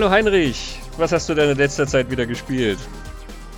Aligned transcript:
Hallo 0.00 0.12
Heinrich, 0.12 0.78
was 0.96 1.12
hast 1.12 1.28
du 1.28 1.34
denn 1.34 1.50
in 1.50 1.58
letzter 1.58 1.86
Zeit 1.86 2.10
wieder 2.10 2.24
gespielt? 2.24 2.78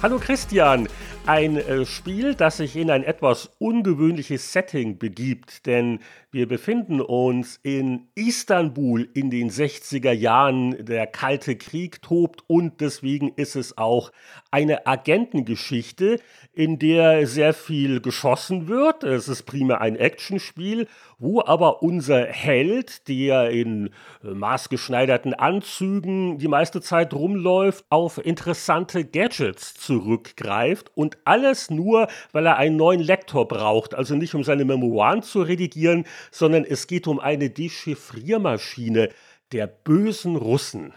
Hallo 0.02 0.18
Christian, 0.18 0.88
ein 1.24 1.56
äh, 1.56 1.86
Spiel, 1.86 2.34
das 2.34 2.56
sich 2.56 2.74
in 2.74 2.90
ein 2.90 3.04
etwas 3.04 3.50
ungewöhnliches 3.60 4.52
Setting 4.52 4.98
begibt, 4.98 5.66
denn 5.66 6.00
wir 6.34 6.48
befinden 6.48 7.02
uns 7.02 7.60
in 7.62 8.08
Istanbul 8.14 9.06
in 9.12 9.28
den 9.28 9.50
60er 9.50 10.12
Jahren. 10.12 10.82
Der 10.82 11.06
Kalte 11.06 11.56
Krieg 11.56 12.00
tobt 12.00 12.42
und 12.46 12.80
deswegen 12.80 13.32
ist 13.36 13.54
es 13.54 13.76
auch 13.76 14.12
eine 14.50 14.86
Agentengeschichte, 14.86 16.20
in 16.54 16.78
der 16.78 17.26
sehr 17.26 17.52
viel 17.52 18.00
geschossen 18.00 18.66
wird. 18.66 19.04
Es 19.04 19.28
ist 19.28 19.42
primär 19.42 19.82
ein 19.82 19.94
Actionspiel, 19.94 20.88
wo 21.18 21.42
aber 21.42 21.82
unser 21.82 22.24
Held, 22.24 23.08
der 23.08 23.50
in 23.50 23.90
maßgeschneiderten 24.22 25.34
Anzügen 25.34 26.38
die 26.38 26.48
meiste 26.48 26.80
Zeit 26.80 27.12
rumläuft, 27.12 27.84
auf 27.90 28.24
interessante 28.24 29.04
Gadgets 29.04 29.74
zurückgreift 29.74 30.90
und 30.94 31.18
alles 31.24 31.70
nur, 31.70 32.08
weil 32.32 32.46
er 32.46 32.56
einen 32.56 32.76
neuen 32.76 33.00
Lektor 33.00 33.46
braucht. 33.46 33.94
Also 33.94 34.14
nicht 34.14 34.34
um 34.34 34.44
seine 34.44 34.64
Memoiren 34.64 35.22
zu 35.22 35.42
redigieren, 35.42 36.06
sondern 36.30 36.64
es 36.64 36.86
geht 36.86 37.06
um 37.06 37.20
eine 37.20 37.50
Dechiffriermaschine 37.50 39.10
der 39.52 39.66
bösen 39.66 40.36
Russen. 40.36 40.94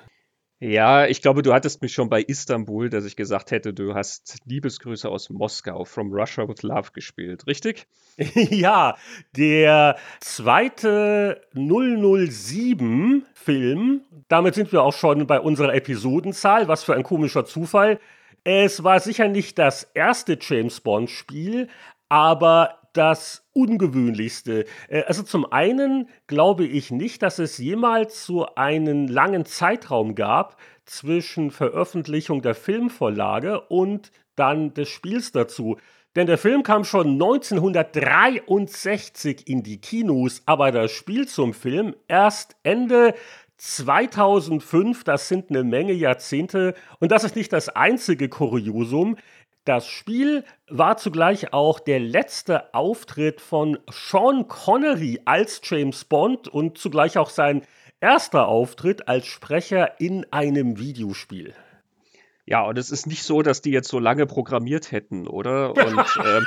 Ja, 0.61 1.05
ich 1.05 1.21
glaube, 1.21 1.41
du 1.41 1.53
hattest 1.53 1.81
mich 1.81 1.91
schon 1.93 2.09
bei 2.09 2.21
Istanbul, 2.21 2.89
dass 2.89 3.03
ich 3.03 3.17
gesagt 3.17 3.51
hätte, 3.51 3.73
du 3.73 3.93
hast 3.93 4.37
Liebesgrüße 4.45 5.09
aus 5.09 5.29
Moskau, 5.29 5.83
From 5.83 6.13
Russia 6.13 6.47
with 6.47 6.63
Love 6.63 6.91
gespielt, 6.93 7.45
richtig? 7.45 7.87
ja, 8.17 8.95
der 9.35 9.97
zweite 10.21 11.41
007-Film, 11.53 14.05
damit 14.29 14.55
sind 14.55 14.71
wir 14.71 14.81
auch 14.81 14.93
schon 14.93 15.27
bei 15.27 15.41
unserer 15.41 15.75
Episodenzahl, 15.75 16.69
was 16.69 16.85
für 16.85 16.95
ein 16.95 17.03
komischer 17.03 17.43
Zufall. 17.45 17.99
Es 18.45 18.81
war 18.81 19.01
sicher 19.01 19.27
nicht 19.27 19.59
das 19.59 19.83
erste 19.93 20.39
James 20.39 20.79
Bond-Spiel, 20.79 21.67
aber 22.07 22.79
das 22.95 23.45
ungewöhnlichste. 23.53 24.65
Äh, 24.89 25.03
also 25.03 25.23
zum 25.23 25.51
einen 25.51 26.09
glaube 26.27 26.65
ich 26.65 26.91
nicht, 26.91 27.21
dass 27.21 27.39
es 27.39 27.57
jemals 27.57 28.25
so 28.25 28.47
einen 28.55 29.07
langen 29.07 29.45
Zeitraum 29.45 30.15
gab 30.15 30.57
zwischen 30.85 31.51
Veröffentlichung 31.51 32.41
der 32.41 32.55
Filmvorlage 32.55 33.61
und 33.61 34.11
dann 34.35 34.73
des 34.73 34.89
Spiels 34.89 35.31
dazu. 35.31 35.77
Denn 36.15 36.27
der 36.27 36.37
Film 36.37 36.61
kam 36.63 36.83
schon 36.85 37.13
1963 37.13 39.47
in 39.47 39.63
die 39.63 39.81
Kinos, 39.81 40.43
aber 40.45 40.71
das 40.71 40.91
Spiel 40.91 41.27
zum 41.27 41.53
Film 41.53 41.93
erst 42.07 42.55
Ende 42.63 43.13
2005, 43.57 45.03
das 45.03 45.27
sind 45.27 45.49
eine 45.49 45.63
Menge 45.63 45.93
Jahrzehnte. 45.93 46.75
Und 46.99 47.11
das 47.11 47.23
ist 47.23 47.35
nicht 47.35 47.51
das 47.53 47.69
einzige 47.69 48.29
Kuriosum. 48.29 49.17
Das 49.65 49.87
Spiel 49.87 50.43
war 50.69 50.95
zugleich 50.97 51.51
auch 51.51 51.79
der 51.79 51.99
letzte 51.99 52.71
Auftritt 52.75 53.41
von 53.41 53.79
Sean 53.89 54.47
Connery 54.47 55.21
als 55.25 55.59
James 55.63 56.05
Bond 56.05 56.47
und 56.47 56.77
zugleich 56.77 57.17
auch 57.17 57.31
sein 57.31 57.63
erster 57.99 58.47
Auftritt 58.47 59.07
als 59.07 59.25
Sprecher 59.25 59.99
in 59.99 60.31
einem 60.31 60.77
Videospiel. 60.77 61.55
Ja, 62.45 62.61
und 62.61 62.77
es 62.77 62.91
ist 62.91 63.07
nicht 63.07 63.23
so, 63.23 63.41
dass 63.41 63.63
die 63.63 63.71
jetzt 63.71 63.89
so 63.89 63.97
lange 63.97 64.27
programmiert 64.27 64.91
hätten, 64.91 65.27
oder? 65.27 65.71
Und, 65.71 66.05
ähm 66.23 66.45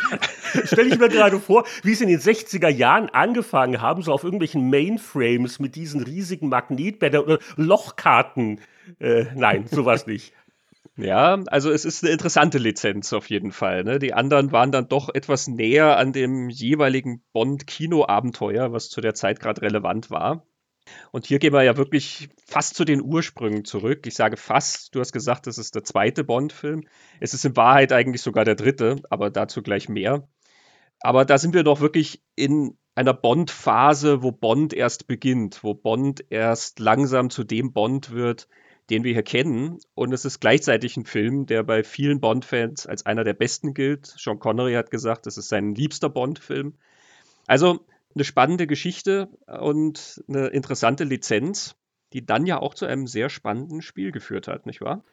Stelle 0.65 0.89
ich 0.89 0.99
mir 1.01 1.09
gerade 1.09 1.41
vor, 1.41 1.65
wie 1.83 1.95
sie 1.95 2.05
in 2.05 2.11
den 2.11 2.21
60er 2.21 2.69
Jahren 2.69 3.09
angefangen 3.11 3.83
haben, 3.83 4.03
so 4.03 4.13
auf 4.13 4.23
irgendwelchen 4.23 4.71
Mainframes 4.71 5.59
mit 5.59 5.75
diesen 5.75 6.05
riesigen 6.05 6.51
Magnetbändern 6.51 7.25
oder 7.25 7.39
Lochkarten. 7.57 8.61
Äh, 9.01 9.25
nein, 9.35 9.67
sowas 9.67 10.07
nicht. 10.07 10.33
Ja, 10.99 11.41
also 11.47 11.71
es 11.71 11.85
ist 11.85 12.03
eine 12.03 12.13
interessante 12.13 12.59
Lizenz 12.59 13.13
auf 13.13 13.31
jeden 13.31 13.53
Fall. 13.53 13.85
Ne? 13.85 14.01
Die 14.01 14.15
anderen 14.15 14.51
waren 14.51 14.73
dann 14.73 14.89
doch 14.89 15.09
etwas 15.15 15.47
näher 15.47 15.97
an 15.97 16.13
dem 16.13 16.51
jeweiligen 16.51 17.23
Bond-Kino-Abenteuer, 17.33 18.73
was 18.73 18.89
zu 18.89 19.01
der 19.01 19.15
Zeit 19.15 19.39
gerade 19.39 19.63
relevant 19.63 20.11
war. 20.11 20.45
Und 21.13 21.27
hier 21.27 21.39
gehen 21.39 21.53
wir 21.53 21.63
ja 21.63 21.77
wirklich 21.77 22.31
fast 22.45 22.75
zu 22.75 22.85
den 22.85 23.01
Ursprüngen 23.01 23.65
zurück. 23.65 24.07
Ich 24.09 24.15
sage 24.15 24.37
fast, 24.37 24.93
du 24.95 24.99
hast 24.99 25.13
gesagt, 25.13 25.47
das 25.47 25.57
ist 25.57 25.77
der 25.77 25.85
zweite 25.85 26.25
Bond-Film. 26.25 26.89
Es 27.21 27.33
ist 27.33 27.45
in 27.45 27.57
Wahrheit 27.57 27.93
eigentlich 27.93 28.23
sogar 28.23 28.45
der 28.45 28.57
dritte, 28.57 28.97
aber 29.09 29.31
dazu 29.31 29.63
gleich 29.63 29.89
mehr. 29.89 30.27
Aber 30.99 31.25
da 31.25 31.39
sind 31.39 31.55
wir 31.55 31.63
doch 31.63 31.81
wirklich 31.81 32.25
in 32.35 32.77
einer 32.97 33.15
Bond-Phase, 33.15 34.25
wo 34.25 34.33
Bond 34.33 34.75
erst 34.75 35.07
beginnt, 35.07 35.63
wo 35.63 35.75
Bond 35.75 36.25
erst 36.31 36.81
langsam 36.81 37.31
zu 37.31 37.45
dem 37.45 37.73
Bond 37.73 38.11
wird, 38.11 38.49
den 38.91 39.05
wir 39.05 39.13
hier 39.13 39.23
kennen. 39.23 39.79
Und 39.95 40.13
es 40.13 40.25
ist 40.25 40.41
gleichzeitig 40.41 40.97
ein 40.97 41.05
Film, 41.05 41.47
der 41.47 41.63
bei 41.63 41.85
vielen 41.85 42.21
Bond-Fans 42.21 42.87
als 42.87 43.07
einer 43.07 43.25
der 43.25 43.35
besten 43.35 43.75
gilt. 43.75 44.07
Sean 44.07 44.39
Connery 44.39 44.75
hat 44.75 44.91
gesagt, 44.91 45.27
es 45.27 45.37
ist 45.37 45.49
sein 45.49 45.75
liebster 45.75 46.09
Bond-Film. 46.09 46.75
Also 47.47 47.87
eine 48.15 48.25
spannende 48.25 48.67
Geschichte 48.67 49.29
und 49.47 50.23
eine 50.29 50.49
interessante 50.49 51.05
Lizenz, 51.05 51.77
die 52.13 52.25
dann 52.25 52.47
ja 52.47 52.59
auch 52.59 52.75
zu 52.75 52.87
einem 52.87 53.07
sehr 53.07 53.29
spannenden 53.29 53.83
Spiel 53.83 54.13
geführt 54.13 54.49
hat, 54.49 54.67
nicht 54.67 54.81
wahr? 54.81 55.05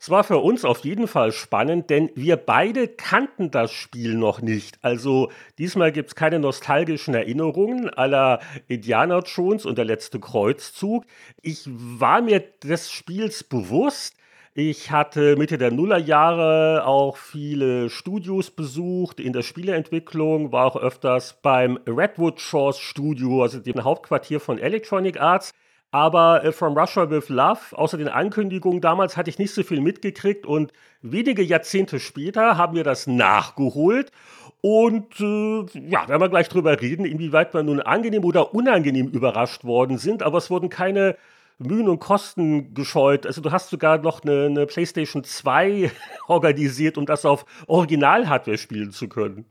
Es 0.00 0.10
war 0.10 0.22
für 0.22 0.38
uns 0.38 0.64
auf 0.64 0.84
jeden 0.84 1.08
Fall 1.08 1.32
spannend, 1.32 1.90
denn 1.90 2.10
wir 2.14 2.36
beide 2.36 2.86
kannten 2.86 3.50
das 3.50 3.72
Spiel 3.72 4.14
noch 4.14 4.40
nicht. 4.40 4.78
Also 4.80 5.32
diesmal 5.58 5.90
gibt 5.90 6.10
es 6.10 6.14
keine 6.14 6.38
nostalgischen 6.38 7.14
Erinnerungen 7.14 7.90
aller 7.90 8.38
Indiana 8.68 9.18
Jones 9.18 9.66
und 9.66 9.76
der 9.76 9.84
letzte 9.84 10.20
Kreuzzug. 10.20 11.04
Ich 11.42 11.64
war 11.66 12.22
mir 12.22 12.44
des 12.62 12.92
Spiels 12.92 13.42
bewusst. 13.42 14.14
Ich 14.54 14.92
hatte 14.92 15.36
Mitte 15.36 15.58
der 15.58 15.72
Nullerjahre 15.72 16.84
auch 16.86 17.16
viele 17.16 17.90
Studios 17.90 18.52
besucht 18.52 19.18
in 19.18 19.32
der 19.32 19.42
Spieleentwicklung, 19.42 20.52
war 20.52 20.66
auch 20.66 20.76
öfters 20.76 21.38
beim 21.42 21.76
Redwood 21.86 22.40
Shores 22.40 22.78
Studio, 22.78 23.42
also 23.42 23.58
dem 23.58 23.82
Hauptquartier 23.82 24.38
von 24.38 24.58
Electronic 24.58 25.20
Arts. 25.20 25.52
Aber 25.90 26.44
äh, 26.44 26.52
From 26.52 26.76
Russia 26.76 27.08
with 27.10 27.28
Love, 27.28 27.60
außer 27.72 27.96
den 27.96 28.08
Ankündigungen 28.08 28.80
damals, 28.80 29.16
hatte 29.16 29.30
ich 29.30 29.38
nicht 29.38 29.54
so 29.54 29.62
viel 29.62 29.80
mitgekriegt 29.80 30.44
und 30.44 30.72
wenige 31.00 31.42
Jahrzehnte 31.42 31.98
später 31.98 32.58
haben 32.58 32.76
wir 32.76 32.84
das 32.84 33.06
nachgeholt. 33.06 34.12
Und 34.60 35.20
äh, 35.20 35.88
ja, 35.88 36.08
werden 36.08 36.20
wir 36.20 36.28
gleich 36.28 36.48
drüber 36.48 36.80
reden, 36.80 37.04
inwieweit 37.06 37.54
wir 37.54 37.62
nun 37.62 37.80
angenehm 37.80 38.24
oder 38.24 38.54
unangenehm 38.54 39.08
überrascht 39.08 39.64
worden 39.64 39.98
sind. 39.98 40.22
Aber 40.22 40.38
es 40.38 40.50
wurden 40.50 40.68
keine 40.68 41.16
Mühen 41.58 41.88
und 41.88 42.00
Kosten 42.00 42.74
gescheut. 42.74 43.26
Also 43.26 43.40
du 43.40 43.52
hast 43.52 43.70
sogar 43.70 43.98
noch 43.98 44.22
eine, 44.22 44.46
eine 44.46 44.66
PlayStation 44.66 45.24
2 45.24 45.90
organisiert, 46.28 46.98
um 46.98 47.06
das 47.06 47.24
auf 47.24 47.44
Original-Hardware 47.66 48.58
spielen 48.58 48.90
zu 48.90 49.08
können. 49.08 49.46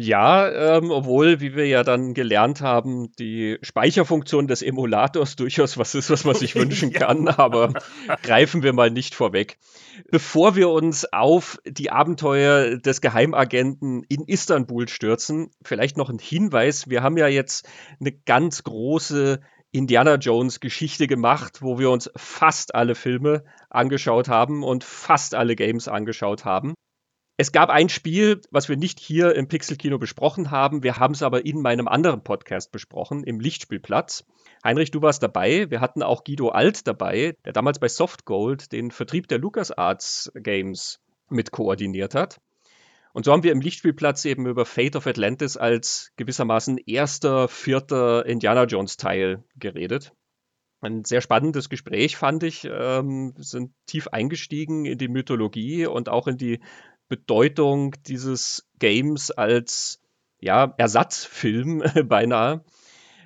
Ja, 0.00 0.76
ähm, 0.76 0.92
obwohl, 0.92 1.40
wie 1.40 1.56
wir 1.56 1.66
ja 1.66 1.82
dann 1.82 2.14
gelernt 2.14 2.60
haben, 2.60 3.10
die 3.18 3.58
Speicherfunktion 3.62 4.46
des 4.46 4.62
Emulators 4.62 5.34
durchaus 5.36 5.76
was 5.76 5.96
ist, 5.96 6.08
was 6.08 6.22
man 6.22 6.36
sich 6.36 6.54
wünschen 6.54 6.92
ja. 6.92 7.00
kann, 7.00 7.26
aber 7.26 7.72
greifen 8.22 8.62
wir 8.62 8.72
mal 8.72 8.92
nicht 8.92 9.16
vorweg. 9.16 9.58
Bevor 10.08 10.54
wir 10.54 10.68
uns 10.68 11.12
auf 11.12 11.58
die 11.66 11.90
Abenteuer 11.90 12.76
des 12.76 13.00
Geheimagenten 13.00 14.04
in 14.08 14.22
Istanbul 14.22 14.86
stürzen, 14.86 15.50
vielleicht 15.64 15.96
noch 15.96 16.10
ein 16.10 16.20
Hinweis. 16.20 16.88
Wir 16.88 17.02
haben 17.02 17.16
ja 17.16 17.26
jetzt 17.26 17.68
eine 17.98 18.12
ganz 18.12 18.62
große 18.62 19.40
Indiana 19.72 20.14
Jones 20.14 20.60
Geschichte 20.60 21.08
gemacht, 21.08 21.60
wo 21.60 21.80
wir 21.80 21.90
uns 21.90 22.08
fast 22.14 22.72
alle 22.76 22.94
Filme 22.94 23.42
angeschaut 23.68 24.28
haben 24.28 24.62
und 24.62 24.84
fast 24.84 25.34
alle 25.34 25.56
Games 25.56 25.88
angeschaut 25.88 26.44
haben. 26.44 26.74
Es 27.40 27.52
gab 27.52 27.70
ein 27.70 27.88
Spiel, 27.88 28.40
was 28.50 28.68
wir 28.68 28.76
nicht 28.76 28.98
hier 28.98 29.36
im 29.36 29.46
Pixelkino 29.46 29.96
besprochen 29.96 30.50
haben. 30.50 30.82
Wir 30.82 30.96
haben 30.96 31.14
es 31.14 31.22
aber 31.22 31.46
in 31.46 31.62
meinem 31.62 31.86
anderen 31.86 32.24
Podcast 32.24 32.72
besprochen, 32.72 33.22
im 33.22 33.38
Lichtspielplatz. 33.38 34.24
Heinrich, 34.64 34.90
du 34.90 35.02
warst 35.02 35.22
dabei. 35.22 35.70
Wir 35.70 35.80
hatten 35.80 36.02
auch 36.02 36.24
Guido 36.24 36.48
Alt 36.48 36.88
dabei, 36.88 37.36
der 37.44 37.52
damals 37.52 37.78
bei 37.78 37.86
Softgold 37.86 38.72
den 38.72 38.90
Vertrieb 38.90 39.28
der 39.28 39.38
LucasArts 39.38 40.32
Games 40.34 40.98
mit 41.28 41.52
koordiniert 41.52 42.16
hat. 42.16 42.40
Und 43.12 43.24
so 43.24 43.30
haben 43.30 43.44
wir 43.44 43.52
im 43.52 43.60
Lichtspielplatz 43.60 44.24
eben 44.24 44.46
über 44.46 44.66
Fate 44.66 44.96
of 44.96 45.06
Atlantis 45.06 45.56
als 45.56 46.10
gewissermaßen 46.16 46.76
erster, 46.78 47.46
vierter 47.46 48.26
Indiana 48.26 48.64
Jones 48.64 48.96
Teil 48.96 49.44
geredet. 49.54 50.12
Ein 50.80 51.04
sehr 51.04 51.20
spannendes 51.20 51.68
Gespräch 51.68 52.16
fand 52.16 52.42
ich. 52.42 52.68
Ähm, 52.68 53.34
sind 53.36 53.72
tief 53.86 54.08
eingestiegen 54.08 54.86
in 54.86 54.98
die 54.98 55.08
Mythologie 55.08 55.86
und 55.86 56.08
auch 56.08 56.26
in 56.26 56.36
die 56.36 56.60
Bedeutung 57.08 57.94
dieses 58.06 58.68
Games 58.78 59.30
als 59.30 60.00
ja, 60.40 60.74
Ersatzfilm 60.76 61.82
beinahe. 62.04 62.64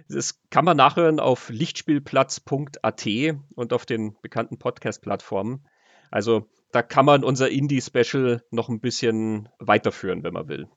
Das 0.08 0.40
kann 0.50 0.64
man 0.64 0.76
nachhören 0.76 1.20
auf 1.20 1.48
lichtspielplatz.at 1.48 3.06
und 3.54 3.72
auf 3.72 3.86
den 3.86 4.16
bekannten 4.20 4.58
Podcast-Plattformen. 4.58 5.66
Also 6.10 6.48
da 6.70 6.82
kann 6.82 7.06
man 7.06 7.24
unser 7.24 7.50
Indie-Special 7.50 8.42
noch 8.50 8.68
ein 8.68 8.80
bisschen 8.80 9.48
weiterführen, 9.58 10.22
wenn 10.22 10.34
man 10.34 10.48
will. 10.48 10.68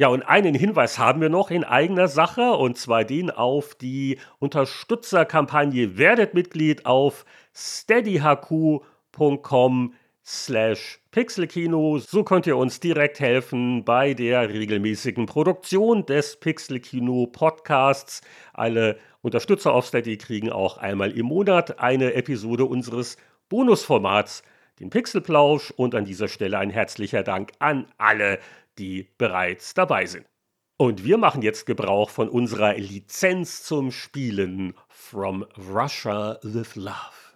Ja, 0.00 0.08
und 0.08 0.22
einen 0.22 0.54
Hinweis 0.54 0.98
haben 0.98 1.20
wir 1.20 1.28
noch 1.28 1.50
in 1.50 1.64
eigener 1.64 2.06
Sache, 2.06 2.52
und 2.52 2.78
zwar 2.78 3.04
den 3.04 3.32
auf 3.32 3.74
die 3.74 4.20
Unterstützerkampagne 4.38 5.98
Werdet 5.98 6.34
Mitglied 6.34 6.86
auf 6.86 7.24
steadyhq.com 7.52 8.84
slash 10.28 11.00
Pixelkino. 11.10 11.98
So 11.98 12.22
könnt 12.22 12.46
ihr 12.46 12.58
uns 12.58 12.80
direkt 12.80 13.18
helfen 13.18 13.84
bei 13.84 14.12
der 14.12 14.50
regelmäßigen 14.50 15.24
Produktion 15.24 16.04
des 16.04 16.36
Pixelkino 16.36 17.26
Podcasts. 17.26 18.20
Alle 18.52 18.98
Unterstützer 19.22 19.72
auf 19.72 19.86
Steady 19.86 20.18
kriegen 20.18 20.52
auch 20.52 20.76
einmal 20.76 21.12
im 21.12 21.26
Monat 21.26 21.80
eine 21.80 22.12
Episode 22.12 22.66
unseres 22.66 23.16
Bonusformats, 23.48 24.42
den 24.80 24.90
Pixelplausch. 24.90 25.70
Und 25.70 25.94
an 25.94 26.04
dieser 26.04 26.28
Stelle 26.28 26.58
ein 26.58 26.70
herzlicher 26.70 27.22
Dank 27.22 27.52
an 27.58 27.86
alle, 27.96 28.38
die 28.78 29.08
bereits 29.16 29.72
dabei 29.72 30.04
sind. 30.04 30.26
Und 30.76 31.04
wir 31.04 31.16
machen 31.16 31.40
jetzt 31.40 31.64
Gebrauch 31.64 32.10
von 32.10 32.28
unserer 32.28 32.74
Lizenz 32.74 33.62
zum 33.64 33.90
Spielen 33.90 34.74
From 34.88 35.46
Russia 35.72 36.38
with 36.42 36.76
Love. 36.76 37.27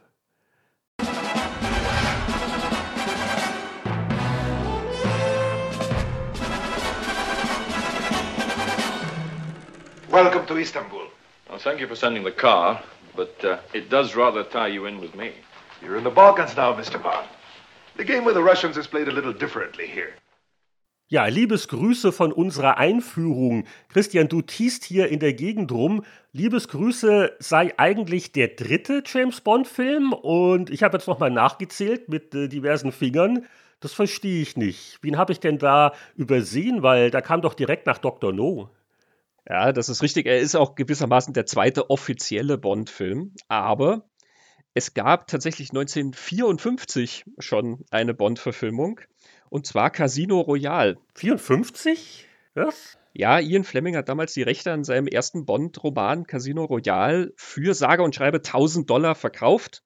Welcome 10.13 10.45
to 10.49 10.59
Istanbul. 10.59 11.07
Well, 11.49 11.59
thank 11.59 11.81
you 11.81 11.87
for 11.87 11.97
sending 11.97 12.23
the 12.23 12.33
car, 12.33 12.83
but 13.17 13.35
uh, 13.43 13.57
it 13.73 13.89
does 13.89 14.15
rather 14.15 14.45
tie 14.45 14.69
you 14.69 14.85
in 14.85 15.01
with 15.01 15.15
me. 15.15 15.31
You're 15.81 15.97
in 15.97 16.05
the 16.05 16.11
Balkans 16.11 16.55
now, 16.55 16.75
Mr. 16.75 17.03
Bond. 17.03 17.27
The 17.97 18.05
game 18.05 18.27
with 18.27 18.35
the 18.35 18.43
Russians 18.43 18.77
is 18.77 18.87
played 18.87 19.09
a 19.09 19.11
little 19.11 19.33
differently 19.33 19.87
here. 19.87 20.13
Ja, 21.09 21.25
Liebesgrüße 21.29 22.13
von 22.13 22.31
unserer 22.31 22.77
Einführung. 22.77 23.65
Christian, 23.89 24.29
du 24.29 24.43
tiest 24.43 24.85
hier 24.85 25.09
in 25.09 25.19
der 25.19 25.33
Gegend 25.33 25.73
rum. 25.73 26.05
Liebesgrüße 26.35 27.37
sei 27.39 27.73
eigentlich 27.79 28.33
der 28.33 28.49
dritte 28.49 29.03
James 29.07 29.41
Bond-Film 29.41 30.13
und 30.13 30.69
ich 30.69 30.83
habe 30.83 30.99
jetzt 30.99 31.07
nochmal 31.07 31.31
nachgezählt 31.31 32.11
mit 32.11 32.35
äh, 32.35 32.49
diversen 32.49 32.93
Fingern. 32.93 33.47
Das 33.81 33.95
verstehe 33.95 34.43
ich 34.43 34.59
nicht. 34.59 34.99
Wen 35.01 35.17
habe 35.17 35.33
ich 35.33 35.41
denn 35.41 35.57
da 35.57 35.95
übersehen? 36.17 36.83
Weil 36.83 37.11
da 37.11 37.23
kam 37.23 37.41
doch 37.41 37.55
direkt 37.55 37.87
nach 37.87 37.97
Dr. 37.97 38.35
No. 38.35 38.69
Ja, 39.49 39.73
das 39.73 39.89
ist 39.89 40.03
richtig. 40.03 40.27
Er 40.27 40.39
ist 40.39 40.55
auch 40.55 40.75
gewissermaßen 40.75 41.35
der 41.35 41.47
zweite 41.47 41.91
offizielle 41.91 42.59
Bond-Film. 42.59 43.35
Aber 43.49 44.09
es 44.75 44.95
gab 44.95 45.27
tatsächlich 45.27 45.71
1954 45.71 47.25
schon 47.39 47.85
eine 47.91 48.15
Bond-Verfilmung. 48.15 49.01
Und 49.51 49.67
zwar 49.67 49.91
Casino 49.91 50.41
Royale. 50.41 50.97
54? 51.15 52.27
Was? 52.55 52.99
Ja, 53.15 53.39
Ian 53.39 53.65
Fleming 53.65 53.97
hat 53.97 54.09
damals 54.09 54.33
die 54.33 54.43
Rechte 54.43 54.73
an 54.73 54.85
seinem 54.85 55.07
ersten 55.07 55.45
Bond-Roman 55.45 56.27
Casino 56.27 56.65
Royale 56.65 57.33
für 57.37 57.75
sage 57.75 58.03
und 58.03 58.15
schreibe 58.15 58.39
1000 58.39 58.89
Dollar 58.89 59.15
verkauft. 59.15 59.83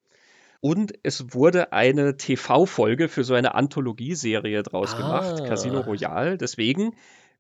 Und 0.61 0.95
es 1.03 1.35
wurde 1.35 1.73
eine 1.73 2.17
TV-Folge 2.17 3.09
für 3.09 3.25
so 3.25 3.35
eine 3.35 3.55
Anthologieserie 3.55 4.63
draus 4.63 4.95
ah. 4.95 4.99
gemacht, 4.99 5.45
Casino 5.49 5.81
Royale. 5.81 6.39
Deswegen 6.39 6.95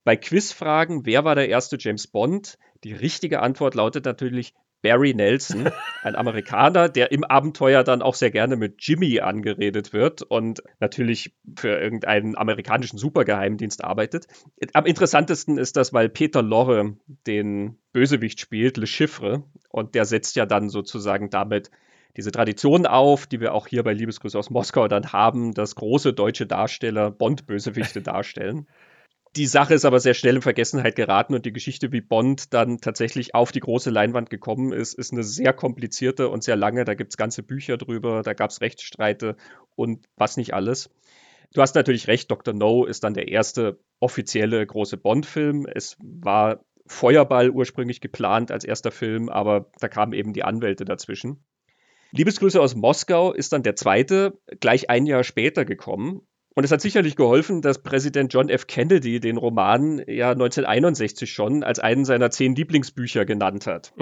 bei 0.06 0.16
Quizfragen, 0.16 1.04
wer 1.04 1.24
war 1.24 1.34
der 1.34 1.48
erste 1.48 1.78
James 1.80 2.06
Bond? 2.06 2.58
Die 2.84 2.92
richtige 2.92 3.40
Antwort 3.42 3.74
lautet 3.74 4.04
natürlich 4.04 4.54
Barry 4.80 5.14
Nelson, 5.14 5.68
ein 6.04 6.14
Amerikaner, 6.14 6.88
der 6.88 7.10
im 7.10 7.24
Abenteuer 7.24 7.82
dann 7.82 8.02
auch 8.02 8.14
sehr 8.14 8.30
gerne 8.30 8.54
mit 8.54 8.76
Jimmy 8.78 9.18
angeredet 9.18 9.92
wird 9.92 10.22
und 10.22 10.62
natürlich 10.78 11.34
für 11.58 11.80
irgendeinen 11.80 12.38
amerikanischen 12.38 12.98
Supergeheimdienst 12.98 13.82
arbeitet. 13.82 14.28
Am 14.74 14.86
interessantesten 14.86 15.58
ist 15.58 15.76
das, 15.76 15.92
weil 15.92 16.08
Peter 16.08 16.40
Lorre 16.40 16.96
den 17.26 17.76
Bösewicht 17.92 18.38
spielt, 18.38 18.76
Le 18.76 18.86
Chiffre, 18.86 19.42
und 19.70 19.96
der 19.96 20.04
setzt 20.04 20.36
ja 20.36 20.46
dann 20.46 20.68
sozusagen 20.68 21.30
damit 21.30 21.72
diese 22.16 22.30
Tradition 22.30 22.86
auf, 22.86 23.26
die 23.26 23.40
wir 23.40 23.54
auch 23.54 23.66
hier 23.66 23.82
bei 23.82 23.92
Liebesgrüße 23.92 24.38
aus 24.38 24.50
Moskau 24.50 24.86
dann 24.86 25.12
haben, 25.12 25.52
dass 25.52 25.74
große 25.74 26.12
deutsche 26.12 26.46
Darsteller 26.46 27.10
Bond-Bösewichte 27.10 28.02
darstellen. 28.02 28.68
Die 29.36 29.46
Sache 29.46 29.74
ist 29.74 29.84
aber 29.84 30.00
sehr 30.00 30.14
schnell 30.14 30.36
in 30.36 30.42
Vergessenheit 30.42 30.96
geraten 30.96 31.34
und 31.34 31.44
die 31.44 31.52
Geschichte, 31.52 31.92
wie 31.92 32.00
Bond 32.00 32.54
dann 32.54 32.78
tatsächlich 32.78 33.34
auf 33.34 33.52
die 33.52 33.60
große 33.60 33.90
Leinwand 33.90 34.30
gekommen 34.30 34.72
ist, 34.72 34.94
ist 34.94 35.12
eine 35.12 35.24
sehr 35.24 35.52
komplizierte 35.52 36.30
und 36.30 36.42
sehr 36.42 36.56
lange. 36.56 36.86
Da 36.86 36.94
gibt 36.94 37.12
es 37.12 37.18
ganze 37.18 37.42
Bücher 37.42 37.76
drüber, 37.76 38.22
da 38.22 38.32
gab 38.32 38.48
es 38.48 38.62
Rechtsstreite 38.62 39.36
und 39.74 40.06
was 40.16 40.38
nicht 40.38 40.54
alles. 40.54 40.88
Du 41.52 41.60
hast 41.60 41.74
natürlich 41.74 42.08
recht, 42.08 42.30
Dr. 42.30 42.54
No 42.54 42.86
ist 42.86 43.04
dann 43.04 43.12
der 43.12 43.28
erste 43.28 43.78
offizielle 44.00 44.66
große 44.66 44.96
Bond-Film. 44.96 45.66
Es 45.66 45.98
war 46.02 46.64
Feuerball 46.86 47.50
ursprünglich 47.50 48.00
geplant 48.00 48.50
als 48.50 48.64
erster 48.64 48.90
Film, 48.90 49.28
aber 49.28 49.70
da 49.80 49.88
kamen 49.88 50.14
eben 50.14 50.32
die 50.32 50.44
Anwälte 50.44 50.86
dazwischen. 50.86 51.44
Liebesgrüße 52.12 52.60
aus 52.60 52.74
Moskau 52.74 53.32
ist 53.32 53.52
dann 53.52 53.62
der 53.62 53.76
zweite, 53.76 54.38
gleich 54.60 54.88
ein 54.88 55.04
Jahr 55.04 55.24
später 55.24 55.66
gekommen. 55.66 56.22
Und 56.56 56.64
es 56.64 56.72
hat 56.72 56.80
sicherlich 56.80 57.16
geholfen, 57.16 57.60
dass 57.60 57.82
Präsident 57.82 58.32
John 58.32 58.48
F. 58.48 58.66
Kennedy 58.66 59.20
den 59.20 59.36
Roman 59.36 59.98
ja 60.08 60.30
1961 60.30 61.30
schon 61.30 61.62
als 61.62 61.80
einen 61.80 62.06
seiner 62.06 62.30
zehn 62.30 62.54
Lieblingsbücher 62.54 63.26
genannt 63.26 63.66
hat. 63.66 63.92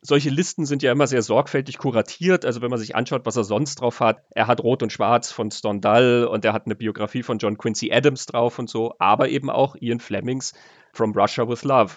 Solche 0.00 0.30
Listen 0.30 0.64
sind 0.64 0.82
ja 0.82 0.92
immer 0.92 1.06
sehr 1.06 1.20
sorgfältig 1.20 1.76
kuratiert. 1.76 2.46
Also 2.46 2.62
wenn 2.62 2.70
man 2.70 2.78
sich 2.78 2.96
anschaut, 2.96 3.26
was 3.26 3.36
er 3.36 3.44
sonst 3.44 3.82
drauf 3.82 4.00
hat. 4.00 4.24
Er 4.30 4.46
hat 4.46 4.62
Rot 4.62 4.82
und 4.82 4.92
Schwarz 4.92 5.30
von 5.30 5.50
Stendhal 5.50 6.24
und 6.24 6.42
er 6.46 6.54
hat 6.54 6.64
eine 6.64 6.74
Biografie 6.74 7.22
von 7.22 7.36
John 7.36 7.58
Quincy 7.58 7.92
Adams 7.92 8.24
drauf 8.24 8.58
und 8.58 8.70
so, 8.70 8.94
aber 8.98 9.28
eben 9.28 9.50
auch 9.50 9.76
Ian 9.78 10.00
Flemings 10.00 10.54
From 10.94 11.12
Russia 11.12 11.46
with 11.46 11.64
Love. 11.64 11.96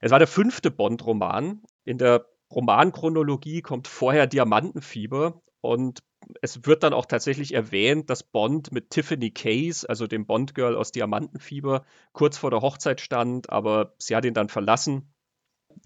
Es 0.00 0.10
war 0.10 0.18
der 0.18 0.28
fünfte 0.28 0.70
Bond-Roman. 0.70 1.62
In 1.86 1.96
der 1.96 2.26
Romanchronologie 2.50 3.62
kommt 3.62 3.88
vorher 3.88 4.26
Diamantenfieber 4.26 5.40
und 5.62 6.00
es 6.42 6.66
wird 6.66 6.82
dann 6.82 6.92
auch 6.92 7.06
tatsächlich 7.06 7.54
erwähnt, 7.54 8.10
dass 8.10 8.22
Bond 8.22 8.72
mit 8.72 8.90
Tiffany 8.90 9.30
Case, 9.30 9.88
also 9.88 10.06
dem 10.06 10.26
Bond-Girl 10.26 10.76
aus 10.76 10.92
Diamantenfieber, 10.92 11.84
kurz 12.12 12.38
vor 12.38 12.50
der 12.50 12.60
Hochzeit 12.60 13.00
stand, 13.00 13.50
aber 13.50 13.94
sie 13.98 14.16
hat 14.16 14.24
ihn 14.24 14.34
dann 14.34 14.48
verlassen. 14.48 15.12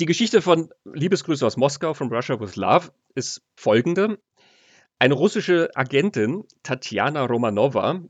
Die 0.00 0.06
Geschichte 0.06 0.40
von 0.42 0.70
Liebesgrüße 0.84 1.46
aus 1.46 1.56
Moskau, 1.56 1.94
from 1.94 2.12
Russia 2.12 2.40
with 2.40 2.56
Love, 2.56 2.92
ist 3.14 3.42
folgende. 3.56 4.18
Eine 4.98 5.14
russische 5.14 5.70
Agentin, 5.74 6.44
Tatjana 6.62 7.24
Romanova, 7.24 8.02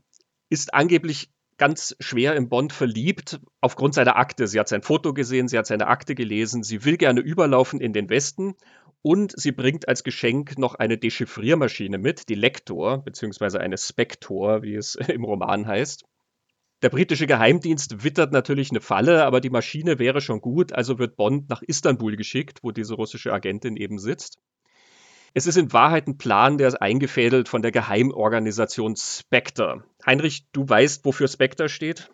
ist 0.49 0.73
angeblich 0.73 1.31
ganz 1.57 1.95
schwer 1.99 2.35
im 2.35 2.49
Bond 2.49 2.73
verliebt 2.73 3.39
aufgrund 3.61 3.93
seiner 3.93 4.15
Akte. 4.15 4.47
Sie 4.47 4.59
hat 4.59 4.67
sein 4.67 4.81
Foto 4.81 5.13
gesehen, 5.13 5.47
sie 5.47 5.57
hat 5.57 5.67
seine 5.67 5.87
Akte 5.87 6.15
gelesen, 6.15 6.63
sie 6.63 6.85
will 6.85 6.97
gerne 6.97 7.21
überlaufen 7.21 7.79
in 7.79 7.93
den 7.93 8.09
Westen 8.09 8.55
und 9.03 9.33
sie 9.39 9.51
bringt 9.51 9.87
als 9.87 10.03
Geschenk 10.03 10.57
noch 10.57 10.75
eine 10.75 10.97
Dechiffriermaschine 10.97 11.97
mit, 11.99 12.29
die 12.29 12.35
Lektor, 12.35 13.03
beziehungsweise 13.03 13.59
eine 13.59 13.77
Spektor, 13.77 14.63
wie 14.63 14.75
es 14.75 14.95
im 15.07 15.25
Roman 15.25 15.67
heißt. 15.67 16.05
Der 16.81 16.89
britische 16.89 17.27
Geheimdienst 17.27 18.03
wittert 18.03 18.31
natürlich 18.31 18.71
eine 18.71 18.81
Falle, 18.81 19.25
aber 19.25 19.41
die 19.41 19.49
Maschine 19.49 19.99
wäre 19.99 20.21
schon 20.21 20.41
gut, 20.41 20.73
also 20.73 20.99
wird 20.99 21.15
Bond 21.15 21.49
nach 21.49 21.61
Istanbul 21.61 22.15
geschickt, 22.15 22.59
wo 22.63 22.71
diese 22.71 22.95
russische 22.95 23.31
Agentin 23.31 23.77
eben 23.77 23.99
sitzt. 23.99 24.39
Es 25.33 25.47
ist 25.47 25.57
in 25.57 25.73
Wahrheit 25.73 26.07
ein 26.07 26.17
Plan, 26.17 26.57
der 26.57 26.69
ist 26.69 26.81
eingefädelt 26.81 27.49
von 27.49 27.61
der 27.61 27.71
Geheimorganisation 27.71 28.95
Spectre. 28.95 29.83
Heinrich, 30.05 30.45
du 30.51 30.67
weißt, 30.67 31.05
wofür 31.05 31.27
Spectre 31.27 31.69
steht? 31.69 32.09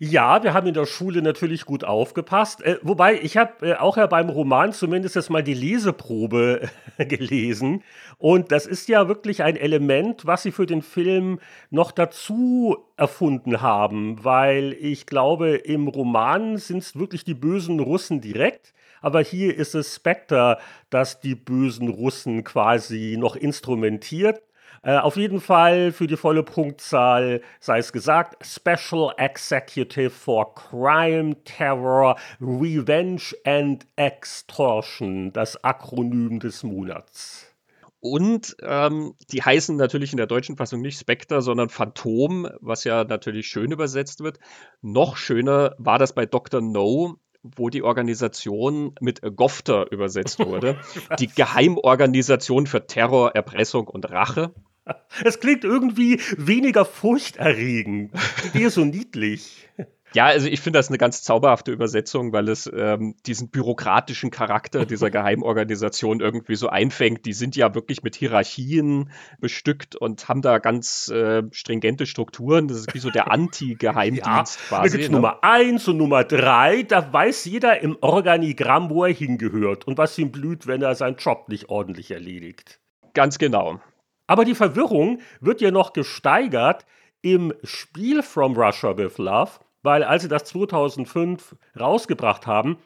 Ja, 0.00 0.42
wir 0.42 0.54
haben 0.54 0.66
in 0.66 0.74
der 0.74 0.86
Schule 0.86 1.22
natürlich 1.22 1.64
gut 1.64 1.84
aufgepasst. 1.84 2.62
Äh, 2.62 2.78
wobei, 2.82 3.14
ich 3.20 3.36
habe 3.36 3.68
äh, 3.68 3.74
auch 3.74 3.96
ja 3.96 4.08
beim 4.08 4.28
Roman 4.28 4.72
zumindest 4.72 5.14
jetzt 5.14 5.30
mal 5.30 5.44
die 5.44 5.54
Leseprobe 5.54 6.68
gelesen. 6.98 7.84
Und 8.18 8.50
das 8.50 8.66
ist 8.66 8.88
ja 8.88 9.06
wirklich 9.06 9.44
ein 9.44 9.56
Element, 9.56 10.26
was 10.26 10.42
sie 10.42 10.50
für 10.50 10.66
den 10.66 10.82
Film 10.82 11.38
noch 11.70 11.92
dazu 11.92 12.76
erfunden 12.96 13.62
haben. 13.62 14.24
Weil 14.24 14.72
ich 14.80 15.06
glaube, 15.06 15.50
im 15.50 15.86
Roman 15.86 16.56
sind 16.56 16.78
es 16.78 16.98
wirklich 16.98 17.22
die 17.24 17.34
bösen 17.34 17.78
Russen 17.78 18.20
direkt. 18.20 18.74
Aber 19.00 19.20
hier 19.20 19.56
ist 19.56 19.76
es 19.76 19.94
Spectre, 19.94 20.58
das 20.90 21.20
die 21.20 21.36
bösen 21.36 21.88
Russen 21.88 22.42
quasi 22.42 23.16
noch 23.16 23.36
instrumentiert. 23.36 24.42
Äh, 24.84 24.98
auf 24.98 25.16
jeden 25.16 25.40
Fall 25.40 25.92
für 25.92 26.06
die 26.06 26.16
volle 26.16 26.42
Punktzahl 26.42 27.40
sei 27.58 27.78
es 27.78 27.92
gesagt, 27.92 28.44
Special 28.44 29.12
Executive 29.16 30.10
for 30.10 30.54
Crime, 30.54 31.42
Terror, 31.44 32.16
Revenge 32.40 33.34
and 33.44 33.86
Extortion, 33.96 35.32
das 35.32 35.62
Akronym 35.64 36.38
des 36.38 36.62
Monats. 36.62 37.54
Und 38.00 38.54
ähm, 38.60 39.14
die 39.30 39.42
heißen 39.42 39.76
natürlich 39.76 40.12
in 40.12 40.18
der 40.18 40.26
deutschen 40.26 40.58
Fassung 40.58 40.82
nicht 40.82 40.98
Spectre, 40.98 41.40
sondern 41.40 41.70
Phantom, 41.70 42.50
was 42.60 42.84
ja 42.84 43.04
natürlich 43.04 43.46
schön 43.46 43.72
übersetzt 43.72 44.22
wird. 44.22 44.38
Noch 44.82 45.16
schöner 45.16 45.74
war 45.78 45.98
das 45.98 46.14
bei 46.14 46.26
Dr. 46.26 46.60
No, 46.60 47.16
wo 47.42 47.70
die 47.70 47.82
Organisation 47.82 48.94
mit 49.00 49.22
GOFTER 49.22 49.90
übersetzt 49.90 50.38
wurde. 50.38 50.78
die 51.18 51.28
Geheimorganisation 51.28 52.66
für 52.66 52.86
Terror, 52.86 53.34
Erpressung 53.34 53.88
und 53.88 54.10
Rache. 54.10 54.52
Es 55.24 55.40
klingt 55.40 55.64
irgendwie 55.64 56.20
weniger 56.36 56.84
furchterregend. 56.84 58.12
Die 58.42 58.48
Idee 58.48 58.66
ist 58.66 58.74
so 58.74 58.84
niedlich. 58.84 59.68
Ja, 60.14 60.26
also 60.26 60.46
ich 60.46 60.60
finde 60.60 60.78
das 60.78 60.88
eine 60.88 60.98
ganz 60.98 61.24
zauberhafte 61.24 61.72
Übersetzung, 61.72 62.32
weil 62.32 62.48
es 62.48 62.70
ähm, 62.72 63.16
diesen 63.26 63.50
bürokratischen 63.50 64.30
Charakter 64.30 64.86
dieser 64.86 65.10
Geheimorganisation 65.10 66.20
irgendwie 66.20 66.54
so 66.54 66.68
einfängt. 66.68 67.26
Die 67.26 67.32
sind 67.32 67.56
ja 67.56 67.74
wirklich 67.74 68.04
mit 68.04 68.14
Hierarchien 68.14 69.10
bestückt 69.40 69.96
und 69.96 70.28
haben 70.28 70.40
da 70.40 70.58
ganz 70.58 71.08
äh, 71.08 71.42
stringente 71.50 72.06
Strukturen. 72.06 72.68
Das 72.68 72.78
ist 72.78 72.94
wie 72.94 73.00
so 73.00 73.10
der 73.10 73.30
Anti-Geheimdienst 73.32 74.26
ja, 74.26 74.44
quasi. 74.68 74.90
Da 74.90 74.96
gibt's 74.96 75.08
ne? 75.08 75.16
Nummer 75.16 75.42
eins 75.42 75.88
und 75.88 75.96
Nummer 75.96 76.22
drei. 76.22 76.84
Da 76.84 77.12
weiß 77.12 77.46
jeder 77.46 77.80
im 77.80 77.98
Organigramm, 78.00 78.90
wo 78.90 79.04
er 79.04 79.12
hingehört 79.12 79.88
und 79.88 79.98
was 79.98 80.16
ihm 80.16 80.30
blüht, 80.30 80.68
wenn 80.68 80.80
er 80.80 80.94
seinen 80.94 81.16
Job 81.16 81.48
nicht 81.48 81.70
ordentlich 81.70 82.12
erledigt. 82.12 82.80
Ganz 83.14 83.38
genau. 83.38 83.80
Aber 84.26 84.44
die 84.44 84.54
Verwirrung 84.54 85.20
wird 85.40 85.60
ja 85.60 85.70
noch 85.70 85.92
gesteigert 85.92 86.86
im 87.22 87.52
Spiel 87.62 88.22
From 88.22 88.56
Russia 88.56 88.96
with 88.96 89.18
Love, 89.18 89.52
weil 89.82 90.02
als 90.02 90.22
sie 90.22 90.28
das 90.28 90.44
2005 90.44 91.56
rausgebracht 91.78 92.46
haben, 92.46 92.78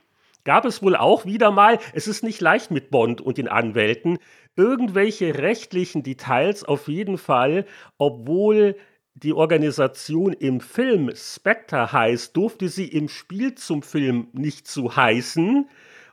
gab 0.45 0.65
es 0.65 0.83
wohl 0.83 0.97
auch 0.97 1.27
wieder 1.27 1.51
mal, 1.51 1.79
es 1.93 2.09
ist 2.09 2.25
nicht 2.25 2.41
leicht 2.41 2.71
mit 2.71 2.91
Bond 2.91 3.21
und 3.21 3.39
den 3.39 3.49
Anwälten, 3.49 4.19
irgendwelche 4.57 5.39
rechtlichen 5.39 6.03
Details 6.03 6.65
auf 6.65 6.89
jeden 6.89 7.19
Fall, 7.19 7.67
obwohl 7.99 8.77
die 9.15 9.33
Organisation 9.33 10.33
im 10.33 10.61
Film 10.61 11.11
Spectre 11.15 11.93
heißt, 11.93 12.37
durfte 12.37 12.69
sie 12.69 12.87
im 12.87 13.09
Spiel 13.09 13.55
zum 13.57 13.83
Film 13.83 14.29
nicht 14.33 14.67
zu 14.67 14.95
heißen. 14.95 15.69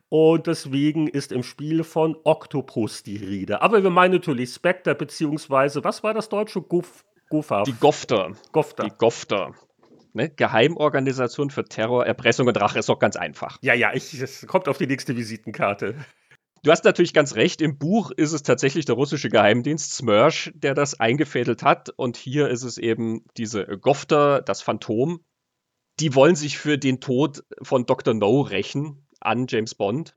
Und 0.10 0.48
deswegen 0.48 1.08
ist 1.08 1.32
im 1.32 1.44
Spiel 1.44 1.84
von 1.84 2.16
Octopus 2.24 3.04
die 3.04 3.18
Rede. 3.18 3.62
Aber 3.62 3.84
wir 3.84 3.90
meinen 3.90 4.14
natürlich 4.14 4.52
Spectre, 4.52 4.96
beziehungsweise, 4.96 5.84
was 5.84 6.04
war 6.04 6.14
das 6.14 6.30
deutsche 6.30 6.62
Guff? 6.62 7.04
Gufaf. 7.30 7.64
Die 7.64 7.74
Gofter. 7.74 8.34
Gofter. 8.52 8.84
Die 8.84 8.92
Gofter. 8.98 9.56
Ne? 10.14 10.30
Geheimorganisation 10.30 11.50
für 11.50 11.66
Terror, 11.66 12.06
Erpressung 12.06 12.48
und 12.48 12.60
Rache 12.62 12.80
ist 12.80 12.88
doch 12.88 13.00
ganz 13.00 13.16
einfach. 13.16 13.58
Ja, 13.62 13.74
ja, 13.74 13.94
ich, 13.94 14.14
es 14.14 14.46
kommt 14.48 14.68
auf 14.68 14.78
die 14.78 14.88
nächste 14.88 15.18
Visitenkarte. 15.18 15.96
Du 16.64 16.72
hast 16.72 16.86
natürlich 16.86 17.14
ganz 17.14 17.36
recht, 17.36 17.62
im 17.62 17.78
Buch 17.78 18.12
ist 18.12 18.32
es 18.32 18.42
tatsächlich 18.42 18.86
der 18.86 18.96
russische 18.96 19.30
Geheimdienst 19.30 19.94
Smersh, 19.94 20.52
der 20.56 20.74
das 20.74 21.00
eingefädelt 21.00 21.64
hat. 21.64 21.90
Und 21.90 22.18
hier 22.18 22.48
ist 22.50 22.64
es 22.64 22.78
eben 22.78 23.26
diese 23.38 23.66
Gofter, 23.66 24.42
das 24.42 24.62
Phantom. 24.62 25.20
Die 26.00 26.16
wollen 26.16 26.36
sich 26.36 26.58
für 26.58 26.78
den 26.78 27.02
Tod 27.02 27.44
von 27.62 27.86
Dr. 27.86 28.14
No 28.14 28.42
rächen 28.42 29.05
an 29.26 29.48
James 29.48 29.76
Bond. 29.76 30.16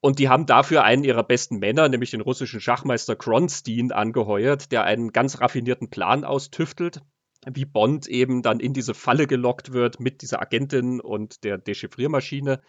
Und 0.00 0.18
die 0.18 0.28
haben 0.28 0.46
dafür 0.46 0.84
einen 0.84 1.04
ihrer 1.04 1.24
besten 1.24 1.58
Männer, 1.58 1.88
nämlich 1.88 2.10
den 2.10 2.20
russischen 2.20 2.60
Schachmeister 2.60 3.16
Kronstein, 3.16 3.92
angeheuert, 3.92 4.70
der 4.70 4.84
einen 4.84 5.12
ganz 5.12 5.40
raffinierten 5.40 5.90
Plan 5.90 6.24
austüftelt 6.24 7.00
wie 7.46 7.64
Bond 7.64 8.06
eben 8.08 8.42
dann 8.42 8.60
in 8.60 8.72
diese 8.72 8.94
Falle 8.94 9.26
gelockt 9.26 9.72
wird 9.72 10.00
mit 10.00 10.22
dieser 10.22 10.42
Agentin 10.42 11.00
und 11.00 11.44
der 11.44 11.58
Dechiffriermaschine. 11.58 12.60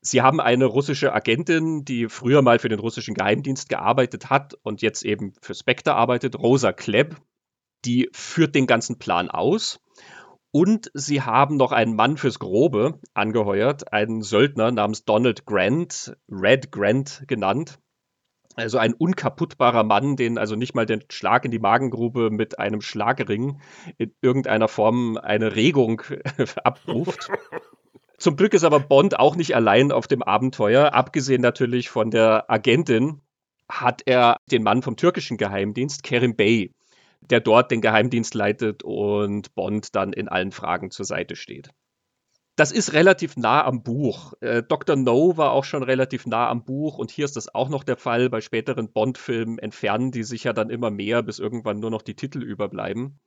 Sie 0.00 0.20
haben 0.20 0.40
eine 0.40 0.66
russische 0.66 1.12
Agentin, 1.12 1.84
die 1.84 2.08
früher 2.08 2.42
mal 2.42 2.58
für 2.58 2.68
den 2.68 2.80
russischen 2.80 3.14
Geheimdienst 3.14 3.68
gearbeitet 3.68 4.30
hat 4.30 4.54
und 4.62 4.82
jetzt 4.82 5.04
eben 5.04 5.32
für 5.40 5.54
Spectre 5.54 5.94
arbeitet, 5.94 6.38
Rosa 6.38 6.72
Klebb. 6.72 7.20
Die 7.84 8.10
führt 8.12 8.54
den 8.54 8.66
ganzen 8.66 8.98
Plan 8.98 9.30
aus. 9.30 9.80
Und 10.52 10.90
sie 10.92 11.22
haben 11.22 11.56
noch 11.56 11.72
einen 11.72 11.96
Mann 11.96 12.18
fürs 12.18 12.38
Grobe 12.38 13.00
angeheuert, 13.14 13.92
einen 13.92 14.22
Söldner 14.22 14.70
namens 14.70 15.04
Donald 15.04 15.46
Grant, 15.46 16.14
Red 16.28 16.70
Grant 16.70 17.24
genannt, 17.26 17.78
also 18.54 18.76
ein 18.76 18.92
unkaputtbarer 18.92 19.82
Mann, 19.82 20.16
den 20.16 20.36
also 20.36 20.56
nicht 20.56 20.74
mal 20.74 20.84
den 20.84 21.04
Schlag 21.10 21.46
in 21.46 21.50
die 21.50 21.58
Magengrube 21.58 22.30
mit 22.30 22.58
einem 22.58 22.82
Schlagring 22.82 23.60
in 23.96 24.14
irgendeiner 24.20 24.68
Form 24.68 25.16
eine 25.16 25.56
Regung 25.56 26.02
abruft. 26.64 27.30
Zum 28.18 28.36
Glück 28.36 28.52
ist 28.52 28.64
aber 28.64 28.78
Bond 28.78 29.18
auch 29.18 29.36
nicht 29.36 29.56
allein 29.56 29.90
auf 29.90 30.06
dem 30.06 30.22
Abenteuer. 30.22 30.92
Abgesehen 30.92 31.40
natürlich 31.40 31.88
von 31.88 32.10
der 32.10 32.50
Agentin 32.50 33.20
hat 33.68 34.02
er 34.04 34.36
den 34.50 34.62
Mann 34.62 34.82
vom 34.82 34.96
türkischen 34.96 35.38
Geheimdienst, 35.38 36.02
Kerim 36.02 36.36
Bey, 36.36 36.72
der 37.30 37.40
dort 37.40 37.70
den 37.70 37.80
Geheimdienst 37.80 38.34
leitet 38.34 38.82
und 38.82 39.54
Bond 39.54 39.94
dann 39.94 40.12
in 40.12 40.28
allen 40.28 40.52
Fragen 40.52 40.90
zur 40.90 41.06
Seite 41.06 41.36
steht 41.36 41.70
das 42.56 42.70
ist 42.70 42.92
relativ 42.92 43.36
nah 43.36 43.64
am 43.64 43.82
Buch. 43.82 44.34
Äh, 44.40 44.62
Dr. 44.62 44.96
No 44.96 45.36
war 45.36 45.52
auch 45.52 45.64
schon 45.64 45.82
relativ 45.82 46.26
nah 46.26 46.48
am 46.48 46.64
Buch 46.64 46.98
und 46.98 47.10
hier 47.10 47.24
ist 47.24 47.36
das 47.36 47.54
auch 47.54 47.68
noch 47.68 47.82
der 47.82 47.96
Fall. 47.96 48.28
Bei 48.28 48.40
späteren 48.40 48.92
Bond-Filmen 48.92 49.58
entfernen 49.58 50.10
die 50.10 50.22
sich 50.22 50.44
ja 50.44 50.52
dann 50.52 50.68
immer 50.68 50.90
mehr, 50.90 51.22
bis 51.22 51.38
irgendwann 51.38 51.80
nur 51.80 51.90
noch 51.90 52.02
die 52.02 52.14
Titel 52.14 52.42
überbleiben. 52.42 53.18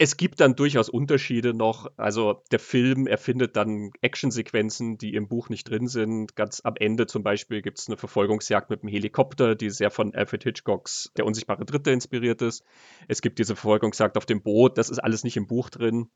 Es 0.00 0.16
gibt 0.16 0.38
dann 0.38 0.54
durchaus 0.54 0.88
Unterschiede 0.88 1.54
noch. 1.54 1.90
Also 1.96 2.40
der 2.52 2.60
Film 2.60 3.08
erfindet 3.08 3.56
dann 3.56 3.90
Actionsequenzen, 4.00 4.96
die 4.96 5.14
im 5.14 5.26
Buch 5.26 5.48
nicht 5.48 5.68
drin 5.68 5.88
sind. 5.88 6.36
Ganz 6.36 6.60
am 6.62 6.74
Ende 6.76 7.08
zum 7.08 7.24
Beispiel 7.24 7.62
gibt 7.62 7.80
es 7.80 7.88
eine 7.88 7.96
Verfolgungsjagd 7.96 8.70
mit 8.70 8.82
einem 8.82 8.92
Helikopter, 8.92 9.56
die 9.56 9.70
sehr 9.70 9.90
von 9.90 10.14
Alfred 10.14 10.44
Hitchcocks 10.44 11.10
Der 11.16 11.26
unsichtbare 11.26 11.64
Dritte 11.64 11.90
inspiriert 11.90 12.42
ist. 12.42 12.62
Es 13.08 13.22
gibt 13.22 13.40
diese 13.40 13.56
Verfolgungsjagd 13.56 14.16
auf 14.16 14.24
dem 14.24 14.40
Boot, 14.40 14.78
das 14.78 14.88
ist 14.88 15.00
alles 15.00 15.24
nicht 15.24 15.36
im 15.36 15.48
Buch 15.48 15.68
drin. 15.68 16.08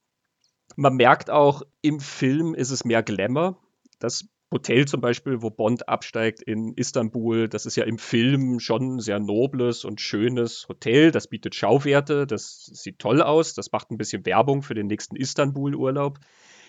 Man 0.77 0.95
merkt 0.95 1.29
auch, 1.29 1.63
im 1.81 1.99
Film 1.99 2.55
ist 2.55 2.71
es 2.71 2.85
mehr 2.85 3.03
Glamour. 3.03 3.59
Das 3.99 4.29
Hotel 4.53 4.87
zum 4.87 5.01
Beispiel, 5.01 5.43
wo 5.43 5.51
Bond 5.51 5.89
absteigt 5.89 6.43
in 6.43 6.75
Istanbul, 6.75 7.49
das 7.49 7.67
ist 7.67 7.77
ja 7.77 7.85
im 7.85 7.99
Film 7.99 8.61
schon 8.61 8.97
ein 8.97 9.01
sehr 9.01 9.19
nobles 9.19 9.85
und 9.85 10.01
schönes 10.01 10.69
Hotel. 10.69 11.11
Das 11.11 11.27
bietet 11.27 11.55
Schauwerte, 11.55 12.27
das 12.27 12.67
sieht 12.67 12.99
toll 12.99 13.23
aus, 13.23 13.55
das 13.55 13.73
macht 13.73 13.91
ein 13.91 13.99
bisschen 13.99 14.25
Werbung 14.27 14.63
für 14.63 14.75
den 14.75 14.87
nächsten 14.87 15.17
Istanbul-Urlaub. 15.17 16.19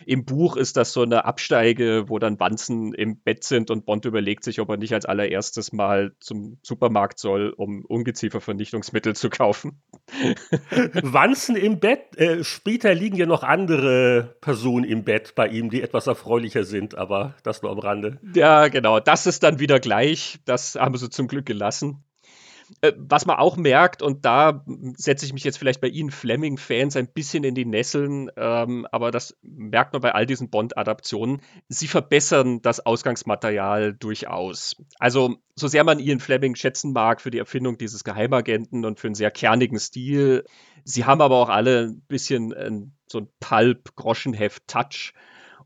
Im 0.06 0.26
Buch 0.26 0.58
ist 0.58 0.78
das 0.78 0.94
so 0.94 1.02
eine 1.02 1.26
Absteige, 1.26 2.06
wo 2.08 2.20
dann 2.20 2.40
Wanzen 2.40 2.94
im 2.94 3.22
Bett 3.22 3.44
sind 3.44 3.72
und 3.72 3.86
Bond 3.86 4.06
überlegt 4.06 4.44
sich, 4.44 4.60
ob 4.60 4.70
er 4.70 4.78
nicht 4.78 4.94
als 4.94 5.06
allererstes 5.06 5.72
mal 5.72 6.14
zum 6.20 6.58
Supermarkt 6.64 7.20
soll, 7.20 7.54
um 7.56 7.86
Ungeziefervernichtungsmittel 7.86 9.16
zu 9.16 9.30
kaufen. 9.30 9.82
Wanzen 11.02 11.56
im 11.56 11.80
Bett? 11.80 12.18
Äh, 12.18 12.44
später 12.44 12.94
liegen 12.94 13.16
ja 13.16 13.26
noch 13.26 13.44
andere 13.44 14.36
Personen 14.42 14.86
im 14.86 15.04
Bett 15.04 15.36
bei 15.36 15.48
ihm, 15.48 15.70
die 15.70 15.82
etwas 15.82 16.08
erfreulicher 16.08 16.64
sind, 16.64 16.96
aber 16.96 17.36
das 17.44 17.62
nur 17.62 17.72
am 17.72 17.80
Rande. 17.80 18.20
Ja, 18.34 18.68
genau. 18.68 19.00
Das 19.00 19.26
ist 19.26 19.44
dann 19.44 19.60
wieder 19.60 19.80
gleich. 19.80 20.40
Das 20.46 20.76
haben 20.76 20.96
sie 20.98 21.10
zum 21.10 21.28
Glück 21.28 21.46
gelassen. 21.46 22.04
Äh, 22.84 22.92
was 22.98 23.26
man 23.26 23.38
auch 23.38 23.56
merkt, 23.56 24.02
und 24.02 24.26
da 24.26 24.66
setze 24.98 25.26
ich 25.26 25.32
mich 25.32 25.46
jetzt 25.46 25.58
vielleicht 25.58 25.80
bei 25.80 25.88
Ihnen 25.88 26.12
Fleming-Fans 26.12 26.98
ein 26.98 27.08
bisschen 27.08 27.46
in 27.46 27.56
die 27.56 27.64
Nesseln, 27.64 28.30
ähm, 28.36 28.86
aber 28.92 29.10
das 29.10 29.38
merkt 29.42 29.94
man 29.94 30.02
bei 30.02 30.14
all 30.14 30.26
diesen 30.26 30.50
Bond-Adaptionen, 30.50 31.40
sie 31.70 31.88
verbessern 31.88 32.62
das 32.62 32.86
Ausgangsmaterial 32.86 33.94
durchaus. 33.94 34.76
Also, 35.00 35.38
so 35.56 35.70
sehr 35.70 35.86
man 35.86 35.98
Ian 35.98 36.20
Fleming 36.20 36.56
schätzen 36.56 36.92
mag 36.92 37.22
für 37.22 37.32
die 37.32 37.38
Erfindung 37.38 37.78
dieses 37.78 38.04
Geheimagenten 38.04 38.84
und 38.84 39.00
für 39.00 39.08
einen 39.08 39.16
sehr 39.16 39.32
kernigen 39.32 39.80
Stil, 39.80 40.44
sie 40.84 41.06
haben 41.06 41.22
aber 41.22 41.38
auch 41.38 41.50
alle 41.50 41.84
ein 41.84 42.02
bisschen 42.10 42.52
äh, 42.52 42.70
so 43.08 43.20
ein 43.20 43.30
Pulp-Groschenheft-Touch 43.40 45.14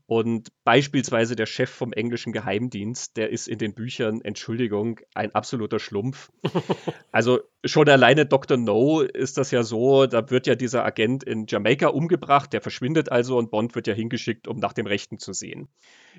und 0.08 0.48
beispielsweise 0.64 1.36
der 1.36 1.44
Chef 1.44 1.68
vom 1.68 1.92
englischen 1.92 2.32
Geheimdienst, 2.32 3.18
der 3.18 3.28
ist 3.28 3.46
in 3.46 3.58
den 3.58 3.74
Büchern, 3.74 4.22
Entschuldigung, 4.22 5.00
ein 5.12 5.34
absoluter 5.34 5.78
Schlumpf. 5.78 6.30
also 7.12 7.40
schon 7.62 7.90
alleine 7.90 8.24
Dr. 8.24 8.56
No 8.56 9.02
ist 9.02 9.36
das 9.36 9.50
ja 9.50 9.62
so, 9.62 10.06
da 10.06 10.30
wird 10.30 10.46
ja 10.46 10.54
dieser 10.54 10.82
Agent 10.82 11.24
in 11.24 11.44
Jamaika 11.46 11.88
umgebracht, 11.88 12.54
der 12.54 12.62
verschwindet 12.62 13.12
also 13.12 13.36
und 13.36 13.50
Bond 13.50 13.74
wird 13.74 13.86
ja 13.86 13.92
hingeschickt, 13.92 14.48
um 14.48 14.56
nach 14.56 14.72
dem 14.72 14.86
Rechten 14.86 15.18
zu 15.18 15.34
sehen. 15.34 15.68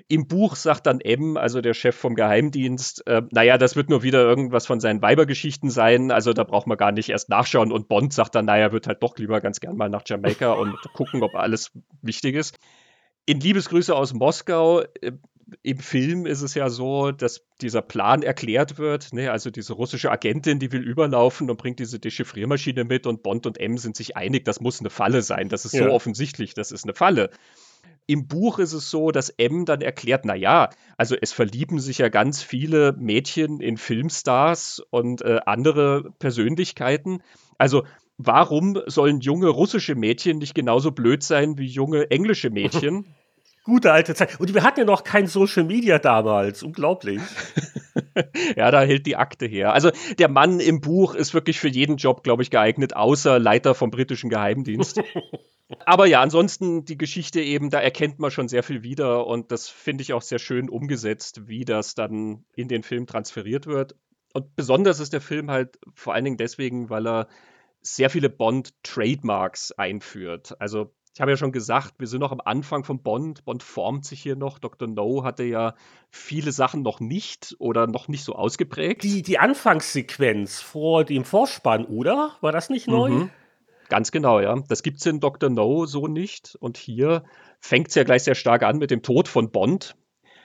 Im 0.06 0.28
Buch 0.28 0.54
sagt 0.54 0.86
dann 0.86 1.00
M, 1.00 1.36
also 1.36 1.60
der 1.60 1.74
Chef 1.74 1.96
vom 1.96 2.14
Geheimdienst, 2.14 3.04
äh, 3.08 3.22
naja, 3.32 3.58
das 3.58 3.74
wird 3.74 3.90
nur 3.90 4.04
wieder 4.04 4.22
irgendwas 4.22 4.66
von 4.66 4.78
seinen 4.78 5.02
Weibergeschichten 5.02 5.68
sein, 5.68 6.12
also 6.12 6.32
da 6.32 6.44
braucht 6.44 6.68
man 6.68 6.78
gar 6.78 6.92
nicht 6.92 7.08
erst 7.08 7.28
nachschauen 7.28 7.72
und 7.72 7.88
Bond 7.88 8.12
sagt 8.12 8.36
dann, 8.36 8.44
naja, 8.44 8.70
wird 8.70 8.86
halt 8.86 9.02
doch 9.02 9.18
lieber 9.18 9.40
ganz 9.40 9.58
gern 9.58 9.76
mal 9.76 9.88
nach 9.88 10.04
Jamaika 10.06 10.52
und 10.52 10.76
gucken, 10.94 11.24
ob 11.24 11.34
alles 11.34 11.72
wichtig 12.02 12.36
ist 12.36 12.56
in 13.30 13.38
Liebesgrüße 13.38 13.94
aus 13.94 14.12
Moskau, 14.12 14.80
äh, 14.80 15.12
im 15.62 15.78
Film 15.78 16.26
ist 16.26 16.42
es 16.42 16.54
ja 16.54 16.68
so, 16.68 17.12
dass 17.12 17.46
dieser 17.60 17.80
Plan 17.80 18.22
erklärt 18.22 18.78
wird. 18.78 19.12
Ne? 19.12 19.30
Also 19.30 19.50
diese 19.50 19.72
russische 19.72 20.10
Agentin, 20.10 20.58
die 20.58 20.72
will 20.72 20.82
überlaufen 20.82 21.48
und 21.48 21.56
bringt 21.56 21.78
diese 21.78 22.00
Dechiffriermaschine 22.00 22.82
mit 22.82 23.06
und 23.06 23.22
Bond 23.22 23.46
und 23.46 23.58
M 23.58 23.78
sind 23.78 23.96
sich 23.96 24.16
einig, 24.16 24.44
das 24.44 24.60
muss 24.60 24.80
eine 24.80 24.90
Falle 24.90 25.22
sein. 25.22 25.48
Das 25.48 25.64
ist 25.64 25.74
ja. 25.74 25.84
so 25.84 25.90
offensichtlich, 25.90 26.54
das 26.54 26.72
ist 26.72 26.84
eine 26.84 26.94
Falle. 26.94 27.30
Im 28.06 28.26
Buch 28.26 28.58
ist 28.58 28.72
es 28.72 28.90
so, 28.90 29.12
dass 29.12 29.30
M 29.30 29.64
dann 29.64 29.80
erklärt, 29.80 30.24
na 30.24 30.34
ja, 30.34 30.70
also 30.96 31.14
es 31.20 31.32
verlieben 31.32 31.78
sich 31.78 31.98
ja 31.98 32.08
ganz 32.08 32.42
viele 32.42 32.96
Mädchen 32.98 33.60
in 33.60 33.76
Filmstars 33.76 34.82
und 34.90 35.22
äh, 35.22 35.38
andere 35.46 36.12
Persönlichkeiten. 36.18 37.22
Also 37.58 37.84
warum 38.18 38.80
sollen 38.86 39.20
junge 39.20 39.48
russische 39.48 39.94
Mädchen 39.94 40.38
nicht 40.38 40.54
genauso 40.54 40.90
blöd 40.90 41.22
sein 41.22 41.58
wie 41.58 41.66
junge 41.66 42.10
englische 42.10 42.50
Mädchen? 42.50 43.06
Gute 43.70 43.92
alte 43.92 44.16
Zeit. 44.16 44.40
Und 44.40 44.52
wir 44.52 44.64
hatten 44.64 44.80
ja 44.80 44.84
noch 44.84 45.04
kein 45.04 45.28
Social 45.28 45.62
Media 45.62 46.00
damals. 46.00 46.64
Unglaublich. 46.64 47.20
ja, 48.56 48.72
da 48.72 48.80
hält 48.80 49.06
die 49.06 49.14
Akte 49.14 49.46
her. 49.46 49.72
Also 49.72 49.92
der 50.18 50.28
Mann 50.28 50.58
im 50.58 50.80
Buch 50.80 51.14
ist 51.14 51.34
wirklich 51.34 51.60
für 51.60 51.68
jeden 51.68 51.96
Job, 51.96 52.24
glaube 52.24 52.42
ich, 52.42 52.50
geeignet, 52.50 52.96
außer 52.96 53.38
Leiter 53.38 53.76
vom 53.76 53.92
britischen 53.92 54.28
Geheimdienst. 54.28 55.00
Aber 55.86 56.06
ja, 56.06 56.20
ansonsten 56.20 56.84
die 56.84 56.98
Geschichte 56.98 57.40
eben, 57.40 57.70
da 57.70 57.78
erkennt 57.78 58.18
man 58.18 58.32
schon 58.32 58.48
sehr 58.48 58.64
viel 58.64 58.82
wieder 58.82 59.28
und 59.28 59.52
das 59.52 59.68
finde 59.68 60.02
ich 60.02 60.14
auch 60.14 60.22
sehr 60.22 60.40
schön 60.40 60.68
umgesetzt, 60.68 61.46
wie 61.46 61.64
das 61.64 61.94
dann 61.94 62.44
in 62.56 62.66
den 62.66 62.82
Film 62.82 63.06
transferiert 63.06 63.68
wird. 63.68 63.94
Und 64.32 64.56
besonders 64.56 64.98
ist 64.98 65.12
der 65.12 65.20
Film 65.20 65.48
halt 65.48 65.78
vor 65.94 66.14
allen 66.14 66.24
Dingen 66.24 66.38
deswegen, 66.38 66.90
weil 66.90 67.06
er 67.06 67.28
sehr 67.82 68.10
viele 68.10 68.30
Bond-Trademarks 68.30 69.70
einführt. 69.70 70.56
Also 70.58 70.92
ich 71.12 71.20
habe 71.20 71.32
ja 71.32 71.36
schon 71.36 71.52
gesagt, 71.52 71.94
wir 71.98 72.06
sind 72.06 72.20
noch 72.20 72.30
am 72.30 72.40
Anfang 72.44 72.84
von 72.84 73.02
Bond. 73.02 73.44
Bond 73.44 73.62
formt 73.62 74.04
sich 74.04 74.22
hier 74.22 74.36
noch. 74.36 74.58
Dr. 74.58 74.86
No 74.86 75.24
hatte 75.24 75.42
ja 75.42 75.74
viele 76.08 76.52
Sachen 76.52 76.82
noch 76.82 77.00
nicht 77.00 77.56
oder 77.58 77.86
noch 77.88 78.06
nicht 78.06 78.22
so 78.22 78.34
ausgeprägt. 78.34 79.02
Die, 79.02 79.22
die 79.22 79.38
Anfangssequenz 79.38 80.60
vor 80.60 81.04
dem 81.04 81.24
Vorspann, 81.24 81.84
oder? 81.84 82.36
War 82.40 82.52
das 82.52 82.70
nicht 82.70 82.86
neu? 82.86 83.10
Mhm. 83.10 83.30
Ganz 83.88 84.12
genau, 84.12 84.38
ja. 84.38 84.54
Das 84.68 84.84
gibt 84.84 85.00
es 85.00 85.06
in 85.06 85.18
Dr. 85.18 85.50
No 85.50 85.84
so 85.84 86.06
nicht. 86.06 86.56
Und 86.60 86.76
hier 86.76 87.24
fängt 87.58 87.88
es 87.88 87.96
ja 87.96 88.04
gleich 88.04 88.22
sehr 88.22 88.36
stark 88.36 88.62
an 88.62 88.78
mit 88.78 88.92
dem 88.92 89.02
Tod 89.02 89.26
von 89.26 89.50
Bond, 89.50 89.96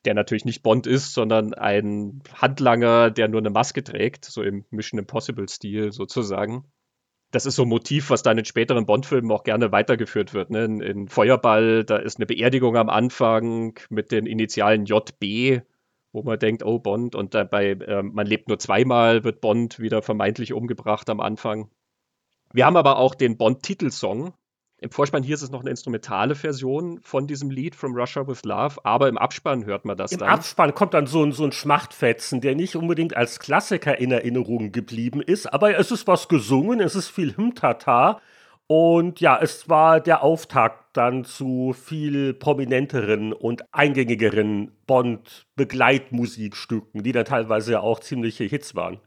der 0.04 0.16
natürlich 0.16 0.46
nicht 0.46 0.64
Bond 0.64 0.88
ist, 0.88 1.14
sondern 1.14 1.54
ein 1.54 2.24
Handlanger, 2.34 3.12
der 3.12 3.28
nur 3.28 3.40
eine 3.40 3.52
Maske 3.52 3.84
trägt, 3.84 4.26
so 4.26 4.42
im 4.42 4.66
Mission 4.72 4.98
Impossible-Stil 4.98 5.92
sozusagen 5.92 6.66
das 7.36 7.46
ist 7.46 7.58
so 7.58 7.64
ein 7.64 7.70
Motiv, 7.70 8.10
was 8.10 8.24
dann 8.24 8.38
in 8.38 8.46
späteren 8.46 8.86
Bond-Filmen 8.86 9.30
auch 9.30 9.44
gerne 9.44 9.74
weitergeführt 9.74 10.34
wird. 10.34 10.52
Ne? 10.52 10.64
In, 10.64 10.80
in, 10.80 11.08
Feuerball, 11.10 11.84
da 11.84 11.98
ist 11.98 12.18
eine 12.18 12.26
Beerdigung 12.26 12.78
am 12.78 12.90
Anfang 12.90 13.78
mit 13.90 14.12
den 14.14 14.26
Initialen 14.26 14.86
JB, 14.86 15.62
wo 16.14 16.24
man 16.24 16.40
denkt, 16.40 16.64
oh 16.64 16.80
Bond, 16.80 17.14
und 17.14 17.34
dabei, 17.34 17.72
äh, 17.72 18.02
man 18.02 18.26
lebt 18.26 18.48
nur 18.48 18.58
zweimal, 18.58 19.26
wird 19.26 19.42
Bond 19.42 19.80
wieder 19.80 20.02
vermeintlich 20.02 20.54
umgebracht 20.54 21.10
am 21.10 21.20
Anfang. 21.20 21.70
Wir 22.54 22.66
haben 22.66 22.78
aber 22.78 22.98
auch 22.98 23.16
den 23.16 23.36
Bond-Titelsong, 23.36 24.34
im 24.80 24.92
Vorspann 24.92 25.24
hier 25.24 25.36
ist 25.36 25.42
es 25.42 25.52
noch 25.52 25.62
eine 25.62 25.70
instrumentale 25.70 26.36
Version 26.36 27.00
von 27.02 27.28
diesem 27.28 27.50
Lied 27.50 27.76
From 27.76 27.96
Russia 27.96 28.28
with 28.28 28.44
Love, 28.44 28.76
aber 28.84 29.08
im 29.08 29.18
Abspann 29.18 29.64
hört 29.66 29.86
man 29.86 29.96
das 29.96 30.12
Im 30.12 30.20
dann. 30.20 30.28
Im 30.28 30.34
Abspann 30.34 30.76
kommt 30.76 30.94
dann 30.94 31.08
so 31.08 31.24
ein, 31.24 31.32
so 31.32 31.46
ein 31.46 31.54
Schmachtfetzen, 31.54 32.42
der 32.42 32.56
nicht 32.56 32.76
unbedingt 32.76 33.16
als 33.16 33.40
Klassiker 33.40 33.98
in 33.98 34.12
Erinnerung 34.12 34.74
geblieben 34.74 35.22
ist, 35.22 35.52
aber 35.52 35.78
es 35.78 35.92
ist 35.92 36.08
was 36.08 36.28
gesungen, 36.28 36.82
es 36.82 36.96
ist 36.96 37.08
viel 37.08 37.38
Hymtata 37.38 38.20
und 38.68 39.22
ja, 39.22 39.40
es 39.42 39.70
war 39.70 40.02
der 40.02 40.24
Auftakt 40.24 40.98
dann 40.98 41.24
zu 41.24 41.74
viel 41.74 42.34
prominenteren 42.34 43.32
und 43.32 43.64
eingängigeren 43.72 44.72
Bond-Begleitmusikstücken, 44.88 47.04
die 47.04 47.12
dann 47.12 47.26
teilweise 47.26 47.82
auch 47.82 48.00
ziemliche 48.00 48.46
Hits 48.46 48.74
waren. 48.76 49.00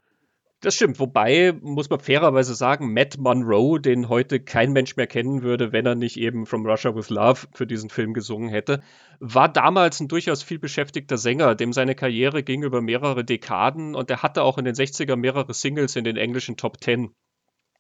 Das 0.61 0.75
stimmt, 0.75 0.99
wobei 0.99 1.53
muss 1.61 1.89
man 1.89 2.01
fairerweise 2.01 2.53
sagen, 2.53 2.93
Matt 2.93 3.17
Monroe, 3.17 3.79
den 3.79 4.09
heute 4.09 4.41
kein 4.41 4.73
Mensch 4.73 4.97
mehr 4.97 5.07
kennen 5.07 5.43
würde, 5.43 5.71
wenn 5.73 5.87
er 5.87 5.95
nicht 5.95 6.17
eben 6.17 6.47
From 6.47 6.67
Russia 6.67 6.97
with 6.97 7.11
Love 7.11 7.47
für 7.55 7.65
diesen 7.65 7.91
Film 7.91 8.13
gesungen 8.13 8.49
hätte, 8.49 8.83
war 9.21 9.49
damals 9.49 10.01
ein 10.01 10.09
durchaus 10.09 10.43
viel 10.43 10.59
beschäftigter 10.59 11.17
Sänger, 11.17 11.55
dem 11.55 11.73
seine 11.73 11.95
Karriere 11.95 12.43
ging 12.43 12.65
über 12.65 12.81
mehrere 12.81 13.25
Dekaden 13.25 13.95
und 13.95 14.11
er 14.11 14.25
hatte 14.25 14.43
auch 14.43 14.59
in 14.59 14.65
den 14.65 14.75
60er 14.75 15.15
mehrere 15.15 15.55
Singles 15.55 15.95
in 15.95 16.03
den 16.03 16.17
englischen 16.17 16.57
Top 16.57 16.81
Ten. 16.81 17.11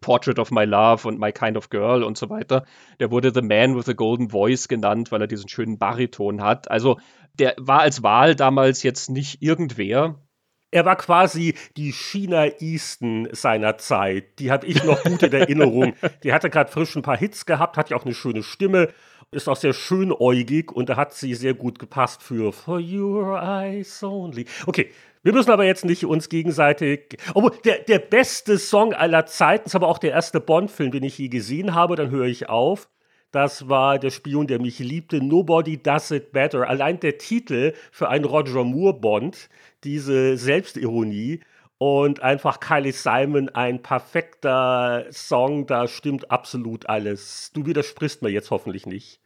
Portrait 0.01 0.39
of 0.39 0.53
My 0.53 0.65
Love 0.65 1.09
und 1.09 1.19
My 1.19 1.33
Kind 1.33 1.57
of 1.57 1.71
Girl 1.71 2.05
und 2.05 2.17
so 2.17 2.31
weiter. 2.31 2.65
Der 3.01 3.11
wurde 3.11 3.33
The 3.35 3.43
Man 3.43 3.77
with 3.77 3.87
the 3.87 3.97
Golden 3.97 4.29
Voice 4.31 4.69
genannt, 4.69 5.11
weil 5.11 5.21
er 5.21 5.27
diesen 5.27 5.49
schönen 5.49 5.77
Bariton 5.77 6.41
hat. 6.41 6.71
Also 6.71 7.01
der 7.35 7.57
war 7.59 7.81
als 7.81 8.05
Wahl 8.05 8.37
damals 8.37 8.85
jetzt 8.85 9.11
nicht 9.11 9.43
irgendwer, 9.43 10.23
er 10.71 10.85
war 10.85 10.97
quasi 10.97 11.55
die 11.77 11.93
China 11.93 12.47
Easton 12.61 13.29
seiner 13.33 13.79
Zeit. 13.79 14.39
Die 14.39 14.51
habe 14.51 14.67
ich 14.67 14.85
noch 14.85 15.03
gut 15.03 15.23
in 15.23 15.33
Erinnerung. 15.33 15.95
Die 16.23 16.33
hatte 16.33 16.51
gerade 16.51 16.71
frisch 16.71 16.95
ein 16.97 17.03
paar 17.03 17.17
Hits 17.17 17.47
gehabt, 17.47 17.77
hat 17.77 17.91
ja 17.91 17.97
auch 17.97 18.05
eine 18.05 18.15
schöne 18.15 18.43
Stimme, 18.43 18.89
ist 19.31 19.49
auch 19.49 19.57
sehr 19.57 19.73
schönäugig 19.73 20.73
und 20.73 20.89
da 20.89 20.97
hat 20.97 21.15
sie 21.15 21.35
sehr 21.35 21.55
gut 21.55 21.79
gepasst 21.79 22.23
für 22.23 22.53
For 22.53 22.81
Your 22.81 23.41
Eyes 23.41 24.03
Only. 24.03 24.47
Okay, 24.67 24.91
wir 25.23 25.33
müssen 25.33 25.51
aber 25.51 25.65
jetzt 25.65 25.85
nicht 25.85 26.05
uns 26.07 26.29
gegenseitig. 26.29 27.19
Obwohl, 27.35 27.53
der, 27.65 27.79
der 27.81 27.99
beste 27.99 28.59
Song 28.59 28.95
aller 28.95 29.27
Zeiten 29.27 29.67
ist 29.67 29.75
aber 29.75 29.89
auch 29.89 29.99
der 29.99 30.13
erste 30.13 30.41
Bond-Film, 30.41 30.91
den 30.91 31.03
ich 31.03 31.19
je 31.19 31.29
gesehen 31.29 31.75
habe. 31.75 31.97
Dann 31.97 32.11
höre 32.11 32.27
ich 32.27 32.49
auf. 32.49 32.89
Das 33.31 33.69
war 33.69 33.99
der 33.99 34.11
Spion, 34.11 34.47
der 34.47 34.59
mich 34.59 34.79
liebte. 34.79 35.23
Nobody 35.23 35.83
Does 35.83 36.11
It 36.11 36.33
Better. 36.33 36.67
Allein 36.67 36.99
der 37.01 37.19
Titel 37.19 37.75
für 37.93 38.09
einen 38.09 38.25
Roger 38.25 38.65
Moore 38.65 38.95
Bond, 38.95 39.51
diese 39.85 40.37
Selbstironie 40.37 41.41
und 41.79 42.21
einfach 42.23 42.61
Kylie 42.61 42.93
Simon, 42.93 43.49
ein 43.51 43.83
perfekter 43.83 45.07
Song, 45.11 45.67
da 45.67 45.87
stimmt 45.87 46.31
absolut 46.31 46.89
alles. 46.89 47.53
Du 47.55 47.67
widersprichst 47.67 48.23
mir 48.23 48.31
jetzt 48.31 48.51
hoffentlich 48.51 48.87
nicht. 48.87 49.21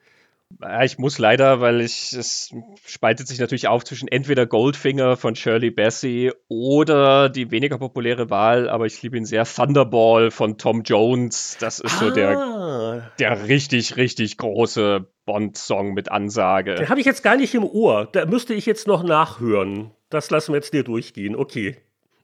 Ich 0.83 0.99
muss 0.99 1.19
leider, 1.19 1.61
weil 1.61 1.81
ich, 1.81 2.13
es 2.13 2.55
spaltet 2.87 3.29
sich 3.29 3.39
natürlich 3.39 3.69
auf 3.69 3.85
zwischen 3.85 4.09
entweder 4.09 4.47
Goldfinger 4.47 5.17
von 5.17 5.35
Shirley 5.35 5.71
Bassey 5.71 6.33
oder 6.49 7.29
die 7.29 7.51
weniger 7.51 7.79
populäre 7.79 8.31
Wahl, 8.31 8.69
aber 8.69 8.87
ich 8.87 9.03
liebe 9.03 9.17
ihn 9.17 9.25
sehr, 9.25 9.45
Thunderball 9.45 10.31
von 10.31 10.59
Tom 10.59 10.83
Jones. 10.83 11.57
Das 11.61 11.81
ist 11.81 11.95
ah. 11.97 11.99
so 11.99 12.11
der, 12.11 12.39
ah. 12.39 13.11
der 13.19 13.49
richtig, 13.49 13.97
richtig 13.97 14.37
große 14.37 15.07
Bond-Song 15.25 15.95
mit 15.95 16.11
Ansage. 16.11 16.75
Den 16.75 16.89
habe 16.89 17.01
ich 17.01 17.07
jetzt 17.07 17.23
gar 17.23 17.37
nicht 17.37 17.55
im 17.55 17.65
Ohr. 17.65 18.09
Da 18.13 18.27
müsste 18.27 18.55
ich 18.55 18.67
jetzt 18.67 18.87
noch 18.87 19.03
nachhören. 19.03 19.93
Das 20.11 20.31
lassen 20.31 20.53
wir 20.53 20.57
jetzt 20.57 20.75
dir 20.75 20.85
durchgehen. 20.85 21.37
Okay. 21.37 21.77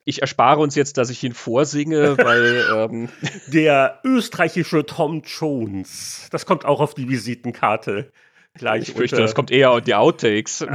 Ich 0.09 0.23
erspare 0.23 0.61
uns 0.61 0.75
jetzt, 0.75 0.97
dass 0.97 1.11
ich 1.11 1.23
ihn 1.23 1.35
vorsinge, 1.35 2.17
weil. 2.17 2.65
Ähm 2.69 3.09
Der 3.49 4.01
österreichische 4.05 4.87
Tom 4.87 5.23
Jones. 5.23 6.29
Das 6.31 6.47
kommt 6.47 6.65
auch 6.65 6.81
auf 6.81 6.95
die 6.95 7.11
Visitenkarte. 7.11 8.11
Gleich 8.55 8.89
ich 8.89 8.95
fürchte, 8.95 9.17
das 9.17 9.35
kommt 9.35 9.51
eher 9.51 9.71
auf 9.71 9.83
die 9.83 9.95
Outtakes. 9.95 10.67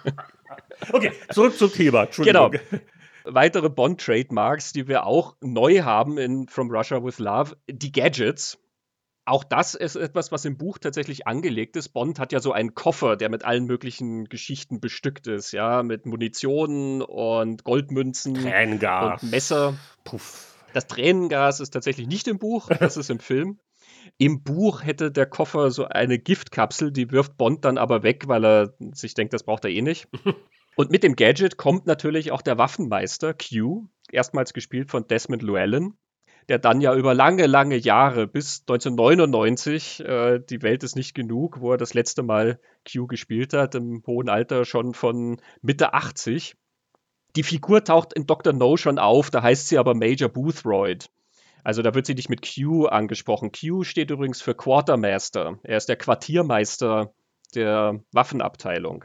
okay, 0.92 1.12
zurück 1.30 1.56
zum 1.56 1.72
Thema. 1.72 2.06
Genau. 2.06 2.50
Weitere 3.24 3.68
Bond-Trademarks, 3.68 4.72
die 4.72 4.88
wir 4.88 5.06
auch 5.06 5.36
neu 5.40 5.82
haben 5.82 6.18
in 6.18 6.48
From 6.48 6.68
Russia 6.70 7.02
with 7.02 7.18
Love, 7.20 7.56
die 7.68 7.92
Gadgets. 7.92 8.58
Auch 9.28 9.42
das 9.42 9.74
ist 9.74 9.96
etwas, 9.96 10.30
was 10.30 10.44
im 10.44 10.56
Buch 10.56 10.78
tatsächlich 10.78 11.26
angelegt 11.26 11.74
ist. 11.74 11.88
Bond 11.88 12.20
hat 12.20 12.30
ja 12.30 12.38
so 12.38 12.52
einen 12.52 12.76
Koffer, 12.76 13.16
der 13.16 13.28
mit 13.28 13.44
allen 13.44 13.64
möglichen 13.64 14.26
Geschichten 14.26 14.80
bestückt 14.80 15.26
ist, 15.26 15.50
ja, 15.50 15.82
mit 15.82 16.06
Munition 16.06 17.02
und 17.02 17.64
Goldmünzen 17.64 18.34
Tränengas. 18.34 19.24
und 19.24 19.30
Messer. 19.32 19.74
Puff. 20.04 20.54
Das 20.72 20.86
Tränengas 20.86 21.58
ist 21.58 21.70
tatsächlich 21.70 22.06
nicht 22.06 22.28
im 22.28 22.38
Buch, 22.38 22.68
das 22.68 22.96
ist 22.96 23.10
im 23.10 23.18
Film. 23.18 23.58
Im 24.16 24.44
Buch 24.44 24.84
hätte 24.84 25.10
der 25.10 25.26
Koffer 25.26 25.72
so 25.72 25.86
eine 25.86 26.20
Giftkapsel, 26.20 26.92
die 26.92 27.10
wirft 27.10 27.36
Bond 27.36 27.64
dann 27.64 27.78
aber 27.78 28.04
weg, 28.04 28.28
weil 28.28 28.44
er 28.44 28.74
sich 28.92 29.14
denkt, 29.14 29.32
das 29.32 29.42
braucht 29.42 29.64
er 29.64 29.70
eh 29.70 29.82
nicht. 29.82 30.06
Und 30.76 30.90
mit 30.92 31.02
dem 31.02 31.16
Gadget 31.16 31.56
kommt 31.56 31.86
natürlich 31.86 32.30
auch 32.30 32.42
der 32.42 32.58
Waffenmeister 32.58 33.34
Q, 33.34 33.88
erstmals 34.12 34.52
gespielt 34.52 34.90
von 34.90 35.08
Desmond 35.08 35.42
Llewellyn 35.42 35.94
der 36.48 36.58
dann 36.58 36.80
ja 36.80 36.94
über 36.94 37.14
lange, 37.14 37.46
lange 37.46 37.76
Jahre 37.76 38.26
bis 38.26 38.60
1999, 38.60 40.00
äh, 40.00 40.38
die 40.38 40.62
Welt 40.62 40.84
ist 40.84 40.96
nicht 40.96 41.14
genug, 41.14 41.60
wo 41.60 41.72
er 41.72 41.78
das 41.78 41.94
letzte 41.94 42.22
Mal 42.22 42.60
Q 42.90 43.06
gespielt 43.06 43.52
hat, 43.52 43.74
im 43.74 44.02
hohen 44.06 44.28
Alter 44.28 44.64
schon 44.64 44.94
von 44.94 45.40
Mitte 45.60 45.92
80. 45.92 46.56
Die 47.34 47.42
Figur 47.42 47.84
taucht 47.84 48.12
in 48.12 48.26
Dr. 48.26 48.52
No 48.52 48.76
schon 48.76 48.98
auf, 48.98 49.30
da 49.30 49.42
heißt 49.42 49.68
sie 49.68 49.78
aber 49.78 49.94
Major 49.94 50.28
Boothroyd. 50.28 51.10
Also 51.64 51.82
da 51.82 51.94
wird 51.94 52.06
sie 52.06 52.14
nicht 52.14 52.30
mit 52.30 52.42
Q 52.42 52.86
angesprochen. 52.86 53.50
Q 53.50 53.82
steht 53.82 54.10
übrigens 54.10 54.40
für 54.40 54.54
Quartermaster. 54.54 55.58
Er 55.64 55.76
ist 55.76 55.88
der 55.88 55.96
Quartiermeister 55.96 57.12
der 57.54 58.00
Waffenabteilung 58.12 59.04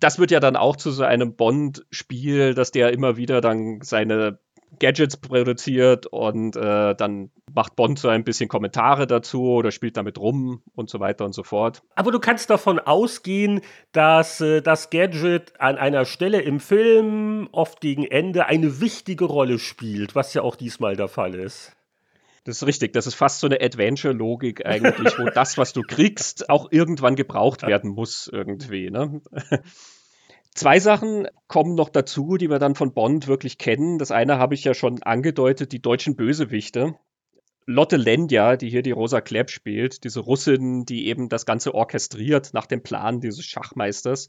das 0.00 0.18
wird 0.18 0.30
ja 0.30 0.40
dann 0.40 0.56
auch 0.56 0.76
zu 0.76 0.90
so 0.90 1.02
einem 1.02 1.34
Bond-Spiel, 1.34 2.54
dass 2.54 2.70
der 2.70 2.92
immer 2.92 3.16
wieder 3.16 3.40
dann 3.40 3.80
seine 3.82 4.38
Gadgets 4.78 5.16
produziert 5.16 6.06
und 6.06 6.56
äh, 6.56 6.94
dann 6.94 7.30
macht 7.54 7.76
Bond 7.76 7.98
so 7.98 8.08
ein 8.08 8.24
bisschen 8.24 8.48
Kommentare 8.48 9.06
dazu 9.06 9.42
oder 9.44 9.70
spielt 9.70 9.96
damit 9.96 10.18
rum 10.18 10.62
und 10.74 10.90
so 10.90 11.00
weiter 11.00 11.24
und 11.24 11.34
so 11.34 11.42
fort. 11.42 11.82
Aber 11.94 12.12
du 12.12 12.20
kannst 12.20 12.50
davon 12.50 12.78
ausgehen, 12.78 13.60
dass 13.92 14.40
äh, 14.40 14.60
das 14.62 14.90
Gadget 14.90 15.60
an 15.60 15.76
einer 15.76 16.04
Stelle 16.04 16.40
im 16.40 16.60
Film, 16.60 17.48
oft 17.52 17.80
gegen 17.80 18.04
Ende, 18.04 18.46
eine 18.46 18.80
wichtige 18.80 19.24
Rolle 19.24 19.58
spielt, 19.58 20.14
was 20.14 20.34
ja 20.34 20.42
auch 20.42 20.56
diesmal 20.56 20.96
der 20.96 21.08
Fall 21.08 21.34
ist. 21.34 21.72
Das 22.44 22.62
ist 22.62 22.66
richtig. 22.66 22.94
Das 22.94 23.06
ist 23.06 23.14
fast 23.14 23.40
so 23.40 23.46
eine 23.46 23.60
Adventure-Logik 23.60 24.64
eigentlich, 24.64 25.18
wo 25.18 25.26
das, 25.26 25.58
was 25.58 25.74
du 25.74 25.82
kriegst, 25.82 26.48
auch 26.48 26.68
irgendwann 26.70 27.14
gebraucht 27.14 27.66
werden 27.66 27.90
muss 27.90 28.26
irgendwie. 28.32 28.90
Ne? 28.90 29.20
Zwei 30.58 30.80
Sachen 30.80 31.28
kommen 31.46 31.76
noch 31.76 31.88
dazu, 31.88 32.36
die 32.36 32.50
wir 32.50 32.58
dann 32.58 32.74
von 32.74 32.92
Bond 32.92 33.28
wirklich 33.28 33.58
kennen. 33.58 33.98
Das 33.98 34.10
eine 34.10 34.38
habe 34.38 34.54
ich 34.56 34.64
ja 34.64 34.74
schon 34.74 35.00
angedeutet, 35.04 35.70
die 35.70 35.80
deutschen 35.80 36.16
Bösewichte. 36.16 36.96
Lotte 37.64 37.96
Lendja, 37.96 38.56
die 38.56 38.68
hier 38.68 38.82
die 38.82 38.90
Rosa 38.90 39.20
Klebb 39.20 39.50
spielt, 39.50 40.02
diese 40.02 40.18
Russin, 40.18 40.84
die 40.84 41.06
eben 41.06 41.28
das 41.28 41.46
Ganze 41.46 41.76
orchestriert 41.76 42.54
nach 42.54 42.66
dem 42.66 42.82
Plan 42.82 43.20
dieses 43.20 43.44
Schachmeisters 43.44 44.26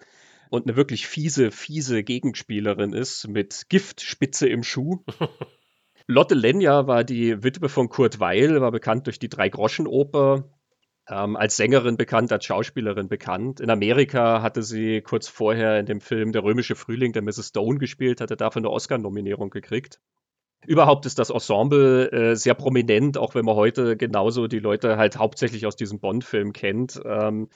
und 0.51 0.67
eine 0.67 0.75
wirklich 0.75 1.07
fiese, 1.07 1.49
fiese 1.49 2.03
Gegenspielerin 2.03 2.93
ist 2.93 3.27
mit 3.27 3.63
Giftspitze 3.67 4.47
im 4.47 4.61
Schuh. 4.61 5.03
Lotte 6.05 6.35
Lendja 6.35 6.85
war 6.85 7.03
die 7.03 7.41
Witwe 7.41 7.69
von 7.69 7.89
Kurt 7.89 8.19
Weil, 8.19 8.61
war 8.61 8.71
bekannt 8.71 9.07
durch 9.07 9.17
die 9.17 9.29
Drei-Groschen-Oper, 9.29 10.47
ähm, 11.09 11.35
als 11.35 11.57
Sängerin 11.57 11.97
bekannt, 11.97 12.31
als 12.31 12.45
Schauspielerin 12.45 13.07
bekannt. 13.07 13.59
In 13.59 13.69
Amerika 13.69 14.41
hatte 14.41 14.63
sie 14.63 15.01
kurz 15.01 15.27
vorher 15.27 15.79
in 15.79 15.85
dem 15.85 16.01
Film 16.01 16.31
Der 16.31 16.43
römische 16.43 16.75
Frühling 16.75 17.13
der 17.13 17.23
Mrs. 17.23 17.49
Stone 17.49 17.79
gespielt, 17.79 18.21
hatte 18.21 18.37
dafür 18.37 18.61
eine 18.61 18.69
Oscar-Nominierung 18.69 19.49
gekriegt. 19.49 19.99
Überhaupt 20.65 21.05
ist 21.05 21.19
das 21.19 21.29
Ensemble 21.29 22.11
äh, 22.11 22.35
sehr 22.35 22.53
prominent, 22.53 23.17
auch 23.17 23.33
wenn 23.33 23.45
man 23.45 23.55
heute 23.55 23.95
genauso 23.95 24.47
die 24.47 24.59
Leute 24.59 24.97
halt 24.97 25.17
hauptsächlich 25.17 25.65
aus 25.65 25.75
diesem 25.75 25.99
Bond-Film 25.99 26.53
kennt. 26.53 27.01
Ähm, 27.05 27.49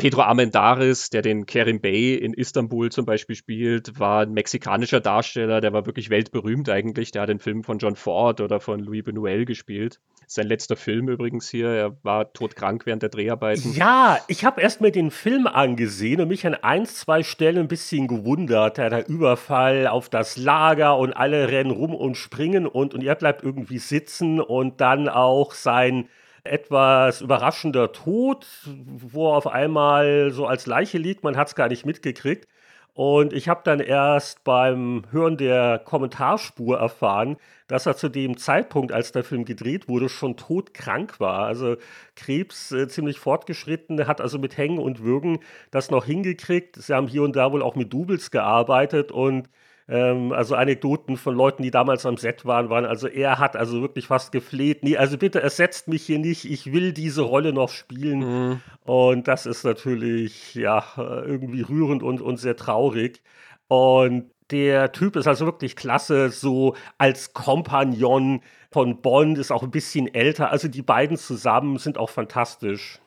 Pedro 0.00 0.22
Armendaris, 0.22 1.10
der 1.10 1.20
den 1.20 1.44
Kerim 1.44 1.78
Bey 1.78 2.14
in 2.14 2.32
Istanbul 2.32 2.90
zum 2.90 3.04
Beispiel 3.04 3.36
spielt, 3.36 3.98
war 4.00 4.22
ein 4.22 4.32
mexikanischer 4.32 4.98
Darsteller, 4.98 5.60
der 5.60 5.74
war 5.74 5.84
wirklich 5.84 6.08
weltberühmt 6.08 6.70
eigentlich. 6.70 7.10
Der 7.10 7.20
hat 7.20 7.28
den 7.28 7.38
Film 7.38 7.64
von 7.64 7.76
John 7.76 7.96
Ford 7.96 8.40
oder 8.40 8.60
von 8.60 8.80
Louis 8.80 9.04
Buñuel 9.04 9.44
gespielt. 9.44 10.00
Sein 10.26 10.46
letzter 10.46 10.76
Film 10.76 11.10
übrigens 11.10 11.50
hier. 11.50 11.68
Er 11.68 11.96
war 12.02 12.32
todkrank 12.32 12.86
während 12.86 13.02
der 13.02 13.10
Dreharbeiten. 13.10 13.74
Ja, 13.74 14.18
ich 14.26 14.46
habe 14.46 14.62
erst 14.62 14.80
mir 14.80 14.90
den 14.90 15.10
Film 15.10 15.46
angesehen 15.46 16.22
und 16.22 16.28
mich 16.28 16.46
an 16.46 16.54
ein, 16.54 16.86
zwei 16.86 17.22
Stellen 17.22 17.58
ein 17.58 17.68
bisschen 17.68 18.08
gewundert. 18.08 18.78
Der 18.78 19.06
Überfall 19.06 19.86
auf 19.86 20.08
das 20.08 20.38
Lager 20.38 20.96
und 20.96 21.12
alle 21.12 21.48
rennen 21.48 21.72
rum 21.72 21.94
und 21.94 22.16
springen 22.16 22.66
und, 22.66 22.94
und 22.94 23.04
er 23.04 23.16
bleibt 23.16 23.42
irgendwie 23.42 23.78
sitzen 23.78 24.40
und 24.40 24.80
dann 24.80 25.10
auch 25.10 25.52
sein 25.52 26.08
etwas 26.44 27.20
überraschender 27.20 27.92
Tod, 27.92 28.46
wo 28.66 29.30
er 29.30 29.36
auf 29.36 29.46
einmal 29.46 30.30
so 30.30 30.46
als 30.46 30.66
Leiche 30.66 30.98
liegt. 30.98 31.24
Man 31.24 31.36
hat 31.36 31.48
es 31.48 31.54
gar 31.54 31.68
nicht 31.68 31.86
mitgekriegt. 31.86 32.46
Und 32.92 33.32
ich 33.32 33.48
habe 33.48 33.62
dann 33.64 33.80
erst 33.80 34.42
beim 34.44 35.04
Hören 35.10 35.36
der 35.36 35.78
Kommentarspur 35.78 36.78
erfahren, 36.78 37.36
dass 37.68 37.86
er 37.86 37.96
zu 37.96 38.08
dem 38.08 38.36
Zeitpunkt, 38.36 38.92
als 38.92 39.12
der 39.12 39.24
Film 39.24 39.44
gedreht 39.44 39.88
wurde, 39.88 40.08
schon 40.08 40.36
todkrank 40.36 41.20
war. 41.20 41.46
Also 41.46 41.76
Krebs 42.16 42.72
äh, 42.72 42.88
ziemlich 42.88 43.18
fortgeschritten, 43.18 44.06
hat 44.06 44.20
also 44.20 44.38
mit 44.38 44.56
Hängen 44.56 44.78
und 44.78 45.02
Würgen 45.02 45.38
das 45.70 45.90
noch 45.90 46.04
hingekriegt. 46.04 46.76
Sie 46.76 46.92
haben 46.92 47.06
hier 47.06 47.22
und 47.22 47.36
da 47.36 47.52
wohl 47.52 47.62
auch 47.62 47.76
mit 47.76 47.92
Doubles 47.92 48.30
gearbeitet 48.30 49.12
und 49.12 49.48
ähm, 49.90 50.32
also 50.32 50.54
Anekdoten 50.54 51.16
von 51.16 51.34
Leuten, 51.34 51.64
die 51.64 51.72
damals 51.72 52.06
am 52.06 52.16
Set 52.16 52.46
waren, 52.46 52.70
waren 52.70 52.84
also 52.84 53.08
er 53.08 53.38
hat 53.40 53.56
also 53.56 53.82
wirklich 53.82 54.06
fast 54.06 54.30
gefleht. 54.30 54.84
Nee, 54.84 54.96
also 54.96 55.18
bitte 55.18 55.42
ersetzt 55.42 55.88
mich 55.88 56.02
hier 56.02 56.20
nicht. 56.20 56.44
Ich 56.44 56.72
will 56.72 56.92
diese 56.92 57.22
Rolle 57.22 57.52
noch 57.52 57.70
spielen. 57.70 58.18
Mhm. 58.20 58.60
Und 58.84 59.26
das 59.26 59.46
ist 59.46 59.64
natürlich 59.64 60.54
ja 60.54 60.84
irgendwie 60.96 61.62
rührend 61.62 62.04
und, 62.04 62.20
und 62.20 62.36
sehr 62.36 62.56
traurig. 62.56 63.20
Und 63.66 64.30
der 64.50 64.92
Typ 64.92 65.16
ist 65.16 65.26
also 65.26 65.44
wirklich 65.44 65.76
klasse, 65.76 66.30
so 66.30 66.76
als 66.98 67.32
Kompagnon 67.34 68.42
von 68.70 69.00
Bond, 69.00 69.38
ist 69.38 69.50
auch 69.50 69.62
ein 69.62 69.70
bisschen 69.70 70.12
älter. 70.12 70.50
Also 70.50 70.68
die 70.68 70.82
beiden 70.82 71.16
zusammen 71.16 71.78
sind 71.78 71.98
auch 71.98 72.10
fantastisch 72.10 73.00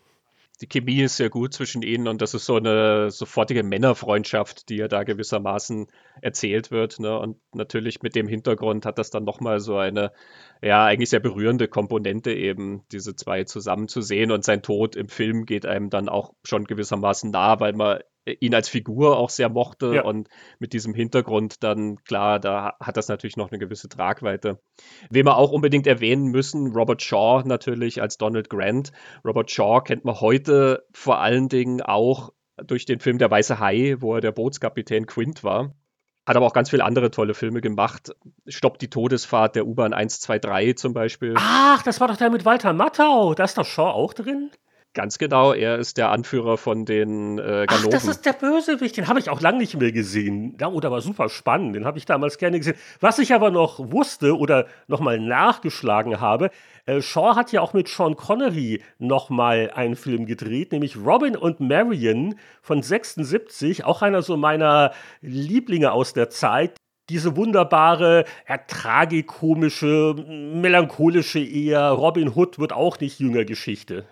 die 0.63 0.69
Chemie 0.69 1.01
ist 1.01 1.17
sehr 1.17 1.29
gut 1.29 1.53
zwischen 1.53 1.81
ihnen 1.81 2.07
und 2.07 2.21
das 2.21 2.33
ist 2.33 2.45
so 2.45 2.55
eine 2.55 3.11
sofortige 3.11 3.63
Männerfreundschaft, 3.63 4.69
die 4.69 4.77
ja 4.77 4.87
da 4.87 5.03
gewissermaßen 5.03 5.87
erzählt 6.21 6.71
wird. 6.71 6.99
Ne? 6.99 7.19
Und 7.19 7.35
natürlich 7.53 8.01
mit 8.01 8.15
dem 8.15 8.29
Hintergrund 8.29 8.85
hat 8.85 8.97
das 8.97 9.09
dann 9.09 9.25
nochmal 9.25 9.59
so 9.59 9.75
eine, 9.75 10.13
ja, 10.61 10.85
eigentlich 10.85 11.09
sehr 11.09 11.19
berührende 11.19 11.67
Komponente 11.67 12.31
eben, 12.31 12.83
diese 12.93 13.13
zwei 13.13 13.43
zusammen 13.43 13.89
zu 13.89 13.99
sehen. 13.99 14.31
Und 14.31 14.45
sein 14.45 14.61
Tod 14.61 14.95
im 14.95 15.09
Film 15.09 15.45
geht 15.45 15.65
einem 15.65 15.89
dann 15.89 16.07
auch 16.07 16.33
schon 16.45 16.63
gewissermaßen 16.63 17.29
nah, 17.29 17.59
weil 17.59 17.73
man 17.73 17.99
ihn 18.25 18.55
als 18.55 18.69
Figur 18.69 19.17
auch 19.17 19.29
sehr 19.29 19.49
mochte 19.49 19.95
ja. 19.95 20.03
und 20.03 20.29
mit 20.59 20.73
diesem 20.73 20.93
Hintergrund 20.93 21.63
dann, 21.63 21.97
klar, 22.03 22.39
da 22.39 22.75
hat 22.79 22.97
das 22.97 23.07
natürlich 23.07 23.37
noch 23.37 23.51
eine 23.51 23.59
gewisse 23.59 23.89
Tragweite. 23.89 24.59
Wen 25.09 25.25
wir 25.25 25.37
auch 25.37 25.51
unbedingt 25.51 25.87
erwähnen 25.87 26.25
müssen, 26.25 26.73
Robert 26.73 27.01
Shaw 27.01 27.43
natürlich 27.45 28.01
als 28.01 28.17
Donald 28.17 28.49
Grant. 28.49 28.91
Robert 29.25 29.51
Shaw 29.51 29.81
kennt 29.81 30.05
man 30.05 30.19
heute 30.21 30.85
vor 30.93 31.19
allen 31.19 31.49
Dingen 31.49 31.81
auch 31.81 32.31
durch 32.57 32.85
den 32.85 32.99
Film 32.99 33.17
Der 33.17 33.31
Weiße 33.31 33.59
Hai, 33.59 33.95
wo 33.99 34.15
er 34.15 34.21
der 34.21 34.31
Bootskapitän 34.31 35.05
Quint 35.05 35.43
war. 35.43 35.73
Hat 36.25 36.37
aber 36.37 36.45
auch 36.45 36.53
ganz 36.53 36.69
viele 36.69 36.85
andere 36.85 37.11
tolle 37.11 37.33
Filme 37.33 37.59
gemacht. 37.59 38.15
Stoppt 38.47 38.81
die 38.81 38.89
Todesfahrt 38.89 39.55
der 39.55 39.67
U-Bahn 39.67 39.93
123 39.93 40.77
zum 40.77 40.93
Beispiel. 40.93 41.33
Ach, 41.35 41.83
das 41.83 41.99
war 41.99 42.07
doch 42.07 42.15
der 42.15 42.29
mit 42.29 42.45
Walter 42.45 42.71
Matthau. 42.71 43.33
Da 43.33 43.43
ist 43.43 43.57
doch 43.57 43.65
Shaw 43.65 43.91
auch 43.91 44.13
drin? 44.13 44.49
Ganz 44.95 45.17
genau, 45.17 45.53
er 45.53 45.79
ist 45.79 45.97
der 45.97 46.11
Anführer 46.11 46.55
von 46.57 46.85
den 46.85 47.39
äh, 47.39 47.65
Ganoven. 47.67 47.87
Ach, 47.87 47.89
das 47.89 48.05
ist 48.05 48.27
der 48.27 48.33
Bösewicht, 48.33 48.95
den 48.95 49.07
habe 49.07 49.19
ich 49.19 49.31
auch 49.31 49.41
lange 49.41 49.57
nicht 49.57 49.75
mehr 49.75 49.91
gesehen. 49.91 50.55
Ja, 50.61 50.67
oder 50.67 50.89
oh, 50.89 50.93
war 50.93 51.01
super 51.01 51.29
spannend, 51.29 51.75
den 51.75 51.85
habe 51.85 51.97
ich 51.97 52.05
damals 52.05 52.37
gerne 52.37 52.59
gesehen. 52.59 52.75
Was 52.99 53.17
ich 53.17 53.33
aber 53.33 53.49
noch 53.49 53.79
wusste 53.91 54.37
oder 54.37 54.67
nochmal 54.87 55.19
nachgeschlagen 55.19 56.21
habe, 56.21 56.51
äh, 56.85 57.01
Shaw 57.01 57.35
hat 57.35 57.51
ja 57.51 57.61
auch 57.61 57.73
mit 57.73 57.87
Sean 57.87 58.15
Connery 58.15 58.83
nochmal 58.99 59.71
einen 59.73 59.95
Film 59.95 60.27
gedreht, 60.27 60.71
nämlich 60.71 60.95
Robin 60.95 61.35
und 61.35 61.59
Marion 61.59 62.35
von 62.61 62.83
76, 62.83 63.85
auch 63.85 64.03
einer 64.03 64.21
so 64.21 64.37
meiner 64.37 64.91
Lieblinge 65.21 65.91
aus 65.91 66.13
der 66.13 66.29
Zeit 66.29 66.77
diese 67.09 67.35
wunderbare, 67.35 68.25
ja, 68.47 68.57
tragikomische, 68.59 70.15
melancholische 70.27 71.39
eher 71.39 71.89
Robin 71.89 72.29
Hood 72.33 72.59
wird 72.59 72.71
auch 72.71 72.99
nicht 72.99 73.19
jünger 73.19 73.43
Geschichte. 73.43 74.05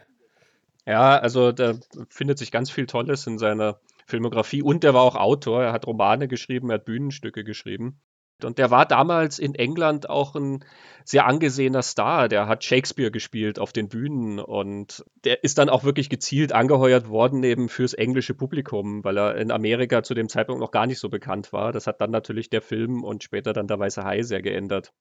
Ja, 0.91 1.17
also 1.17 1.53
da 1.53 1.75
findet 2.09 2.37
sich 2.37 2.51
ganz 2.51 2.69
viel 2.69 2.85
Tolles 2.85 3.25
in 3.25 3.37
seiner 3.37 3.79
Filmografie 4.07 4.61
und 4.61 4.83
der 4.83 4.93
war 4.93 5.03
auch 5.03 5.15
Autor. 5.15 5.63
Er 5.63 5.71
hat 5.71 5.87
Romane 5.87 6.27
geschrieben, 6.27 6.69
er 6.69 6.73
hat 6.73 6.85
Bühnenstücke 6.85 7.45
geschrieben. 7.45 8.01
Und 8.43 8.57
der 8.57 8.71
war 8.71 8.85
damals 8.85 9.39
in 9.39 9.55
England 9.55 10.09
auch 10.09 10.35
ein 10.35 10.65
sehr 11.05 11.27
angesehener 11.27 11.81
Star. 11.81 12.27
Der 12.27 12.49
hat 12.49 12.65
Shakespeare 12.65 13.09
gespielt 13.09 13.57
auf 13.57 13.71
den 13.71 13.87
Bühnen 13.87 14.37
und 14.37 15.05
der 15.23 15.45
ist 15.45 15.59
dann 15.59 15.69
auch 15.69 15.85
wirklich 15.85 16.09
gezielt 16.09 16.51
angeheuert 16.51 17.07
worden 17.07 17.41
eben 17.45 17.69
fürs 17.69 17.93
englische 17.93 18.33
Publikum, 18.33 19.01
weil 19.05 19.17
er 19.17 19.35
in 19.37 19.49
Amerika 19.49 20.03
zu 20.03 20.13
dem 20.13 20.27
Zeitpunkt 20.27 20.59
noch 20.59 20.71
gar 20.71 20.87
nicht 20.87 20.99
so 20.99 21.07
bekannt 21.07 21.53
war. 21.53 21.71
Das 21.71 21.87
hat 21.87 22.01
dann 22.01 22.11
natürlich 22.11 22.49
der 22.49 22.61
Film 22.61 23.05
und 23.05 23.23
später 23.23 23.53
dann 23.53 23.67
der 23.67 23.79
Weiße 23.79 24.03
Hai 24.03 24.23
sehr 24.23 24.41
geändert 24.41 24.91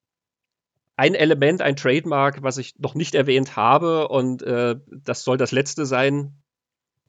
ein 0.95 1.15
Element, 1.15 1.61
ein 1.61 1.75
Trademark, 1.75 2.43
was 2.43 2.57
ich 2.57 2.77
noch 2.77 2.95
nicht 2.95 3.15
erwähnt 3.15 3.55
habe 3.55 4.07
und 4.07 4.43
äh, 4.43 4.75
das 4.87 5.23
soll 5.23 5.37
das 5.37 5.51
letzte 5.51 5.85
sein. 5.85 6.41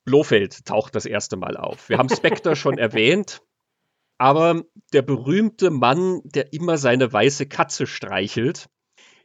Blofeld 0.04 0.64
taucht 0.64 0.96
das 0.96 1.06
erste 1.06 1.36
Mal 1.36 1.56
auf. 1.56 1.88
Wir 1.88 1.98
haben 1.98 2.08
Spectre 2.08 2.56
schon 2.56 2.78
erwähnt, 2.78 3.42
aber 4.18 4.62
der 4.92 5.02
berühmte 5.02 5.70
Mann, 5.70 6.20
der 6.24 6.52
immer 6.52 6.76
seine 6.76 7.12
weiße 7.12 7.46
Katze 7.46 7.86
streichelt, 7.86 8.68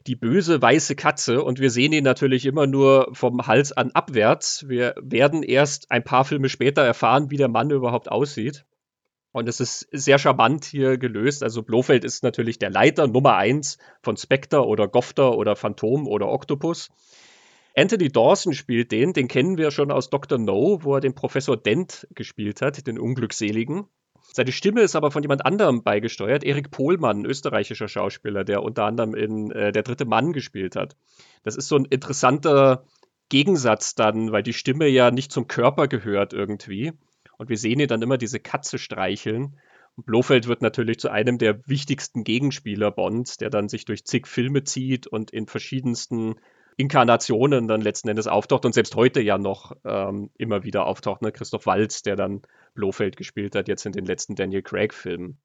die 0.06 0.16
böse 0.16 0.60
weiße 0.62 0.96
Katze 0.96 1.42
und 1.42 1.60
wir 1.60 1.70
sehen 1.70 1.92
ihn 1.92 2.04
natürlich 2.04 2.46
immer 2.46 2.66
nur 2.66 3.08
vom 3.12 3.46
Hals 3.46 3.72
an 3.72 3.90
abwärts. 3.92 4.68
Wir 4.68 4.94
werden 5.00 5.42
erst 5.42 5.90
ein 5.90 6.04
paar 6.04 6.24
Filme 6.24 6.48
später 6.48 6.82
erfahren, 6.82 7.30
wie 7.30 7.36
der 7.36 7.48
Mann 7.48 7.70
überhaupt 7.70 8.10
aussieht. 8.10 8.64
Und 9.32 9.48
es 9.48 9.60
ist 9.60 9.86
sehr 9.92 10.18
charmant 10.18 10.64
hier 10.64 10.96
gelöst. 10.96 11.42
Also 11.42 11.62
Blofeld 11.62 12.04
ist 12.04 12.22
natürlich 12.22 12.58
der 12.58 12.70
Leiter 12.70 13.06
Nummer 13.06 13.36
eins 13.36 13.78
von 14.02 14.16
Spectre 14.16 14.66
oder 14.66 14.88
Gofter 14.88 15.36
oder 15.36 15.54
Phantom 15.54 16.08
oder 16.08 16.28
Octopus. 16.28 16.90
Anthony 17.76 18.08
Dawson 18.08 18.54
spielt 18.54 18.90
den, 18.90 19.12
den 19.12 19.28
kennen 19.28 19.56
wir 19.56 19.70
schon 19.70 19.92
aus 19.92 20.10
Dr. 20.10 20.38
No, 20.38 20.82
wo 20.82 20.96
er 20.96 21.00
den 21.00 21.14
Professor 21.14 21.56
Dent 21.56 22.08
gespielt 22.14 22.60
hat, 22.62 22.86
den 22.86 22.98
Unglückseligen. 22.98 23.84
Seine 24.32 24.52
Stimme 24.52 24.82
ist 24.82 24.96
aber 24.96 25.10
von 25.10 25.22
jemand 25.22 25.46
anderem 25.46 25.82
beigesteuert, 25.82 26.44
Erik 26.44 26.70
Pohlmann, 26.70 27.24
österreichischer 27.24 27.88
Schauspieler, 27.88 28.44
der 28.44 28.62
unter 28.62 28.84
anderem 28.84 29.14
in 29.14 29.50
äh, 29.52 29.72
Der 29.72 29.82
dritte 29.82 30.06
Mann 30.06 30.32
gespielt 30.32 30.74
hat. 30.74 30.96
Das 31.44 31.56
ist 31.56 31.68
so 31.68 31.76
ein 31.76 31.84
interessanter 31.84 32.84
Gegensatz 33.28 33.94
dann, 33.94 34.32
weil 34.32 34.42
die 34.42 34.52
Stimme 34.52 34.88
ja 34.88 35.10
nicht 35.10 35.32
zum 35.32 35.48
Körper 35.48 35.86
gehört 35.86 36.32
irgendwie. 36.32 36.92
Und 37.38 37.48
wir 37.48 37.56
sehen 37.56 37.80
ihn 37.80 37.88
dann 37.88 38.02
immer 38.02 38.18
diese 38.18 38.40
Katze 38.40 38.78
streicheln. 38.78 39.58
Und 39.96 40.06
Blofeld 40.06 40.46
wird 40.46 40.60
natürlich 40.60 40.98
zu 40.98 41.10
einem 41.10 41.38
der 41.38 41.66
wichtigsten 41.66 42.24
Gegenspieler 42.24 42.90
Bonds, 42.90 43.36
der 43.36 43.50
dann 43.50 43.68
sich 43.68 43.84
durch 43.84 44.04
zig 44.04 44.26
Filme 44.26 44.64
zieht 44.64 45.06
und 45.06 45.30
in 45.30 45.46
verschiedensten 45.46 46.36
Inkarnationen 46.76 47.66
dann 47.66 47.80
letzten 47.80 48.08
Endes 48.08 48.28
auftaucht 48.28 48.64
und 48.64 48.72
selbst 48.72 48.94
heute 48.94 49.20
ja 49.20 49.38
noch 49.38 49.72
ähm, 49.84 50.30
immer 50.38 50.62
wieder 50.62 50.86
auftaucht. 50.86 51.22
Ne? 51.22 51.32
Christoph 51.32 51.66
Waltz, 51.66 52.02
der 52.02 52.14
dann 52.14 52.42
Blofeld 52.74 53.16
gespielt 53.16 53.56
hat, 53.56 53.66
jetzt 53.66 53.86
in 53.86 53.92
den 53.92 54.04
letzten 54.04 54.36
Daniel 54.36 54.62
Craig-Filmen. 54.62 55.38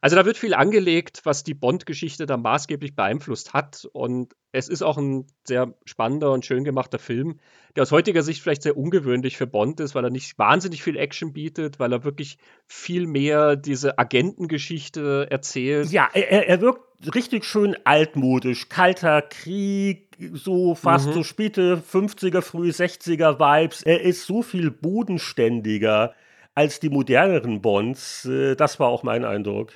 Also 0.00 0.16
da 0.16 0.24
wird 0.24 0.36
viel 0.36 0.54
angelegt, 0.54 1.20
was 1.24 1.44
die 1.44 1.54
Bond-Geschichte 1.54 2.26
da 2.26 2.36
maßgeblich 2.36 2.94
beeinflusst 2.94 3.52
hat. 3.52 3.88
Und 3.92 4.34
es 4.52 4.68
ist 4.68 4.82
auch 4.82 4.96
ein 4.96 5.26
sehr 5.44 5.74
spannender 5.84 6.32
und 6.32 6.46
schön 6.46 6.64
gemachter 6.64 6.98
Film, 6.98 7.40
der 7.74 7.82
aus 7.82 7.92
heutiger 7.92 8.22
Sicht 8.22 8.42
vielleicht 8.42 8.62
sehr 8.62 8.76
ungewöhnlich 8.76 9.36
für 9.36 9.46
Bond 9.46 9.80
ist, 9.80 9.94
weil 9.94 10.04
er 10.04 10.10
nicht 10.10 10.38
wahnsinnig 10.38 10.82
viel 10.82 10.96
Action 10.96 11.32
bietet, 11.32 11.78
weil 11.78 11.92
er 11.92 12.04
wirklich 12.04 12.38
viel 12.66 13.06
mehr 13.06 13.56
diese 13.56 13.98
Agentengeschichte 13.98 15.26
erzählt. 15.30 15.90
Ja, 15.90 16.08
er, 16.12 16.48
er 16.48 16.60
wirkt 16.60 17.14
richtig 17.14 17.44
schön 17.44 17.76
altmodisch, 17.84 18.68
kalter 18.68 19.22
Krieg, 19.22 20.16
so 20.32 20.74
fast 20.74 21.08
mhm. 21.08 21.12
so 21.12 21.22
späte 21.22 21.82
50er, 21.92 22.42
frühe 22.42 22.70
60er 22.70 23.38
Vibes. 23.38 23.82
Er 23.82 24.00
ist 24.02 24.26
so 24.26 24.42
viel 24.42 24.70
bodenständiger 24.70 26.14
als 26.54 26.80
die 26.80 26.88
moderneren 26.88 27.60
Bonds. 27.62 28.24
Äh, 28.24 28.56
das 28.56 28.80
war 28.80 28.88
auch 28.88 29.02
mein 29.02 29.24
Eindruck. 29.24 29.72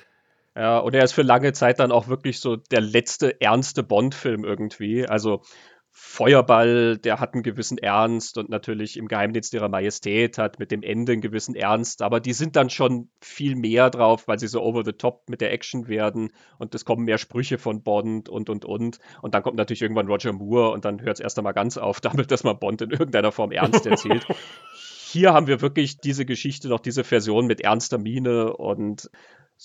Ja, 0.55 0.77
und 0.79 0.93
er 0.93 1.03
ist 1.03 1.13
für 1.13 1.23
lange 1.23 1.53
Zeit 1.53 1.79
dann 1.79 1.91
auch 1.91 2.07
wirklich 2.07 2.39
so 2.39 2.55
der 2.55 2.81
letzte 2.81 3.41
ernste 3.41 3.81
Bond-Film 3.81 4.43
irgendwie. 4.43 5.07
Also 5.07 5.41
Feuerball, 5.95 6.97
der 6.97 7.19
hat 7.19 7.35
einen 7.35 7.43
gewissen 7.43 7.77
Ernst 7.77 8.39
und 8.39 8.49
natürlich 8.49 8.97
im 8.97 9.07
Geheimdienst 9.07 9.53
ihrer 9.53 9.69
Majestät 9.69 10.39
hat 10.39 10.57
mit 10.57 10.71
dem 10.71 10.81
Ende 10.81 11.11
einen 11.11 11.21
gewissen 11.21 11.53
Ernst, 11.53 12.01
aber 12.01 12.19
die 12.19 12.33
sind 12.33 12.55
dann 12.55 12.71
schon 12.71 13.09
viel 13.21 13.55
mehr 13.55 13.91
drauf, 13.91 14.27
weil 14.27 14.39
sie 14.39 14.47
so 14.47 14.63
over 14.63 14.83
the 14.83 14.93
top 14.93 15.29
mit 15.29 15.39
der 15.39 15.53
Action 15.53 15.87
werden 15.87 16.31
und 16.57 16.73
es 16.73 16.83
kommen 16.83 17.05
mehr 17.05 17.19
Sprüche 17.19 17.59
von 17.59 17.83
Bond 17.83 18.27
und 18.27 18.49
und 18.49 18.65
und 18.65 18.99
und 19.21 19.33
dann 19.35 19.43
kommt 19.43 19.55
natürlich 19.55 19.83
irgendwann 19.83 20.07
Roger 20.07 20.33
Moore 20.33 20.71
und 20.71 20.83
dann 20.83 20.99
hört 20.99 21.17
es 21.17 21.23
erst 21.23 21.37
einmal 21.37 21.53
ganz 21.53 21.77
auf 21.77 22.01
damit, 22.01 22.31
dass 22.31 22.43
man 22.43 22.57
Bond 22.57 22.81
in 22.81 22.89
irgendeiner 22.89 23.31
Form 23.31 23.51
ernst 23.51 23.85
erzählt. 23.85 24.25
Hier 25.11 25.31
haben 25.31 25.45
wir 25.45 25.61
wirklich 25.61 25.99
diese 25.99 26.25
Geschichte 26.25 26.69
noch, 26.69 26.79
diese 26.79 27.03
Version 27.03 27.45
mit 27.45 27.61
ernster 27.61 27.99
Miene 27.99 28.57
und 28.57 29.11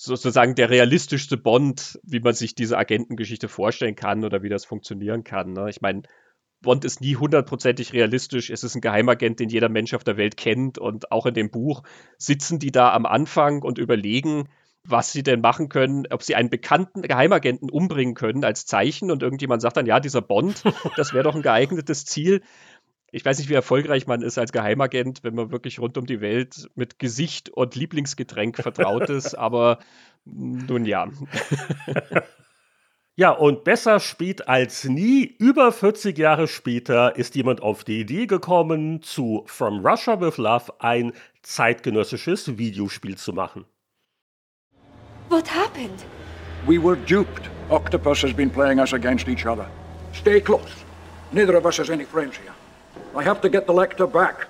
sozusagen 0.01 0.55
der 0.55 0.69
realistischste 0.69 1.35
Bond, 1.35 1.99
wie 2.03 2.21
man 2.21 2.33
sich 2.33 2.55
diese 2.55 2.77
Agentengeschichte 2.77 3.49
vorstellen 3.49 3.95
kann 3.95 4.23
oder 4.23 4.41
wie 4.43 4.49
das 4.49 4.63
funktionieren 4.63 5.25
kann. 5.25 5.51
Ne? 5.51 5.69
Ich 5.69 5.81
meine, 5.81 6.03
Bond 6.61 6.85
ist 6.85 7.01
nie 7.01 7.17
hundertprozentig 7.17 7.91
realistisch. 7.91 8.49
Es 8.49 8.63
ist 8.63 8.75
ein 8.75 8.81
Geheimagent, 8.81 9.41
den 9.41 9.49
jeder 9.49 9.67
Mensch 9.67 9.93
auf 9.93 10.05
der 10.05 10.15
Welt 10.15 10.37
kennt. 10.37 10.77
Und 10.77 11.11
auch 11.11 11.25
in 11.25 11.33
dem 11.33 11.51
Buch 11.51 11.83
sitzen 12.17 12.59
die 12.59 12.71
da 12.71 12.93
am 12.93 13.05
Anfang 13.05 13.61
und 13.61 13.77
überlegen, 13.77 14.47
was 14.85 15.11
sie 15.11 15.23
denn 15.23 15.41
machen 15.41 15.67
können, 15.67 16.05
ob 16.09 16.23
sie 16.23 16.35
einen 16.35 16.49
bekannten 16.49 17.01
Geheimagenten 17.01 17.69
umbringen 17.69 18.13
können 18.13 18.45
als 18.45 18.65
Zeichen. 18.65 19.11
Und 19.11 19.21
irgendjemand 19.21 19.61
sagt 19.61 19.75
dann, 19.75 19.85
ja, 19.85 19.99
dieser 19.99 20.21
Bond, 20.21 20.63
das 20.95 21.13
wäre 21.13 21.25
doch 21.25 21.35
ein 21.35 21.41
geeignetes 21.41 22.05
Ziel. 22.05 22.41
Ich 23.11 23.25
weiß 23.25 23.39
nicht, 23.39 23.49
wie 23.49 23.55
erfolgreich 23.55 24.07
man 24.07 24.21
ist 24.21 24.37
als 24.37 24.51
Geheimagent, 24.51 25.23
wenn 25.23 25.35
man 25.35 25.51
wirklich 25.51 25.79
rund 25.79 25.97
um 25.97 26.05
die 26.05 26.21
Welt 26.21 26.69
mit 26.75 26.99
Gesicht 26.99 27.49
und 27.49 27.75
Lieblingsgetränk 27.75 28.57
vertraut 28.61 29.09
ist. 29.09 29.35
Aber 29.35 29.79
nun 30.25 30.85
ja. 30.85 31.09
Ja, 33.19 33.31
und 33.31 33.65
besser 33.65 33.99
spät 33.99 34.47
als 34.47 34.85
nie, 34.85 35.25
über 35.25 35.73
40 35.73 36.17
Jahre 36.17 36.47
später 36.47 37.17
ist 37.17 37.35
jemand 37.35 37.61
auf 37.61 37.83
die 37.83 37.99
Idee 37.99 38.27
gekommen, 38.27 39.01
zu 39.01 39.43
From 39.45 39.85
Russia 39.85 40.21
with 40.21 40.37
Love 40.37 40.71
ein 40.79 41.11
zeitgenössisches 41.41 42.57
Videospiel 42.57 43.17
zu 43.17 43.33
machen. 43.33 43.65
What 45.27 45.53
happened? 45.53 46.05
We 46.65 46.81
were 46.81 46.95
duped. 46.95 47.49
Octopus 47.69 48.23
has 48.23 48.33
been 48.33 48.49
playing 48.49 48.79
us 48.79 48.93
against 48.93 49.27
each 49.27 49.45
other. 49.45 49.69
Stay 50.13 50.39
close. 50.39 50.71
Neither 51.33 51.57
of 51.57 51.65
us 51.65 51.77
has 51.77 51.89
any 51.89 52.05
friends 52.05 52.37
here. 52.37 52.53
I 53.15 53.23
have 53.23 53.41
to 53.41 53.49
get 53.49 53.65
the 53.65 53.73
Lecter 53.73 54.11
back. 54.11 54.47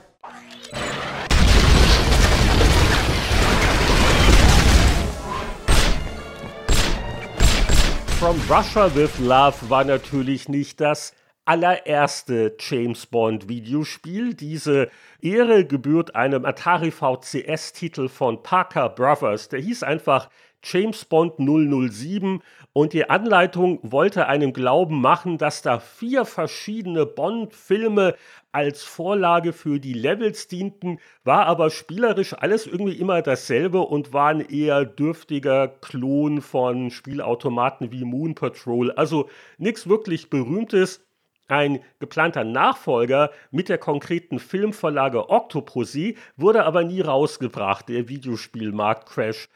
From 8.19 8.37
Russia 8.49 8.93
with 8.93 9.17
Love 9.19 9.69
war 9.69 9.85
natürlich 9.85 10.49
nicht 10.49 10.81
das 10.81 11.13
allererste 11.45 12.55
James 12.59 13.05
Bond 13.05 13.47
Videospiel. 13.47 14.33
Diese 14.33 14.89
Ehre 15.21 15.65
gebührt 15.65 16.15
einem 16.15 16.43
Atari 16.43 16.91
VCS 16.91 17.71
Titel 17.71 18.09
von 18.09 18.43
Parker 18.43 18.89
Brothers. 18.89 19.47
Der 19.47 19.61
hieß 19.61 19.83
einfach 19.83 20.29
James 20.63 21.05
Bond 21.05 21.39
007 21.39 22.41
und 22.73 22.93
die 22.93 23.09
Anleitung 23.09 23.79
wollte 23.81 24.27
einem 24.27 24.53
glauben 24.53 24.99
machen, 25.01 25.37
dass 25.37 25.61
da 25.61 25.79
vier 25.79 26.25
verschiedene 26.25 27.05
Bond-Filme 27.05 28.15
als 28.51 28.83
Vorlage 28.83 29.53
für 29.53 29.79
die 29.79 29.93
Levels 29.93 30.47
dienten, 30.47 30.99
war 31.23 31.45
aber 31.45 31.69
spielerisch 31.69 32.33
alles 32.33 32.67
irgendwie 32.67 32.97
immer 32.97 33.21
dasselbe 33.21 33.79
und 33.79 34.11
war 34.11 34.29
ein 34.29 34.41
eher 34.41 34.85
dürftiger 34.85 35.67
Klon 35.67 36.41
von 36.41 36.91
Spielautomaten 36.91 37.91
wie 37.91 38.03
Moon 38.03 38.35
Patrol. 38.35 38.91
Also 38.91 39.29
nichts 39.57 39.87
wirklich 39.87 40.29
Berühmtes. 40.29 41.05
Ein 41.47 41.79
geplanter 41.99 42.43
Nachfolger 42.43 43.31
mit 43.49 43.69
der 43.69 43.79
konkreten 43.79 44.37
Filmvorlage 44.37 45.29
Octopussy 45.29 46.15
wurde 46.37 46.63
aber 46.63 46.83
nie 46.83 47.01
rausgebracht. 47.01 47.89
Der 47.89 48.07
Videospielmarktcrash 48.07 49.49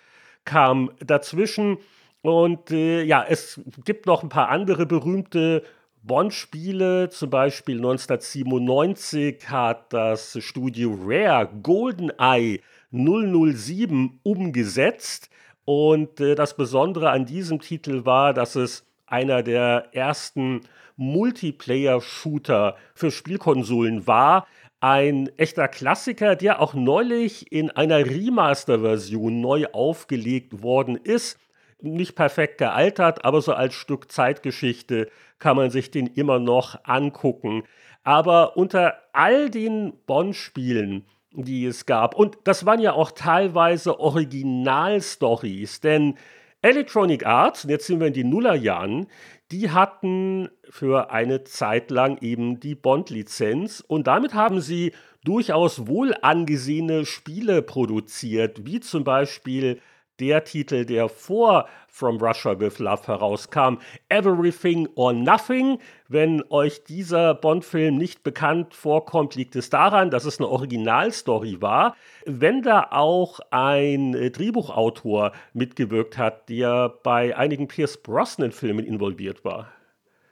kam 0.45 0.91
dazwischen. 0.99 1.77
Und 2.21 2.71
äh, 2.71 3.03
ja, 3.03 3.25
es 3.27 3.59
gibt 3.83 4.05
noch 4.05 4.23
ein 4.23 4.29
paar 4.29 4.49
andere 4.49 4.85
berühmte 4.85 5.63
Bond-Spiele, 6.03 7.09
zum 7.09 7.29
Beispiel 7.29 7.77
1997 7.77 9.49
hat 9.49 9.93
das 9.93 10.37
Studio 10.41 10.97
Rare 11.01 11.49
GoldenEye 11.61 12.59
007 12.91 14.19
umgesetzt. 14.23 15.29
Und 15.65 16.19
äh, 16.19 16.35
das 16.35 16.57
Besondere 16.57 17.09
an 17.09 17.25
diesem 17.25 17.61
Titel 17.61 18.05
war, 18.05 18.33
dass 18.33 18.55
es 18.55 18.85
einer 19.05 19.43
der 19.43 19.87
ersten 19.93 20.61
Multiplayer-Shooter 20.97 22.75
für 22.93 23.09
Spielkonsolen 23.11 24.05
war. 24.05 24.45
Ein 24.83 25.31
echter 25.37 25.69
Klassiker, 25.69 26.35
der 26.35 26.59
auch 26.59 26.73
neulich 26.73 27.53
in 27.53 27.71
einer 27.71 28.05
Remaster-Version 28.05 29.39
neu 29.39 29.67
aufgelegt 29.71 30.61
worden 30.61 30.97
ist. 30.97 31.39
Nicht 31.79 32.15
perfekt 32.17 32.57
gealtert, 32.57 33.23
aber 33.23 33.41
so 33.41 33.53
als 33.53 33.75
Stück 33.75 34.11
Zeitgeschichte 34.11 35.09
kann 35.39 35.55
man 35.55 35.69
sich 35.69 35.89
den 35.89 36.07
immer 36.07 36.39
noch 36.39 36.83
angucken. 36.83 37.63
Aber 38.03 38.57
unter 38.57 38.95
all 39.13 39.49
den 39.49 39.93
Bond-Spielen, 40.05 41.05
die 41.31 41.65
es 41.65 41.85
gab, 41.85 42.13
und 42.13 42.39
das 42.43 42.65
waren 42.65 42.81
ja 42.81 42.91
auch 42.91 43.11
teilweise 43.11 44.01
Originalstories, 44.01 45.79
denn 45.79 46.15
Electronic 46.61 47.25
Arts, 47.25 47.63
und 47.63 47.69
jetzt 47.69 47.87
sind 47.87 48.01
wir 48.01 48.07
in 48.07 48.13
den 48.13 48.29
Nullerjahren, 48.29 49.07
die 49.53 49.69
hatten 49.69 50.49
für 50.67 51.11
eine 51.11 51.43
Zeit 51.43 51.91
lang 51.91 52.17
eben 52.21 52.59
die 52.59 52.73
Bond-Lizenz 52.73 53.83
und 53.87 54.07
damit 54.07 54.33
haben 54.33 54.61
sie 54.61 54.93
durchaus 55.23 55.85
wohl 55.85 56.15
angesehene 56.23 57.05
Spiele 57.05 57.61
produziert, 57.61 58.65
wie 58.65 58.79
zum 58.79 59.03
Beispiel 59.03 59.79
der 60.19 60.43
Titel, 60.43 60.85
der 60.85 61.07
vor 61.07 61.69
From 61.87 62.17
Russia 62.17 62.59
with 62.59 62.79
Love 62.79 63.05
herauskam, 63.05 63.77
Everything 64.09 64.89
or 64.95 65.13
Nothing. 65.13 65.77
Wenn 66.13 66.43
euch 66.51 66.83
dieser 66.83 67.33
Bond-Film 67.33 67.97
nicht 67.97 68.21
bekannt 68.21 68.75
vorkommt, 68.75 69.33
liegt 69.33 69.55
es 69.55 69.71
daran, 69.71 70.11
dass 70.11 70.25
es 70.25 70.39
eine 70.39 70.47
Originalstory 70.47 71.59
war. 71.59 71.95
Wenn 72.27 72.61
da 72.61 72.89
auch 72.91 73.39
ein 73.49 74.13
äh, 74.13 74.29
Drehbuchautor 74.29 75.31
mitgewirkt 75.53 76.19
hat, 76.19 76.49
der 76.49 76.89
bei 77.01 77.35
einigen 77.35 77.67
Pierce 77.67 77.97
Brosnan-Filmen 77.97 78.85
involviert 78.85 79.43
war. 79.43 79.69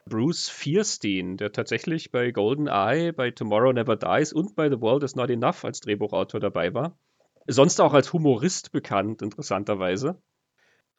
Bruce 0.08 0.48
Fierstein, 0.48 1.36
der 1.36 1.50
tatsächlich 1.50 2.12
bei 2.12 2.30
GoldenEye, 2.30 3.12
bei 3.12 3.32
Tomorrow 3.32 3.72
Never 3.72 3.96
Dies 3.96 4.32
und 4.32 4.54
bei 4.54 4.70
The 4.70 4.80
World 4.80 5.02
is 5.02 5.16
Not 5.16 5.30
Enough 5.30 5.64
als 5.64 5.80
Drehbuchautor 5.80 6.38
dabei 6.38 6.72
war 6.74 6.96
sonst 7.46 7.80
auch 7.80 7.92
als 7.92 8.12
Humorist 8.12 8.72
bekannt, 8.72 9.22
interessanterweise. 9.22 10.20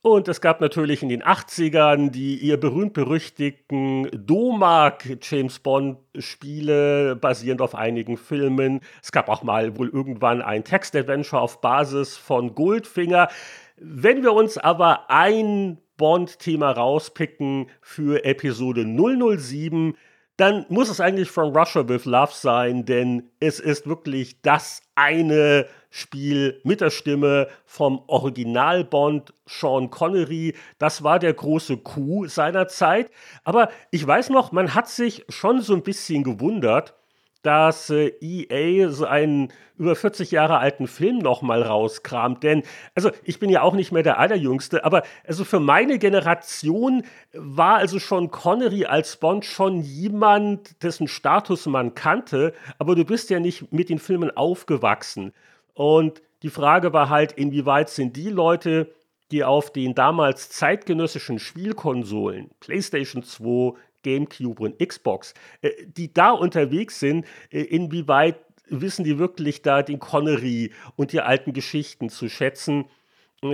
Und 0.06 0.28
es 0.28 0.42
gab 0.42 0.60
natürlich 0.60 1.02
in 1.02 1.08
den 1.08 1.24
80ern 1.24 2.10
die 2.10 2.36
ihr 2.36 2.58
berühmt-berüchtigten 2.60 4.10
Domark 4.12 5.06
James 5.22 5.60
Bond-Spiele, 5.60 7.16
basierend 7.16 7.62
auf 7.62 7.74
einigen 7.74 8.18
Filmen. 8.18 8.82
Es 9.02 9.14
gab 9.14 9.30
auch 9.30 9.44
mal 9.44 9.78
wohl 9.78 9.88
irgendwann 9.88 10.42
ein 10.42 10.66
Text-Adventure 10.66 11.42
auf 11.42 11.62
Basis 11.62 12.18
von 12.18 12.54
Goldfinger. 12.54 13.30
Wenn 13.78 14.24
wir 14.24 14.34
uns 14.34 14.58
aber 14.58 15.10
ein 15.10 15.78
Bond-Thema 15.96 16.72
rauspicken 16.72 17.70
für 17.80 18.26
Episode 18.26 18.86
007, 18.86 19.96
dann 20.38 20.66
muss 20.70 20.90
es 20.90 21.00
eigentlich 21.00 21.30
From 21.30 21.56
Russia 21.56 21.88
with 21.88 22.06
Love 22.06 22.32
sein, 22.34 22.86
denn 22.86 23.30
es 23.40 23.60
ist 23.60 23.88
wirklich 23.88 24.42
das 24.42 24.82
eine 24.96 25.68
Spiel 25.92 26.60
mit 26.64 26.82
der 26.82 26.90
Stimme 26.90 27.48
vom 27.66 28.02
Original 28.08 28.84
Bond 28.84 29.32
Sean 29.46 29.92
Connery. 29.92 30.56
Das 30.80 31.04
war 31.04 31.20
der 31.20 31.34
große 31.34 31.78
Coup 31.78 32.28
seiner 32.28 32.68
Zeit. 32.68 33.12
Aber 33.44 33.70
ich 33.92 34.06
weiß 34.06 34.32
noch, 34.32 34.52
man 34.52 34.74
hat 34.74 34.90
sich 34.90 35.24
schon 35.30 35.62
so 35.62 35.76
ein 35.76 35.84
bisschen 35.84 36.24
gewundert, 36.24 36.96
dass 37.44 37.90
äh, 37.90 38.12
EA 38.22 38.90
so 38.90 39.06
einen 39.06 39.54
über 39.78 39.96
40 39.96 40.32
Jahre 40.32 40.58
alten 40.58 40.88
Film 40.88 41.20
nochmal 41.20 41.62
rauskramt. 41.62 42.42
Denn, 42.42 42.64
also 42.96 43.12
ich 43.24 43.40
bin 43.40 43.50
ja 43.50 43.62
auch 43.62 43.74
nicht 43.74 43.92
mehr 43.92 44.04
der 44.04 44.18
Allerjüngste, 44.18 44.86
aber 44.86 45.04
also 45.28 45.44
für 45.44 45.60
meine 45.60 46.00
Generation 46.00 47.04
war 47.34 47.76
also 47.76 48.00
schon 48.00 48.32
Connery 48.32 48.86
als 48.86 49.18
Bond 49.18 49.46
schon 49.46 49.82
jemand, 49.82 50.82
dessen 50.84 51.08
Status 51.08 51.66
man 51.66 51.96
kannte, 51.96 52.54
aber 52.80 52.96
du 52.96 53.06
bist 53.06 53.30
ja 53.30 53.40
nicht 53.40 53.72
mit 53.72 53.90
den 53.90 54.00
Filmen 54.00 54.36
aufgewachsen. 54.36 55.34
Und 55.74 56.22
die 56.44 56.50
Frage 56.50 56.94
war 56.94 57.10
halt, 57.10 57.34
inwieweit 57.34 57.90
sind 57.90 58.16
die 58.16 58.30
Leute, 58.30 58.94
die 59.32 59.44
auf 59.44 59.74
den 59.74 59.96
damals 59.96 60.50
zeitgenössischen 60.50 61.40
Spielkonsolen 61.40 62.52
PlayStation 62.60 63.24
2, 63.24 63.76
GameCube 64.04 64.62
und 64.62 64.80
Xbox, 64.80 65.34
äh, 65.62 65.72
die 65.86 66.14
da 66.14 66.32
unterwegs 66.32 67.00
sind, 67.00 67.26
äh, 67.50 67.62
inwieweit 67.62 68.38
wissen 68.68 69.04
die 69.04 69.20
wirklich 69.20 69.62
da 69.62 69.82
den 69.82 70.00
Connery 70.00 70.72
und 70.96 71.12
die 71.12 71.22
alten 71.22 71.54
Geschichten 71.54 72.10
zu 72.10 72.30
schätzen. 72.30 72.86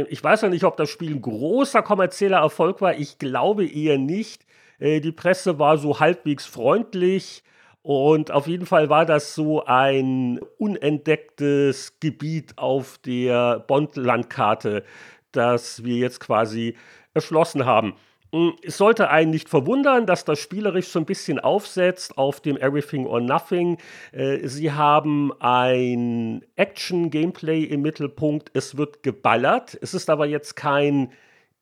Ich 0.08 0.24
weiß 0.24 0.42
ja 0.42 0.50
nicht, 0.50 0.64
ob 0.64 0.78
das 0.78 0.90
Spiel 0.90 1.16
ein 1.16 1.22
großer 1.22 1.82
kommerzieller 1.82 2.38
Erfolg 2.38 2.82
war. 2.82 2.96
Ich 2.96 3.18
glaube 3.18 3.66
eher 3.66 3.98
nicht. 3.98 4.46
Äh, 4.78 5.00
die 5.00 5.12
Presse 5.12 5.60
war 5.60 5.78
so 5.78 6.00
halbwegs 6.00 6.46
freundlich. 6.46 7.44
Und 7.82 8.32
auf 8.32 8.48
jeden 8.48 8.66
Fall 8.66 8.90
war 8.90 9.06
das 9.06 9.34
so 9.34 9.66
ein 9.66 10.40
unentdecktes 10.58 12.00
Gebiet 12.00 12.58
auf 12.58 13.00
der 13.00 13.60
Bond-Landkarte, 13.60 14.84
das 15.32 15.84
wir 15.84 15.96
jetzt 15.96 16.20
quasi 16.20 16.76
erschlossen 17.14 17.66
haben. 17.66 17.96
Hm, 18.32 18.54
es 18.62 18.78
sollte 18.78 19.10
einen 19.10 19.32
nicht 19.32 19.50
verwundern, 19.50 20.06
dass 20.06 20.24
das 20.24 20.39
spielerisch 20.39 20.89
so 20.89 21.00
ein 21.00 21.06
bisschen 21.06 21.39
aufsetzt 21.39 22.18
auf 22.18 22.42
dem 22.42 22.58
Everything 22.58 23.08
or 23.08 23.22
Nothing. 23.22 23.80
Äh, 24.12 24.48
sie 24.48 24.72
haben 24.72 25.32
ein 25.39 26.46
Action-Gameplay 26.56 27.63
im 27.63 27.82
Mittelpunkt. 27.82 28.52
Es 28.54 28.78
wird 28.78 29.02
geballert. 29.02 29.78
Es 29.82 29.96
ist 29.96 30.10
aber 30.12 30.28
jetzt 30.28 30.56
kein 30.56 31.12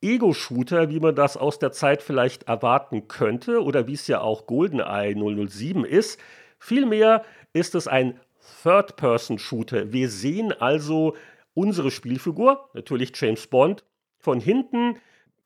Ego-Shooter, 0.01 0.89
wie 0.89 0.99
man 0.99 1.15
das 1.15 1.37
aus 1.37 1.57
der 1.57 1.71
Zeit 1.71 2.01
vielleicht 2.03 2.43
erwarten 2.43 3.07
könnte 3.07 3.63
oder 3.63 3.87
wie 3.87 3.93
es 3.93 4.07
ja 4.07 4.19
auch 4.21 4.45
GoldenEye 4.45 5.15
007 5.15 5.85
ist. 5.85 6.19
Vielmehr 6.59 7.23
ist 7.53 7.75
es 7.75 7.87
ein 7.87 8.19
Third-Person-Shooter. 8.63 9.93
Wir 9.93 10.09
sehen 10.09 10.51
also 10.51 11.15
unsere 11.53 11.91
Spielfigur, 11.91 12.69
natürlich 12.73 13.11
James 13.15 13.47
Bond, 13.47 13.83
von 14.19 14.39
hinten 14.39 14.97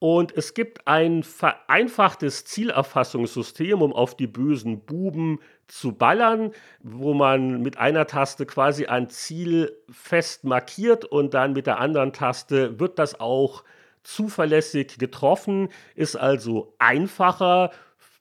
und 0.02 0.36
es 0.36 0.56
gibt 0.56 0.88
ein 0.88 1.22
vereinfachtes 1.22 2.44
Zielerfassungssystem, 2.46 3.84
um 3.84 3.94
auf 3.94 4.18
die 4.18 4.26
bösen 4.26 4.80
Buben 4.80 5.38
zu 5.68 5.92
ballern, 5.92 6.54
wo 6.82 7.14
man 7.14 7.62
mit 7.62 7.78
einer 7.78 8.08
Taste 8.08 8.48
quasi 8.48 8.88
ein 8.88 9.12
Ziel 9.12 9.78
fest 9.92 10.44
markiert 10.44 11.06
und 11.06 11.36
dann 11.36 11.54
mit 11.54 11.68
der 11.68 11.80
anderen 11.80 12.14
Taste 12.14 12.80
wird 12.80 12.98
das 12.98 13.20
auch 13.20 13.64
zuverlässig 14.02 14.98
getroffen, 14.98 15.70
ist 15.94 16.16
also 16.16 16.74
einfacher, 16.80 17.70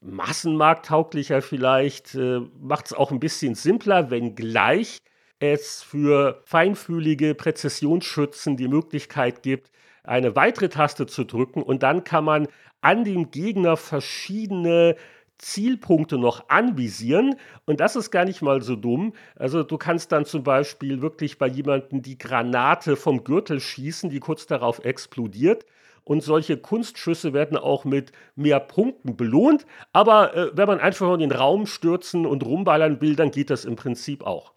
massenmarkttauglicher 0.03 1.41
vielleicht, 1.41 2.15
äh, 2.15 2.41
macht 2.61 2.89
es 2.89 2.93
auch 2.93 3.11
ein 3.11 3.21
bisschen 3.21 3.55
simpler, 3.55 4.11
wenngleich 4.11 4.99
es 5.39 5.83
für 5.83 6.43
feinfühlige 6.45 7.35
Präzisionsschützen 7.35 8.59
die 8.59 8.69
Möglichkeit 8.69 9.43
gibt, 9.43 9.71
eine 10.05 10.37
weitere 10.37 10.69
Taste 10.69 11.07
zu 11.07 11.25
drücken 11.25 11.63
und 11.63 11.83
dann 11.83 12.05
kann 12.05 12.25
man 12.25 12.49
an 12.81 13.05
dem 13.05 13.31
Gegner 13.31 13.77
verschiedene 13.77 14.97
Zielpunkte 15.41 16.19
noch 16.19 16.49
anvisieren. 16.49 17.37
Und 17.65 17.81
das 17.81 17.97
ist 17.97 18.11
gar 18.11 18.25
nicht 18.25 18.43
mal 18.43 18.63
so 18.63 18.77
dumm. 18.77 19.15
Also 19.37 19.63
du 19.63 19.79
kannst 19.79 20.13
dann 20.13 20.27
zum 20.27 20.43
Beispiel 20.43 21.01
wirklich 21.01 21.39
bei 21.39 21.47
jemandem 21.47 22.03
die 22.03 22.19
Granate 22.19 22.97
vom 22.97 23.25
Gürtel 23.25 23.61
schießen, 23.61 24.11
die 24.11 24.21
kurz 24.21 24.47
darauf 24.47 24.85
explodiert. 24.85 25.65
Und 26.05 26.23
solche 26.23 26.57
Kunstschüsse 26.57 27.33
werden 27.33 27.57
auch 27.57 27.85
mit 27.85 28.13
mehr 28.35 28.61
Punkten 28.61 29.17
belohnt. 29.17 29.67
Aber 29.93 30.35
äh, 30.35 30.51
wenn 30.55 30.67
man 30.67 30.81
einfach 30.81 31.07
nur 31.07 31.15
in 31.15 31.21
den 31.21 31.33
Raum 31.33 31.67
stürzen 31.67 32.27
und 32.27 32.45
rumballern 32.45 33.01
will, 33.01 33.17
dann 33.17 33.31
geht 33.31 33.51
das 33.51 33.65
im 33.65 33.77
Prinzip 33.77 34.25
auch. 34.25 34.53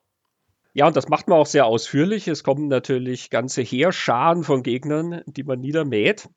Ja, 0.73 0.88
und 0.88 0.95
das 0.95 1.07
macht 1.07 1.27
man 1.27 1.38
auch 1.38 1.45
sehr 1.45 1.67
ausführlich. 1.67 2.27
Es 2.27 2.43
kommen 2.43 2.67
natürlich 2.67 3.29
ganze 3.29 3.62
Heerscharen 3.62 4.43
von 4.43 4.63
Gegnern, 4.63 5.21
die 5.27 5.43
man 5.43 5.59
niedermäht. 5.59 6.29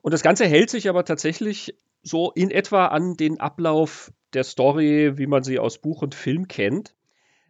Und 0.00 0.14
das 0.14 0.22
Ganze 0.22 0.46
hält 0.46 0.70
sich 0.70 0.88
aber 0.88 1.04
tatsächlich 1.04 1.76
so 2.02 2.30
in 2.30 2.50
etwa 2.50 2.86
an 2.86 3.16
den 3.16 3.40
Ablauf 3.40 4.12
der 4.32 4.44
Story, 4.44 5.18
wie 5.18 5.26
man 5.26 5.42
sie 5.42 5.58
aus 5.58 5.78
Buch 5.78 6.02
und 6.02 6.14
Film 6.14 6.46
kennt. 6.46 6.94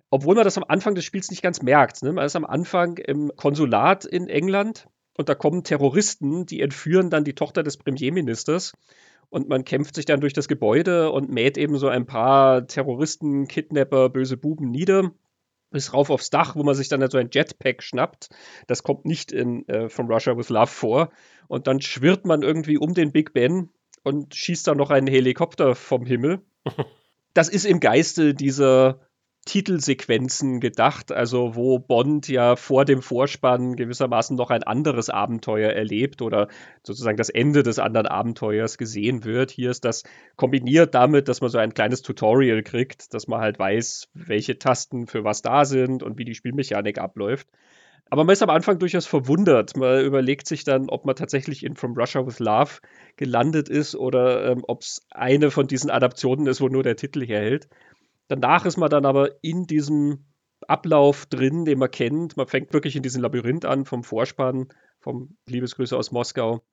Obwohl 0.09 0.35
man 0.35 0.45
das 0.45 0.57
am 0.57 0.65
Anfang 0.67 0.95
des 0.95 1.05
Spiels 1.05 1.31
nicht 1.31 1.43
ganz 1.43 1.61
merkt. 1.61 2.03
Ne? 2.03 2.13
Man 2.13 2.25
ist 2.25 2.37
am 2.37 2.47
Anfang 2.47 2.97
im 2.97 3.33
Konsulat 3.37 4.07
in 4.07 4.29
England 4.29 4.87
und 5.19 5.29
da 5.29 5.35
kommen 5.35 5.63
Terroristen, 5.63 6.47
die 6.47 6.61
entführen 6.61 7.11
dann 7.11 7.25
die 7.25 7.35
Tochter 7.35 7.63
des 7.63 7.77
Premierministers. 7.77 8.73
Und 9.29 9.49
man 9.49 9.65
kämpft 9.65 9.97
sich 9.97 10.05
dann 10.05 10.21
durch 10.21 10.33
das 10.33 10.49
Gebäude 10.49 11.11
und 11.11 11.31
mäht 11.31 11.59
eben 11.59 11.77
so 11.77 11.89
ein 11.89 12.07
paar 12.07 12.67
Terroristen, 12.67 13.49
Kidnapper, 13.49 14.09
böse 14.09 14.37
Buben 14.37 14.71
nieder 14.71 15.11
bis 15.75 15.93
rauf 15.93 16.09
aufs 16.09 16.31
Dach, 16.31 16.55
wo 16.55 16.63
man 16.63 16.77
sich 16.77 16.89
dann 16.89 17.07
so 17.11 17.19
ein 17.19 17.31
Jetpack 17.33 17.83
schnappt. 17.83 18.29
Das 18.69 18.85
kommt 18.85 19.05
nicht 19.05 19.33
in 19.33 19.69
äh, 19.69 19.89
From 19.89 20.09
Russia 20.09 20.37
with 20.37 20.49
Love 20.49 20.69
vor. 20.69 21.11
Und 21.49 21.67
dann 21.67 21.81
schwirrt 21.81 22.25
man 22.25 22.43
irgendwie 22.43 22.79
um 22.79 22.95
den 22.95 23.11
Big 23.11 23.35
Ben 23.35 23.71
und 24.05 24.37
schießt 24.37 24.69
dann 24.69 24.79
noch 24.79 24.91
einen 24.91 25.09
Helikopter 25.09 25.75
vom 25.75 26.07
Himmel. 26.07 26.41
Das 27.37 27.49
ist 27.49 27.65
im 27.65 27.81
Geiste 27.81 28.33
dieser 28.33 29.01
Titelsequenzen 29.45 30.61
gedacht, 30.61 31.13
also 31.13 31.55
wo 31.55 31.79
Bond 31.79 32.29
ja 32.29 32.57
vor 32.57 32.85
dem 32.85 33.03
Vorspann 33.03 33.77
gewissermaßen 33.77 34.37
noch 34.37 34.51
ein 34.51 34.63
anderes 34.63 35.11
Abenteuer 35.11 35.71
erlebt 35.71 36.23
oder 36.23 36.49
sozusagen 36.83 37.17
das 37.17 37.29
Ende 37.29 37.63
des 37.63 37.79
anderen 37.79 38.07
Abenteuers 38.07 38.79
gesehen 38.79 39.25
wird. 39.25 39.51
Hier 39.51 39.71
ist 39.71 39.85
das 39.85 40.03
kombiniert 40.37 40.95
damit, 40.95 41.29
dass 41.29 41.41
man 41.41 41.51
so 41.51 41.59
ein 41.59 41.75
kleines 41.75 42.03
Tutorial 42.03 42.63
kriegt, 42.63 43.13
dass 43.15 43.29
man 43.29 43.41
halt 43.41 43.59
weiß, 43.59 44.09
welche 44.15 44.59
Tasten 44.59 45.07
für 45.07 45.25
was 45.25 45.43
da 45.43 45.65
sind 45.65 46.03
und 46.03 46.19
wie 46.19 46.25
die 46.25 46.35
Spielmechanik 46.35 46.99
abläuft. 46.99 47.49
Aber 48.11 48.25
man 48.25 48.35
ist 48.35 48.43
am 48.43 48.51
Anfang 48.51 48.79
durchaus 48.79 49.07
verwundert. 49.07 49.77
Man 49.77 50.05
überlegt 50.05 50.47
sich 50.47 50.65
dann, 50.65 50.89
ob 50.89 51.05
man 51.05 51.17
tatsächlich 51.17 51.65
in 51.65 51.75
From 51.75 51.95
Russia 51.95 52.27
with 52.27 52.39
Love 52.39 52.81
gelandet 53.17 53.69
ist 53.69 53.97
oder 53.97 54.53
ähm, 54.53 54.63
ob 54.69 54.83
es 54.83 55.07
eine 55.11 55.51
von 55.51 55.67
diesen 55.67 55.91
Adaptionen 55.91 56.47
ist, 56.47 56.61
wo 56.61 56.69
nur 56.69 56.83
der 56.83 56.97
Titel 56.97 57.25
herhält. 57.27 57.69
Danach 58.29 58.65
ist 58.65 58.77
man 58.77 58.91
dann 58.91 59.05
aber 59.07 59.43
in 59.43 59.67
diesem 59.67 60.27
Ablauf 60.67 61.27
drin, 61.27 61.65
den 61.65 61.79
man 61.79 61.91
kennt. 61.91 62.37
Man 62.37 62.47
fängt 62.47 62.73
wirklich 62.73 62.97
in 62.97 63.03
diesem 63.03 63.23
Labyrinth 63.23 63.65
an 63.65 63.85
vom 63.85 64.03
Vorspann, 64.03 64.69
vom 65.01 65.37
Liebesgrüße 65.47 65.97
aus 65.97 66.11
Moskau. 66.11 66.65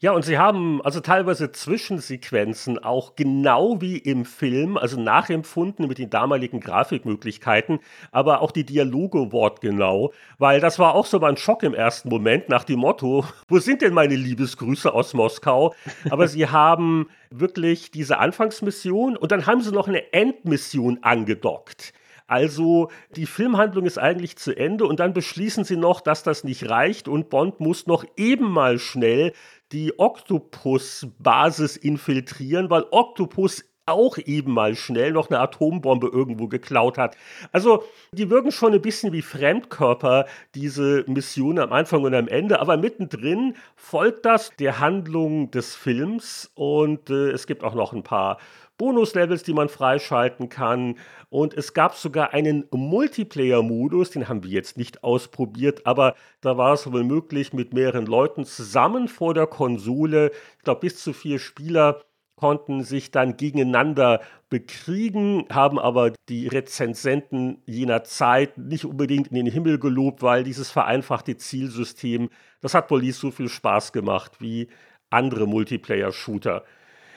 Ja, 0.00 0.12
und 0.12 0.24
sie 0.24 0.38
haben 0.38 0.82
also 0.82 1.00
teilweise 1.00 1.52
Zwischensequenzen 1.52 2.78
auch 2.78 3.14
genau 3.14 3.80
wie 3.80 3.96
im 3.96 4.24
Film, 4.24 4.76
also 4.76 5.00
nachempfunden 5.00 5.86
mit 5.86 5.98
den 5.98 6.10
damaligen 6.10 6.60
Grafikmöglichkeiten, 6.60 7.78
aber 8.10 8.42
auch 8.42 8.50
die 8.50 8.66
Dialoge 8.66 9.32
wortgenau, 9.32 10.12
weil 10.38 10.60
das 10.60 10.78
war 10.78 10.94
auch 10.94 11.06
so 11.06 11.20
mal 11.20 11.30
ein 11.30 11.36
Schock 11.36 11.62
im 11.62 11.74
ersten 11.74 12.08
Moment 12.08 12.48
nach 12.48 12.64
dem 12.64 12.80
Motto, 12.80 13.24
wo 13.48 13.58
sind 13.60 13.82
denn 13.82 13.94
meine 13.94 14.16
Liebesgrüße 14.16 14.92
aus 14.92 15.14
Moskau? 15.14 15.74
Aber 16.10 16.26
sie 16.26 16.48
haben 16.48 17.08
wirklich 17.30 17.90
diese 17.92 18.18
Anfangsmission 18.18 19.16
und 19.16 19.32
dann 19.32 19.46
haben 19.46 19.62
sie 19.62 19.72
noch 19.72 19.88
eine 19.88 20.12
Endmission 20.12 20.98
angedockt. 21.02 21.94
Also 22.26 22.90
die 23.16 23.26
Filmhandlung 23.26 23.84
ist 23.84 23.98
eigentlich 23.98 24.36
zu 24.36 24.56
Ende 24.56 24.86
und 24.86 24.98
dann 24.98 25.12
beschließen 25.12 25.64
sie 25.64 25.76
noch, 25.76 26.00
dass 26.00 26.22
das 26.22 26.42
nicht 26.42 26.70
reicht 26.70 27.06
und 27.06 27.28
Bond 27.28 27.60
muss 27.60 27.86
noch 27.86 28.04
eben 28.16 28.50
mal 28.50 28.78
schnell 28.78 29.34
die 29.72 29.98
Octopus-Basis 29.98 31.76
infiltrieren, 31.76 32.70
weil 32.70 32.84
Octopus 32.90 33.64
auch 33.86 34.16
eben 34.18 34.52
mal 34.52 34.74
schnell 34.76 35.12
noch 35.12 35.28
eine 35.28 35.40
Atombombe 35.40 36.08
irgendwo 36.08 36.48
geklaut 36.48 36.96
hat. 36.96 37.16
Also, 37.52 37.84
die 38.12 38.30
wirken 38.30 38.50
schon 38.50 38.72
ein 38.72 38.80
bisschen 38.80 39.12
wie 39.12 39.22
Fremdkörper, 39.22 40.26
diese 40.54 41.04
Mission 41.06 41.58
am 41.58 41.72
Anfang 41.72 42.02
und 42.02 42.14
am 42.14 42.28
Ende, 42.28 42.60
aber 42.60 42.76
mittendrin 42.76 43.56
folgt 43.76 44.24
das 44.24 44.52
der 44.56 44.80
Handlung 44.80 45.50
des 45.50 45.74
Films 45.74 46.50
und 46.54 47.10
äh, 47.10 47.30
es 47.30 47.46
gibt 47.46 47.62
auch 47.62 47.74
noch 47.74 47.92
ein 47.92 48.02
paar 48.02 48.38
Bonuslevels, 48.84 49.42
die 49.44 49.54
man 49.54 49.70
freischalten 49.70 50.50
kann. 50.50 50.96
Und 51.30 51.54
es 51.54 51.72
gab 51.72 51.94
sogar 51.94 52.34
einen 52.34 52.66
Multiplayer-Modus, 52.70 54.10
den 54.10 54.28
haben 54.28 54.44
wir 54.44 54.50
jetzt 54.50 54.76
nicht 54.76 55.02
ausprobiert, 55.02 55.86
aber 55.86 56.14
da 56.42 56.58
war 56.58 56.74
es 56.74 56.92
wohl 56.92 57.02
möglich, 57.02 57.54
mit 57.54 57.72
mehreren 57.72 58.04
Leuten 58.04 58.44
zusammen 58.44 59.08
vor 59.08 59.32
der 59.32 59.46
Konsole, 59.46 60.32
ich 60.58 60.64
glaube 60.64 60.80
bis 60.80 61.02
zu 61.02 61.14
vier 61.14 61.38
Spieler, 61.38 62.02
konnten 62.36 62.82
sich 62.82 63.10
dann 63.10 63.38
gegeneinander 63.38 64.20
bekriegen, 64.50 65.46
haben 65.50 65.78
aber 65.78 66.12
die 66.28 66.46
Rezensenten 66.46 67.62
jener 67.64 68.04
Zeit 68.04 68.58
nicht 68.58 68.84
unbedingt 68.84 69.28
in 69.28 69.36
den 69.36 69.46
Himmel 69.46 69.78
gelobt, 69.78 70.20
weil 70.20 70.44
dieses 70.44 70.70
vereinfachte 70.70 71.38
Zielsystem, 71.38 72.28
das 72.60 72.74
hat 72.74 72.90
wohl 72.90 73.00
nicht 73.00 73.16
so 73.16 73.30
viel 73.30 73.48
Spaß 73.48 73.92
gemacht 73.92 74.32
wie 74.40 74.68
andere 75.08 75.46
Multiplayer-Shooter. 75.46 76.64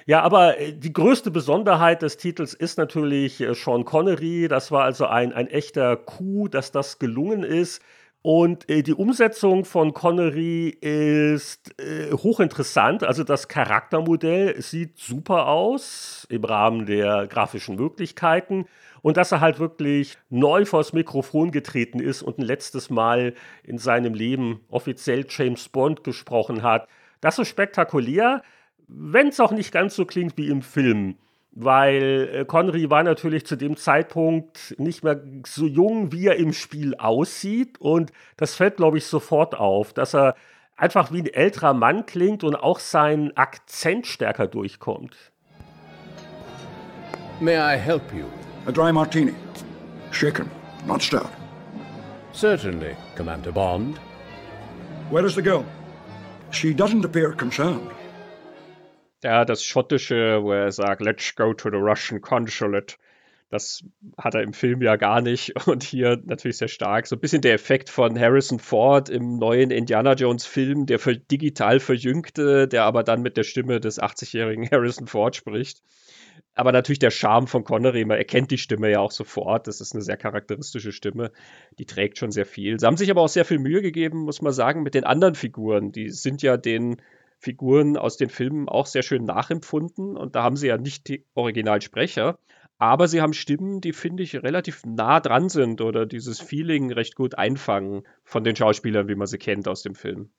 Ja, 0.07 0.21
aber 0.21 0.57
äh, 0.57 0.71
die 0.71 0.93
größte 0.93 1.31
Besonderheit 1.31 2.01
des 2.01 2.15
Titels 2.15 2.53
ist 2.53 2.77
natürlich 2.77 3.41
äh, 3.41 3.53
Sean 3.53 3.83
Connery. 3.83 4.47
Das 4.47 4.71
war 4.71 4.85
also 4.85 5.05
ein, 5.05 5.33
ein 5.33 5.47
echter 5.47 5.97
Coup, 5.97 6.49
dass 6.49 6.71
das 6.71 6.97
gelungen 6.97 7.43
ist. 7.43 7.81
Und 8.21 8.69
äh, 8.69 8.83
die 8.83 8.93
Umsetzung 8.93 9.65
von 9.65 9.93
Connery 9.93 10.69
ist 10.69 11.77
äh, 11.81 12.13
hochinteressant. 12.13 13.03
Also 13.03 13.25
das 13.25 13.49
Charaktermodell 13.49 14.61
sieht 14.61 14.97
super 14.97 15.47
aus 15.47 16.25
im 16.29 16.45
Rahmen 16.45 16.85
der 16.85 17.27
grafischen 17.27 17.75
Möglichkeiten. 17.75 18.65
Und 19.01 19.17
dass 19.17 19.33
er 19.33 19.41
halt 19.41 19.59
wirklich 19.59 20.17
neu 20.29 20.63
vors 20.63 20.93
Mikrofon 20.93 21.51
getreten 21.51 21.99
ist 21.99 22.21
und 22.21 22.37
ein 22.39 22.43
letztes 22.43 22.89
Mal 22.89 23.33
in 23.63 23.77
seinem 23.77 24.13
Leben 24.13 24.61
offiziell 24.69 25.25
James 25.27 25.67
Bond 25.67 26.05
gesprochen 26.05 26.63
hat, 26.63 26.87
das 27.19 27.39
ist 27.39 27.47
spektakulär, 27.49 28.41
wenn 28.87 29.27
es 29.27 29.39
auch 29.39 29.51
nicht 29.51 29.71
ganz 29.71 29.95
so 29.95 30.05
klingt 30.05 30.37
wie 30.37 30.47
im 30.47 30.61
Film 30.61 31.17
weil 31.59 32.29
äh, 32.31 32.45
Connery 32.45 32.89
war 32.91 33.01
natürlich 33.01 33.45
zu 33.47 33.55
dem 33.55 33.77
Zeitpunkt 33.77 34.75
nicht 34.77 35.03
mehr 35.03 35.19
so 35.45 35.65
jung, 35.65 36.11
wie 36.11 36.27
er 36.27 36.35
im 36.35 36.53
Spiel 36.53 36.93
aussieht. 36.95 37.81
Und 37.81 38.11
das 38.37 38.53
fällt, 38.53 38.77
glaube 38.77 38.99
ich, 38.99 39.07
sofort 39.07 39.55
auf, 39.55 39.91
dass 39.91 40.13
er 40.13 40.35
einfach 40.75 41.11
wie 41.11 41.21
ein 41.21 41.33
älterer 41.33 41.73
Mann 41.73 42.05
klingt 42.05 42.43
und 42.43 42.55
auch 42.55 42.79
sein 42.79 43.35
Akzent 43.35 44.05
stärker 44.05 44.45
durchkommt. 44.45 45.15
May 47.39 47.55
I 47.55 47.75
help 47.75 48.03
you? 48.13 48.25
A 48.67 48.71
dry 48.71 48.91
martini. 48.91 49.33
Shaken, 50.11 50.49
not 50.85 51.01
stirred. 51.01 51.29
Certainly, 52.33 52.95
Commander 53.15 53.51
Bond. 53.51 53.99
Where 55.09 55.25
is 55.25 55.33
the 55.33 55.41
girl? 55.41 55.65
She 56.51 56.71
doesn't 56.71 57.03
appear 57.03 57.33
concerned. 57.33 57.89
Ja, 59.23 59.45
das 59.45 59.63
Schottische, 59.63 60.43
wo 60.43 60.51
er 60.51 60.71
sagt, 60.71 61.01
let's 61.01 61.35
go 61.35 61.53
to 61.53 61.69
the 61.69 61.77
Russian 61.77 62.21
Consulate. 62.21 62.95
Das 63.49 63.83
hat 64.17 64.35
er 64.35 64.43
im 64.43 64.53
Film 64.53 64.81
ja 64.81 64.95
gar 64.97 65.21
nicht 65.21 65.55
und 65.67 65.83
hier 65.83 66.21
natürlich 66.25 66.57
sehr 66.57 66.67
stark. 66.67 67.07
So 67.07 67.15
ein 67.15 67.19
bisschen 67.19 67.41
der 67.41 67.53
Effekt 67.53 67.89
von 67.89 68.19
Harrison 68.19 68.59
Ford 68.59 69.09
im 69.09 69.39
neuen 69.39 69.71
Indiana 69.71 70.13
Jones 70.13 70.45
Film, 70.45 70.85
der 70.85 70.99
für 70.99 71.17
digital 71.17 71.79
verjüngte, 71.79 72.67
der 72.67 72.83
aber 72.83 73.03
dann 73.03 73.21
mit 73.21 73.37
der 73.37 73.43
Stimme 73.43 73.79
des 73.79 74.01
80-jährigen 74.01 74.67
Harrison 74.71 75.07
Ford 75.07 75.35
spricht. 75.35 75.81
Aber 76.53 76.71
natürlich 76.71 76.99
der 76.99 77.11
Charme 77.11 77.47
von 77.47 77.63
Connery, 77.63 78.03
man 78.05 78.17
erkennt 78.17 78.51
die 78.51 78.57
Stimme 78.57 78.89
ja 78.91 78.99
auch 78.99 79.11
sofort. 79.11 79.67
Das 79.67 79.79
ist 79.79 79.93
eine 79.93 80.03
sehr 80.03 80.17
charakteristische 80.17 80.91
Stimme. 80.91 81.31
Die 81.79 81.85
trägt 81.85 82.17
schon 82.17 82.31
sehr 82.31 82.45
viel. 82.45 82.79
Sie 82.79 82.85
haben 82.85 82.97
sich 82.97 83.11
aber 83.11 83.21
auch 83.21 83.29
sehr 83.29 83.45
viel 83.45 83.59
Mühe 83.59 83.81
gegeben, 83.81 84.19
muss 84.19 84.41
man 84.41 84.53
sagen, 84.53 84.83
mit 84.83 84.93
den 84.93 85.03
anderen 85.03 85.35
Figuren. 85.35 85.91
Die 85.91 86.09
sind 86.09 86.41
ja 86.41 86.57
den 86.57 86.97
Figuren 87.39 87.97
aus 87.97 88.17
den 88.17 88.29
Filmen 88.29 88.67
auch 88.67 88.85
sehr 88.85 89.03
schön 89.03 89.25
nachempfunden. 89.25 90.17
Und 90.17 90.35
da 90.35 90.43
haben 90.43 90.57
sie 90.57 90.67
ja 90.67 90.77
nicht 90.77 91.07
die 91.07 91.25
Originalsprecher, 91.35 92.37
aber 92.79 93.07
sie 93.07 93.21
haben 93.21 93.33
Stimmen, 93.33 93.81
die, 93.81 93.93
finde 93.93 94.23
ich, 94.23 94.35
relativ 94.35 94.85
nah 94.85 95.19
dran 95.19 95.49
sind 95.49 95.81
oder 95.81 96.05
dieses 96.05 96.39
Feeling 96.39 96.91
recht 96.91 97.15
gut 97.15 97.35
einfangen 97.35 98.03
von 98.23 98.43
den 98.43 98.55
Schauspielern, 98.55 99.07
wie 99.07 99.15
man 99.15 99.27
sie 99.27 99.39
kennt 99.39 99.67
aus 99.67 99.81
dem 99.81 99.95
Film. 99.95 100.29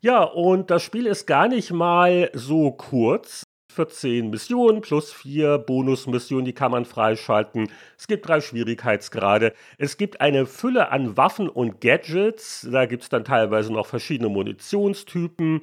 Ja, 0.00 0.22
und 0.22 0.70
das 0.70 0.82
Spiel 0.82 1.06
ist 1.06 1.26
gar 1.26 1.48
nicht 1.48 1.72
mal 1.72 2.30
so 2.32 2.70
kurz. 2.72 3.44
14 3.70 4.30
Missionen 4.30 4.80
plus 4.80 5.12
vier 5.12 5.58
Bonusmissionen, 5.58 6.44
die 6.44 6.54
kann 6.54 6.72
man 6.72 6.84
freischalten. 6.84 7.70
Es 7.96 8.08
gibt 8.08 8.26
drei 8.26 8.40
Schwierigkeitsgrade. 8.40 9.52
Es 9.78 9.96
gibt 9.96 10.20
eine 10.20 10.46
Fülle 10.46 10.90
an 10.90 11.16
Waffen 11.16 11.48
und 11.48 11.80
Gadgets. 11.80 12.66
Da 12.70 12.86
gibt 12.86 13.04
es 13.04 13.08
dann 13.10 13.24
teilweise 13.24 13.72
noch 13.72 13.86
verschiedene 13.86 14.28
Munitionstypen 14.28 15.62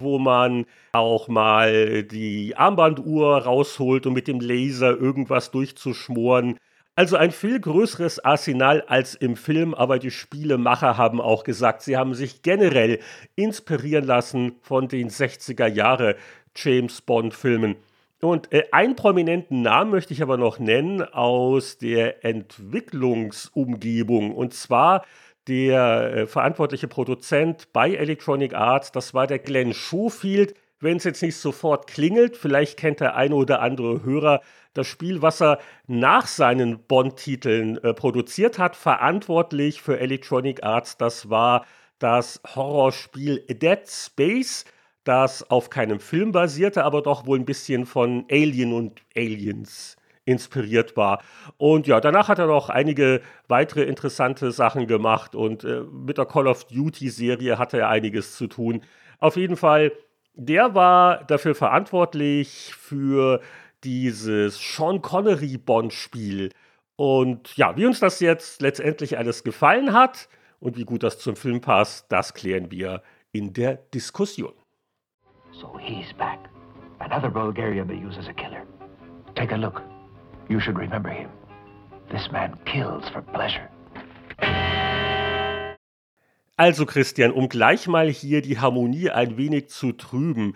wo 0.00 0.18
man 0.18 0.66
auch 0.92 1.28
mal 1.28 2.04
die 2.04 2.56
Armbanduhr 2.56 3.38
rausholt, 3.38 4.06
um 4.06 4.14
mit 4.14 4.28
dem 4.28 4.40
Laser 4.40 4.96
irgendwas 4.96 5.50
durchzuschmoren. 5.50 6.58
Also 6.94 7.16
ein 7.16 7.32
viel 7.32 7.60
größeres 7.60 8.24
Arsenal 8.24 8.82
als 8.82 9.14
im 9.14 9.36
Film, 9.36 9.74
aber 9.74 9.98
die 9.98 10.10
Spielemacher 10.10 10.96
haben 10.96 11.20
auch 11.20 11.44
gesagt, 11.44 11.82
sie 11.82 11.96
haben 11.96 12.14
sich 12.14 12.42
generell 12.42 13.00
inspirieren 13.36 14.04
lassen 14.04 14.56
von 14.62 14.88
den 14.88 15.10
60er 15.10 15.66
Jahre 15.66 16.16
James 16.54 17.00
Bond 17.00 17.34
Filmen. 17.34 17.76
Und 18.20 18.52
äh, 18.52 18.64
einen 18.72 18.96
prominenten 18.96 19.62
Namen 19.62 19.92
möchte 19.92 20.12
ich 20.12 20.22
aber 20.22 20.36
noch 20.36 20.58
nennen 20.58 21.02
aus 21.02 21.78
der 21.78 22.24
Entwicklungsumgebung. 22.24 24.34
Und 24.34 24.54
zwar 24.54 25.04
der 25.48 26.12
äh, 26.12 26.26
verantwortliche 26.26 26.88
Produzent 26.88 27.72
bei 27.72 27.94
Electronic 27.94 28.54
Arts, 28.54 28.92
das 28.92 29.14
war 29.14 29.26
der 29.26 29.38
Glenn 29.38 29.72
Schofield. 29.72 30.54
Wenn 30.80 30.98
es 30.98 31.04
jetzt 31.04 31.22
nicht 31.22 31.36
sofort 31.36 31.88
klingelt, 31.88 32.36
vielleicht 32.36 32.78
kennt 32.78 33.00
der 33.00 33.16
eine 33.16 33.34
oder 33.34 33.60
andere 33.62 34.04
Hörer 34.04 34.40
das 34.74 34.86
Spiel, 34.86 35.22
was 35.22 35.42
er 35.42 35.58
nach 35.88 36.26
seinen 36.28 36.78
Bond-Titeln 36.86 37.78
äh, 37.78 37.94
produziert 37.94 38.58
hat, 38.58 38.76
verantwortlich 38.76 39.82
für 39.82 39.98
Electronic 39.98 40.62
Arts. 40.62 40.96
Das 40.96 41.30
war 41.30 41.66
das 41.98 42.40
Horrorspiel 42.54 43.44
Dead 43.48 43.80
Space, 43.86 44.66
das 45.02 45.50
auf 45.50 45.70
keinem 45.70 45.98
Film 45.98 46.30
basierte, 46.30 46.84
aber 46.84 47.02
doch 47.02 47.26
wohl 47.26 47.38
ein 47.38 47.44
bisschen 47.44 47.86
von 47.86 48.24
Alien 48.30 48.72
und 48.72 49.00
Aliens 49.16 49.96
inspiriert 50.28 50.96
war. 50.96 51.22
Und 51.56 51.86
ja, 51.86 52.00
danach 52.00 52.28
hat 52.28 52.38
er 52.38 52.46
noch 52.46 52.68
einige 52.68 53.22
weitere 53.48 53.82
interessante 53.84 54.52
Sachen 54.52 54.86
gemacht 54.86 55.34
und 55.34 55.64
äh, 55.64 55.80
mit 55.80 56.18
der 56.18 56.26
Call 56.26 56.46
of 56.46 56.64
Duty-Serie 56.64 57.58
hatte 57.58 57.78
er 57.78 57.88
einiges 57.88 58.36
zu 58.36 58.46
tun. 58.46 58.82
Auf 59.18 59.36
jeden 59.36 59.56
Fall, 59.56 59.92
der 60.34 60.74
war 60.74 61.24
dafür 61.24 61.54
verantwortlich 61.54 62.74
für 62.76 63.40
dieses 63.84 64.58
Sean 64.60 65.00
Connery-Bond-Spiel. 65.00 66.50
Und 66.96 67.56
ja, 67.56 67.76
wie 67.76 67.86
uns 67.86 68.00
das 68.00 68.20
jetzt 68.20 68.60
letztendlich 68.60 69.16
alles 69.16 69.44
gefallen 69.44 69.92
hat 69.92 70.28
und 70.60 70.76
wie 70.76 70.84
gut 70.84 71.02
das 71.02 71.18
zum 71.18 71.36
Film 71.36 71.60
passt, 71.60 72.12
das 72.12 72.34
klären 72.34 72.70
wir 72.70 73.02
in 73.32 73.52
der 73.52 73.76
Diskussion. 73.94 74.52
So 75.52 75.78
he's 75.78 76.12
back. 76.14 76.38
Another 76.98 77.30
Bulgaria 77.30 77.84
they 77.84 77.96
use 77.96 78.18
as 78.18 78.28
a 78.28 78.34
killer. 78.34 78.66
Take 79.34 79.54
a 79.54 79.56
look. 79.56 79.82
You 80.48 80.60
should 80.60 80.78
remember 80.78 81.10
him. 81.10 81.28
This 82.10 82.30
man 82.32 82.58
kills 82.64 83.06
for 83.10 83.20
pleasure. 83.20 83.68
Also 86.56 86.86
Christian, 86.86 87.32
um 87.32 87.48
gleich 87.48 87.86
mal 87.86 88.08
hier 88.08 88.40
die 88.40 88.58
Harmonie 88.58 89.10
ein 89.10 89.36
wenig 89.36 89.68
zu 89.68 89.92
trüben. 89.92 90.54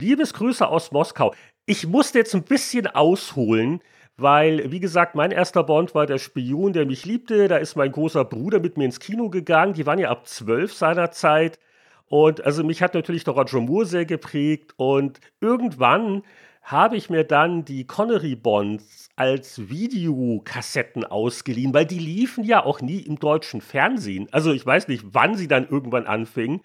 Liebesgrüße 0.00 0.68
aus 0.68 0.92
Moskau. 0.92 1.34
Ich 1.64 1.86
musste 1.86 2.18
jetzt 2.18 2.34
ein 2.34 2.42
bisschen 2.42 2.86
ausholen, 2.86 3.80
weil, 4.16 4.70
wie 4.70 4.80
gesagt, 4.80 5.14
mein 5.14 5.30
erster 5.30 5.64
Bond 5.64 5.94
war 5.94 6.06
der 6.06 6.18
Spion, 6.18 6.72
der 6.72 6.84
mich 6.86 7.06
liebte. 7.06 7.48
Da 7.48 7.56
ist 7.56 7.74
mein 7.74 7.90
großer 7.90 8.24
Bruder 8.24 8.60
mit 8.60 8.76
mir 8.76 8.84
ins 8.84 9.00
Kino 9.00 9.30
gegangen. 9.30 9.72
Die 9.72 9.86
waren 9.86 9.98
ja 9.98 10.10
ab 10.10 10.28
zwölf 10.28 10.74
seinerzeit. 10.74 11.58
Und 12.06 12.44
also 12.44 12.62
mich 12.62 12.82
hat 12.82 12.94
natürlich 12.94 13.24
der 13.24 13.34
Roger 13.34 13.60
Moore 13.60 13.86
sehr 13.86 14.04
geprägt. 14.04 14.74
Und 14.76 15.20
irgendwann 15.40 16.22
habe 16.62 16.96
ich 16.96 17.10
mir 17.10 17.24
dann 17.24 17.64
die 17.64 17.86
Connery 17.86 18.36
Bonds 18.36 19.10
als 19.16 19.68
Videokassetten 19.68 21.04
ausgeliehen, 21.04 21.74
weil 21.74 21.86
die 21.86 21.98
liefen 21.98 22.44
ja 22.44 22.64
auch 22.64 22.80
nie 22.80 23.00
im 23.00 23.18
deutschen 23.18 23.60
Fernsehen. 23.60 24.28
Also 24.30 24.52
ich 24.52 24.64
weiß 24.64 24.88
nicht, 24.88 25.04
wann 25.12 25.34
sie 25.34 25.48
dann 25.48 25.68
irgendwann 25.68 26.06
anfingen. 26.06 26.60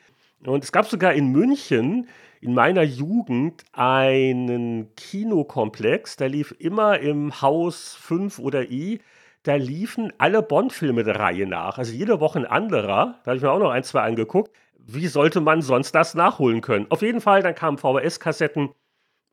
Und 0.45 0.63
es 0.63 0.71
gab 0.71 0.87
sogar 0.87 1.13
in 1.13 1.31
München 1.31 2.07
in 2.41 2.53
meiner 2.53 2.83
Jugend 2.83 3.63
einen 3.73 4.93
Kinokomplex, 4.95 6.17
der 6.17 6.29
lief 6.29 6.53
immer 6.59 6.99
im 6.99 7.41
Haus 7.41 7.95
5 7.95 8.37
oder 8.37 8.69
E. 8.69 8.99
Da 9.41 9.55
liefen 9.55 10.13
alle 10.19 10.43
Bond-Filme 10.43 11.03
der 11.03 11.19
Reihe 11.19 11.47
nach. 11.47 11.79
Also 11.79 11.93
jede 11.93 12.19
Woche 12.19 12.39
ein 12.39 12.45
anderer. 12.45 13.19
Da 13.23 13.31
habe 13.31 13.37
ich 13.37 13.43
mir 13.43 13.51
auch 13.51 13.59
noch 13.59 13.71
ein, 13.71 13.83
zwei 13.83 14.01
angeguckt. 14.01 14.51
Wie 14.77 15.07
sollte 15.07 15.41
man 15.41 15.61
sonst 15.61 15.93
das 15.93 16.13
nachholen 16.15 16.61
können? 16.61 16.85
Auf 16.89 17.01
jeden 17.01 17.21
Fall, 17.21 17.41
dann 17.41 17.55
kamen 17.55 17.77
VHS-Kassetten 17.77 18.69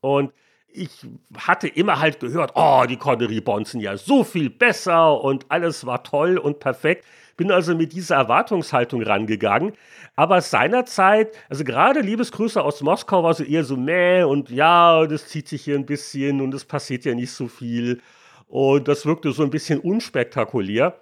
und 0.00 0.32
ich 0.74 0.90
hatte 1.38 1.68
immer 1.68 2.00
halt 2.00 2.20
gehört, 2.20 2.52
oh, 2.54 2.84
die 2.88 2.96
Connery 2.96 3.42
sind 3.64 3.80
ja 3.80 3.96
so 3.96 4.24
viel 4.24 4.50
besser 4.50 5.20
und 5.22 5.46
alles 5.48 5.86
war 5.86 6.02
toll 6.02 6.36
und 6.36 6.58
perfekt. 6.58 7.04
Bin 7.36 7.50
also 7.50 7.74
mit 7.74 7.92
dieser 7.92 8.16
Erwartungshaltung 8.16 9.02
rangegangen. 9.02 9.72
Aber 10.16 10.40
seinerzeit, 10.40 11.32
also 11.48 11.64
gerade 11.64 12.00
Liebesgrüße 12.00 12.62
aus 12.62 12.80
Moskau 12.80 13.22
war 13.22 13.34
so 13.34 13.44
eher 13.44 13.64
so, 13.64 13.76
meh 13.76 14.24
und 14.24 14.50
ja, 14.50 15.06
das 15.06 15.28
zieht 15.28 15.48
sich 15.48 15.62
hier 15.62 15.76
ein 15.76 15.86
bisschen 15.86 16.40
und 16.40 16.54
es 16.54 16.64
passiert 16.64 17.04
ja 17.04 17.14
nicht 17.14 17.32
so 17.32 17.48
viel. 17.48 18.00
Und 18.48 18.86
das 18.88 19.06
wirkte 19.06 19.32
so 19.32 19.42
ein 19.42 19.50
bisschen 19.50 19.80
unspektakulär. 19.80 20.96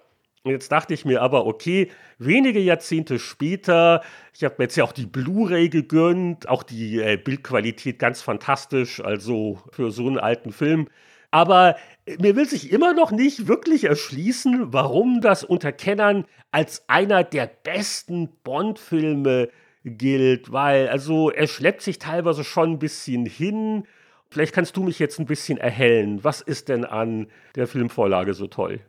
Jetzt 0.45 0.73
dachte 0.73 0.93
ich 0.93 1.05
mir 1.05 1.21
aber, 1.21 1.45
okay, 1.45 1.89
wenige 2.17 2.59
Jahrzehnte 2.59 3.17
später, 3.17 4.01
ich 4.33 4.43
habe 4.43 4.55
mir 4.57 4.65
jetzt 4.65 4.75
ja 4.75 4.83
auch 4.83 4.91
die 4.91 5.05
Blu-ray 5.05 5.69
gegönnt, 5.69 6.49
auch 6.49 6.63
die 6.63 6.99
äh, 6.99 7.15
Bildqualität 7.15 7.97
ganz 7.97 8.21
fantastisch, 8.21 8.99
also 8.99 9.61
für 9.71 9.89
so 9.91 10.05
einen 10.05 10.19
alten 10.19 10.51
Film. 10.51 10.89
Aber 11.31 11.77
mir 12.19 12.35
will 12.35 12.45
sich 12.45 12.73
immer 12.73 12.93
noch 12.93 13.11
nicht 13.11 13.47
wirklich 13.47 13.85
erschließen, 13.85 14.73
warum 14.73 15.21
das 15.21 15.45
unter 15.45 15.71
Kennern 15.71 16.25
als 16.51 16.83
einer 16.89 17.23
der 17.23 17.47
besten 17.47 18.27
Bond-Filme 18.43 19.49
gilt, 19.85 20.51
weil 20.51 20.89
also 20.89 21.31
er 21.31 21.47
schleppt 21.47 21.81
sich 21.81 21.99
teilweise 21.99 22.43
schon 22.43 22.71
ein 22.73 22.79
bisschen 22.79 23.25
hin. 23.25 23.85
Vielleicht 24.29 24.53
kannst 24.53 24.75
du 24.75 24.83
mich 24.83 24.99
jetzt 24.99 25.19
ein 25.19 25.25
bisschen 25.25 25.57
erhellen. 25.57 26.21
Was 26.23 26.41
ist 26.41 26.67
denn 26.67 26.83
an 26.83 27.27
der 27.55 27.67
Filmvorlage 27.67 28.33
so 28.33 28.47
toll? 28.47 28.81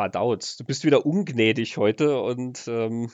Paar 0.00 0.08
Dauts. 0.08 0.56
Du 0.56 0.64
bist 0.64 0.86
wieder 0.86 1.04
ungnädig 1.04 1.76
heute 1.76 2.22
und 2.22 2.66
ähm, 2.68 3.10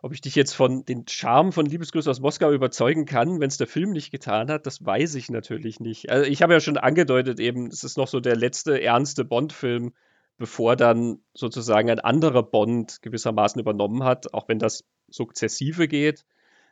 ob 0.00 0.12
ich 0.12 0.20
dich 0.20 0.36
jetzt 0.36 0.52
von 0.52 0.84
den 0.84 1.04
Charme 1.08 1.50
von 1.50 1.66
Liebesgrüße 1.66 2.08
aus 2.08 2.20
Moskau 2.20 2.52
überzeugen 2.52 3.06
kann, 3.06 3.40
wenn 3.40 3.48
es 3.48 3.56
der 3.56 3.66
Film 3.66 3.90
nicht 3.90 4.12
getan 4.12 4.48
hat, 4.48 4.64
das 4.64 4.86
weiß 4.86 5.16
ich 5.16 5.30
natürlich 5.30 5.80
nicht. 5.80 6.10
Also 6.10 6.30
ich 6.30 6.40
habe 6.40 6.52
ja 6.52 6.60
schon 6.60 6.76
angedeutet, 6.76 7.40
eben, 7.40 7.66
es 7.66 7.82
ist 7.82 7.98
noch 7.98 8.06
so 8.06 8.20
der 8.20 8.36
letzte 8.36 8.80
ernste 8.80 9.24
Bond-Film, 9.24 9.94
bevor 10.36 10.76
dann 10.76 11.22
sozusagen 11.34 11.90
ein 11.90 11.98
anderer 11.98 12.44
Bond 12.44 13.02
gewissermaßen 13.02 13.60
übernommen 13.60 14.04
hat, 14.04 14.32
auch 14.32 14.46
wenn 14.46 14.60
das 14.60 14.84
sukzessive 15.08 15.88
geht. 15.88 16.24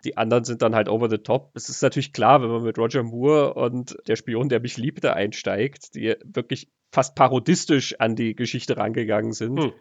Die 0.04 0.16
anderen 0.16 0.44
sind 0.44 0.62
dann 0.62 0.76
halt 0.76 0.88
over 0.88 1.10
the 1.10 1.18
top. 1.18 1.50
Es 1.54 1.68
ist 1.68 1.82
natürlich 1.82 2.12
klar, 2.12 2.40
wenn 2.40 2.50
man 2.50 2.62
mit 2.62 2.78
Roger 2.78 3.02
Moore 3.02 3.54
und 3.54 3.96
der 4.06 4.14
Spion, 4.14 4.48
der 4.48 4.60
mich 4.60 4.76
liebte, 4.76 5.14
einsteigt, 5.14 5.96
die 5.96 6.14
wirklich 6.22 6.70
fast 6.96 7.14
parodistisch 7.14 8.00
an 8.00 8.16
die 8.16 8.34
Geschichte 8.34 8.78
rangegangen 8.78 9.32
sind, 9.32 9.60
hm. 9.60 9.72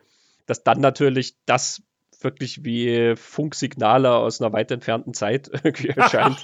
dass 0.47 0.65
dann 0.65 0.81
natürlich 0.81 1.37
das 1.45 1.81
wirklich 2.19 2.65
wie 2.65 3.15
Funksignale 3.15 4.13
aus 4.13 4.41
einer 4.41 4.51
weit 4.51 4.69
entfernten 4.71 5.13
Zeit 5.13 5.47
erscheint, 5.95 6.43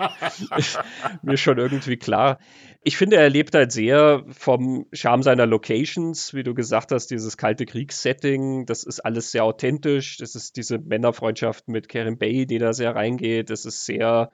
ist 0.55 0.79
mir 1.23 1.35
schon 1.35 1.57
irgendwie 1.57 1.97
klar. 1.97 2.39
Ich 2.83 2.95
finde, 2.95 3.17
er 3.17 3.29
lebt 3.29 3.53
halt 3.53 3.73
sehr 3.73 4.23
vom 4.29 4.85
Charme 4.93 5.23
seiner 5.23 5.45
Locations, 5.45 6.33
wie 6.33 6.43
du 6.43 6.53
gesagt 6.53 6.93
hast, 6.93 7.07
dieses 7.07 7.35
kalte 7.35 7.65
Kriegssetting, 7.65 8.65
das 8.65 8.85
ist 8.85 9.01
alles 9.01 9.31
sehr 9.31 9.43
authentisch, 9.43 10.15
das 10.19 10.35
ist 10.35 10.55
diese 10.55 10.77
Männerfreundschaft 10.77 11.67
mit 11.67 11.89
Karen 11.89 12.17
Bay, 12.17 12.45
die 12.45 12.59
da 12.59 12.71
sehr 12.71 12.95
reingeht, 12.95 13.49
das 13.49 13.65
ist 13.65 13.85
sehr 13.85 14.31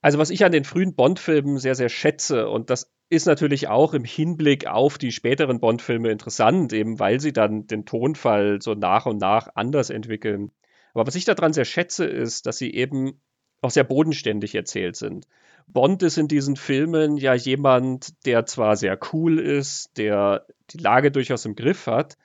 also 0.00 0.18
was 0.18 0.30
ich 0.30 0.44
an 0.44 0.52
den 0.52 0.64
frühen 0.64 0.94
Bond-Filmen 0.94 1.58
sehr, 1.58 1.74
sehr 1.74 1.88
schätze, 1.88 2.48
und 2.48 2.70
das 2.70 2.92
ist 3.08 3.26
natürlich 3.26 3.68
auch 3.68 3.94
im 3.94 4.04
Hinblick 4.04 4.66
auf 4.66 4.98
die 4.98 5.12
späteren 5.12 5.60
Bond-Filme 5.60 6.10
interessant, 6.10 6.72
eben 6.72 6.98
weil 6.98 7.20
sie 7.20 7.32
dann 7.32 7.66
den 7.66 7.86
Tonfall 7.86 8.60
so 8.60 8.74
nach 8.74 9.06
und 9.06 9.18
nach 9.18 9.48
anders 9.54 9.90
entwickeln. 9.90 10.50
Aber 10.92 11.06
was 11.06 11.14
ich 11.14 11.24
daran 11.24 11.52
sehr 11.52 11.64
schätze, 11.64 12.04
ist, 12.04 12.46
dass 12.46 12.58
sie 12.58 12.74
eben 12.74 13.20
auch 13.62 13.70
sehr 13.70 13.84
bodenständig 13.84 14.54
erzählt 14.54 14.96
sind. 14.96 15.26
Bond 15.66 16.02
ist 16.02 16.18
in 16.18 16.28
diesen 16.28 16.56
Filmen 16.56 17.16
ja 17.16 17.34
jemand, 17.34 18.26
der 18.26 18.46
zwar 18.46 18.76
sehr 18.76 18.98
cool 19.12 19.38
ist, 19.38 19.96
der 19.98 20.46
die 20.70 20.78
Lage 20.78 21.10
durchaus 21.10 21.44
im 21.44 21.56
Griff 21.56 21.86
hat, 21.86 22.16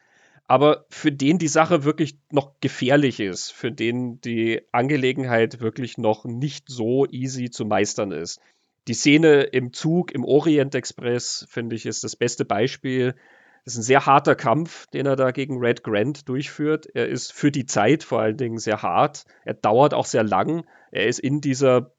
aber 0.52 0.86
für 0.90 1.14
den 1.14 1.38
die 1.38 1.48
Sache 1.48 1.86
wirklich 1.86 2.20
noch 2.30 2.60
gefährlich 2.60 3.22
ist, 3.22 3.54
für 3.54 3.72
den 3.72 4.20
die 4.20 4.62
Angelegenheit 4.74 5.62
wirklich 5.62 5.98
noch 5.98 6.26
nicht 6.26 6.66
so 6.68 7.08
easy 7.08 7.50
zu 7.50 7.64
meistern 7.64 8.12
ist. 8.12 8.42
Die 8.90 8.94
Szene 8.94 9.44
im 9.44 9.72
Zug 9.72 10.12
im 10.12 10.26
Orient 10.26 10.76
Express, 10.76 11.48
finde 11.50 11.78
ich, 11.78 11.86
ist 11.86 12.04
das 12.04 12.18
beste 12.18 12.44
Beispiel. 12.44 13.16
Das 13.64 13.76
ist 13.76 13.80
ein 13.80 13.84
sehr 13.84 14.06
harter 14.06 14.36
Kampf, 14.36 14.88
den 14.88 15.06
er 15.06 15.16
da 15.16 15.32
gegen 15.32 15.58
Red 15.58 15.84
Grant 15.84 16.28
durchführt. 16.28 16.86
Er 16.94 17.08
ist 17.08 17.32
für 17.32 17.54
die 17.54 17.66
Zeit 17.66 18.04
vor 18.04 18.20
allen 18.20 18.36
Dingen 18.36 18.58
sehr 18.58 18.82
hart. 18.82 19.24
Er 19.46 19.54
dauert 19.54 19.94
auch 19.94 20.06
sehr 20.06 20.26
lang. 20.26 20.66
Er 20.92 21.08
ist 21.08 21.20
in 21.20 21.40
dieser 21.40 21.94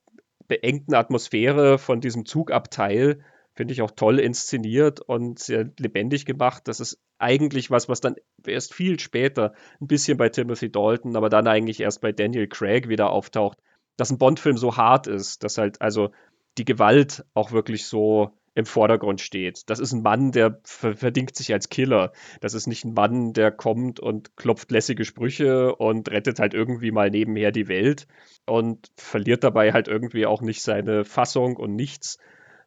beengten 0.46 0.92
Atmosphäre 0.92 1.78
von 1.78 2.03
diesem 2.03 2.26
Zugabteil, 2.26 3.24
finde 3.55 3.72
ich 3.72 3.82
auch 3.82 3.90
toll 3.90 4.18
inszeniert 4.18 5.00
und 5.00 5.38
sehr 5.38 5.70
lebendig 5.78 6.24
gemacht. 6.24 6.62
Das 6.66 6.80
ist 6.80 6.98
eigentlich 7.18 7.70
was, 7.70 7.88
was 7.88 8.00
dann 8.00 8.16
erst 8.46 8.74
viel 8.74 8.98
später 8.98 9.55
ein 9.80 9.86
bisschen 9.86 10.16
bei 10.16 10.28
Timothy 10.28 10.70
Dalton, 10.70 11.16
aber 11.16 11.28
dann 11.28 11.46
eigentlich 11.46 11.80
erst 11.80 12.00
bei 12.00 12.12
Daniel 12.12 12.48
Craig 12.48 12.88
wieder 12.88 13.11
auftaucht, 13.11 13.59
dass 13.96 14.11
ein 14.11 14.18
Bond-Film 14.18 14.57
so 14.57 14.76
hart 14.76 15.07
ist, 15.07 15.44
dass 15.44 15.59
halt 15.59 15.80
also 15.80 16.11
die 16.59 16.64
Gewalt 16.64 17.24
auch 17.34 17.53
wirklich 17.53 17.86
so 17.86 18.32
im 18.55 18.66
Vordergrund 18.66 19.20
steht. 19.20 19.70
Das 19.70 19.78
ist 19.78 19.92
ein 19.92 20.03
Mann, 20.03 20.30
der 20.32 20.61
verdingt 20.64 21.34
sich 21.36 21.53
als 21.53 21.70
Killer. 21.70 22.12
Das 22.40 22.53
ist 22.53 22.66
nicht 22.66 22.84
ein 22.84 22.92
Mann, 22.92 23.32
der 23.32 23.50
kommt 23.50 23.98
und 23.98 24.36
klopft 24.36 24.70
lässige 24.70 25.05
Sprüche 25.05 25.74
und 25.74 26.11
rettet 26.11 26.38
halt 26.38 26.53
irgendwie 26.53 26.90
mal 26.90 27.11
nebenher 27.11 27.50
die 27.50 27.68
Welt 27.68 28.07
und 28.44 28.90
verliert 28.96 29.42
dabei 29.42 29.72
halt 29.72 29.88
irgendwie 29.88 30.26
auch 30.26 30.42
nicht 30.42 30.62
seine 30.62 31.05
Fassung 31.05 31.57
und 31.57 31.74
nichts. 31.74 32.18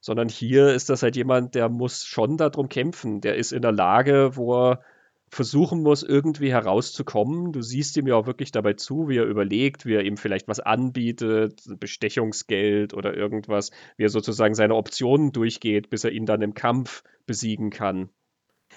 Sondern 0.05 0.29
hier 0.29 0.67
ist 0.75 0.91
das 0.91 1.01
halt 1.01 1.15
jemand, 1.15 1.55
der 1.55 1.67
muss 1.67 2.05
schon 2.05 2.37
darum 2.37 2.69
kämpfen. 2.69 3.21
Der 3.21 3.37
ist 3.37 3.51
in 3.51 3.63
der 3.63 3.71
Lage, 3.71 4.35
wo 4.35 4.53
er 4.53 4.81
versuchen 5.29 5.81
muss, 5.81 6.03
irgendwie 6.03 6.51
herauszukommen. 6.51 7.51
Du 7.51 7.63
siehst 7.63 7.97
ihm 7.97 8.05
ja 8.05 8.13
auch 8.13 8.27
wirklich 8.27 8.51
dabei 8.51 8.73
zu, 8.73 9.09
wie 9.09 9.17
er 9.17 9.25
überlegt, 9.25 9.87
wie 9.87 9.95
er 9.95 10.03
ihm 10.03 10.17
vielleicht 10.17 10.47
was 10.47 10.59
anbietet, 10.59 11.59
Bestechungsgeld 11.79 12.93
oder 12.93 13.17
irgendwas, 13.17 13.71
wie 13.97 14.03
er 14.03 14.09
sozusagen 14.09 14.53
seine 14.53 14.75
Optionen 14.75 15.31
durchgeht, 15.31 15.89
bis 15.89 16.03
er 16.03 16.11
ihn 16.11 16.27
dann 16.27 16.43
im 16.43 16.53
Kampf 16.53 17.01
besiegen 17.25 17.71
kann. 17.71 18.09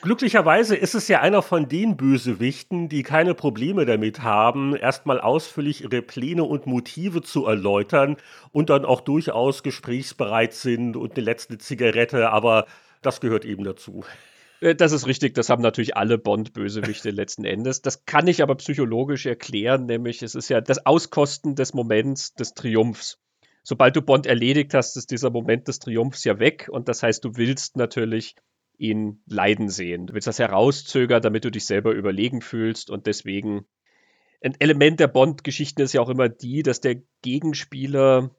Glücklicherweise 0.00 0.76
ist 0.76 0.94
es 0.94 1.08
ja 1.08 1.20
einer 1.20 1.42
von 1.42 1.68
den 1.68 1.96
Bösewichten, 1.96 2.88
die 2.88 3.02
keine 3.02 3.34
Probleme 3.34 3.84
damit 3.84 4.22
haben, 4.22 4.76
erstmal 4.76 5.20
ausführlich 5.20 5.82
ihre 5.82 6.02
Pläne 6.02 6.44
und 6.44 6.66
Motive 6.66 7.20
zu 7.20 7.46
erläutern 7.46 8.16
und 8.52 8.70
dann 8.70 8.84
auch 8.84 9.00
durchaus 9.00 9.64
gesprächsbereit 9.64 10.54
sind 10.54 10.96
und 10.96 11.16
eine 11.16 11.24
letzte 11.24 11.58
Zigarette, 11.58 12.30
aber 12.30 12.66
das 13.02 13.20
gehört 13.20 13.44
eben 13.44 13.64
dazu. 13.64 14.04
Äh, 14.60 14.76
das 14.76 14.92
ist 14.92 15.08
richtig, 15.08 15.34
das 15.34 15.50
haben 15.50 15.62
natürlich 15.62 15.96
alle 15.96 16.16
Bond-Bösewichte 16.16 17.10
letzten 17.10 17.44
Endes. 17.44 17.82
Das 17.82 18.04
kann 18.04 18.28
ich 18.28 18.40
aber 18.40 18.54
psychologisch 18.54 19.26
erklären, 19.26 19.86
nämlich 19.86 20.22
es 20.22 20.36
ist 20.36 20.48
ja 20.48 20.60
das 20.60 20.86
Auskosten 20.86 21.56
des 21.56 21.74
Moments 21.74 22.34
des 22.34 22.54
Triumphs. 22.54 23.18
Sobald 23.64 23.96
du 23.96 24.02
Bond 24.02 24.26
erledigt 24.26 24.74
hast, 24.74 24.96
ist 24.96 25.10
dieser 25.10 25.30
Moment 25.30 25.66
des 25.66 25.80
Triumphs 25.80 26.22
ja 26.22 26.38
weg 26.38 26.68
und 26.70 26.88
das 26.88 27.02
heißt, 27.02 27.24
du 27.24 27.36
willst 27.36 27.76
natürlich 27.76 28.36
ihn 28.78 29.22
leiden 29.26 29.68
sehen. 29.68 30.06
Du 30.06 30.14
willst 30.14 30.26
das 30.26 30.38
herauszögern, 30.38 31.22
damit 31.22 31.44
du 31.44 31.50
dich 31.50 31.66
selber 31.66 31.92
überlegen 31.92 32.40
fühlst 32.40 32.90
und 32.90 33.06
deswegen 33.06 33.66
ein 34.40 34.54
Element 34.60 35.00
der 35.00 35.08
Bond-Geschichten 35.08 35.82
ist 35.82 35.92
ja 35.92 36.00
auch 36.00 36.08
immer 36.08 36.28
die, 36.28 36.62
dass 36.62 36.80
der 36.80 37.02
Gegenspieler 37.22 38.30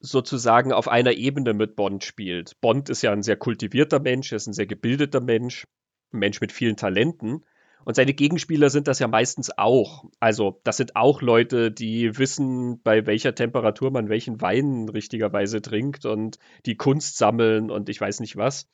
sozusagen 0.00 0.72
auf 0.72 0.88
einer 0.88 1.12
Ebene 1.12 1.54
mit 1.54 1.76
Bond 1.76 2.04
spielt. 2.04 2.60
Bond 2.60 2.88
ist 2.88 3.02
ja 3.02 3.12
ein 3.12 3.22
sehr 3.22 3.36
kultivierter 3.36 4.00
Mensch, 4.00 4.32
er 4.32 4.36
ist 4.36 4.46
ein 4.46 4.52
sehr 4.54 4.66
gebildeter 4.66 5.20
Mensch, 5.20 5.66
ein 6.12 6.18
Mensch 6.18 6.40
mit 6.40 6.52
vielen 6.52 6.76
Talenten. 6.76 7.44
Und 7.84 7.96
seine 7.96 8.14
Gegenspieler 8.14 8.70
sind 8.70 8.88
das 8.88 8.98
ja 8.98 9.08
meistens 9.08 9.50
auch. 9.58 10.06
Also, 10.18 10.60
das 10.64 10.78
sind 10.78 10.96
auch 10.96 11.20
Leute, 11.20 11.70
die 11.70 12.16
wissen, 12.16 12.80
bei 12.82 13.04
welcher 13.04 13.34
Temperatur 13.34 13.90
man 13.90 14.08
welchen 14.08 14.40
Wein 14.40 14.88
richtigerweise 14.88 15.60
trinkt 15.60 16.06
und 16.06 16.38
die 16.64 16.76
Kunst 16.76 17.18
sammeln 17.18 17.70
und 17.70 17.90
ich 17.90 18.00
weiß 18.00 18.20
nicht 18.20 18.36
was. 18.36 18.70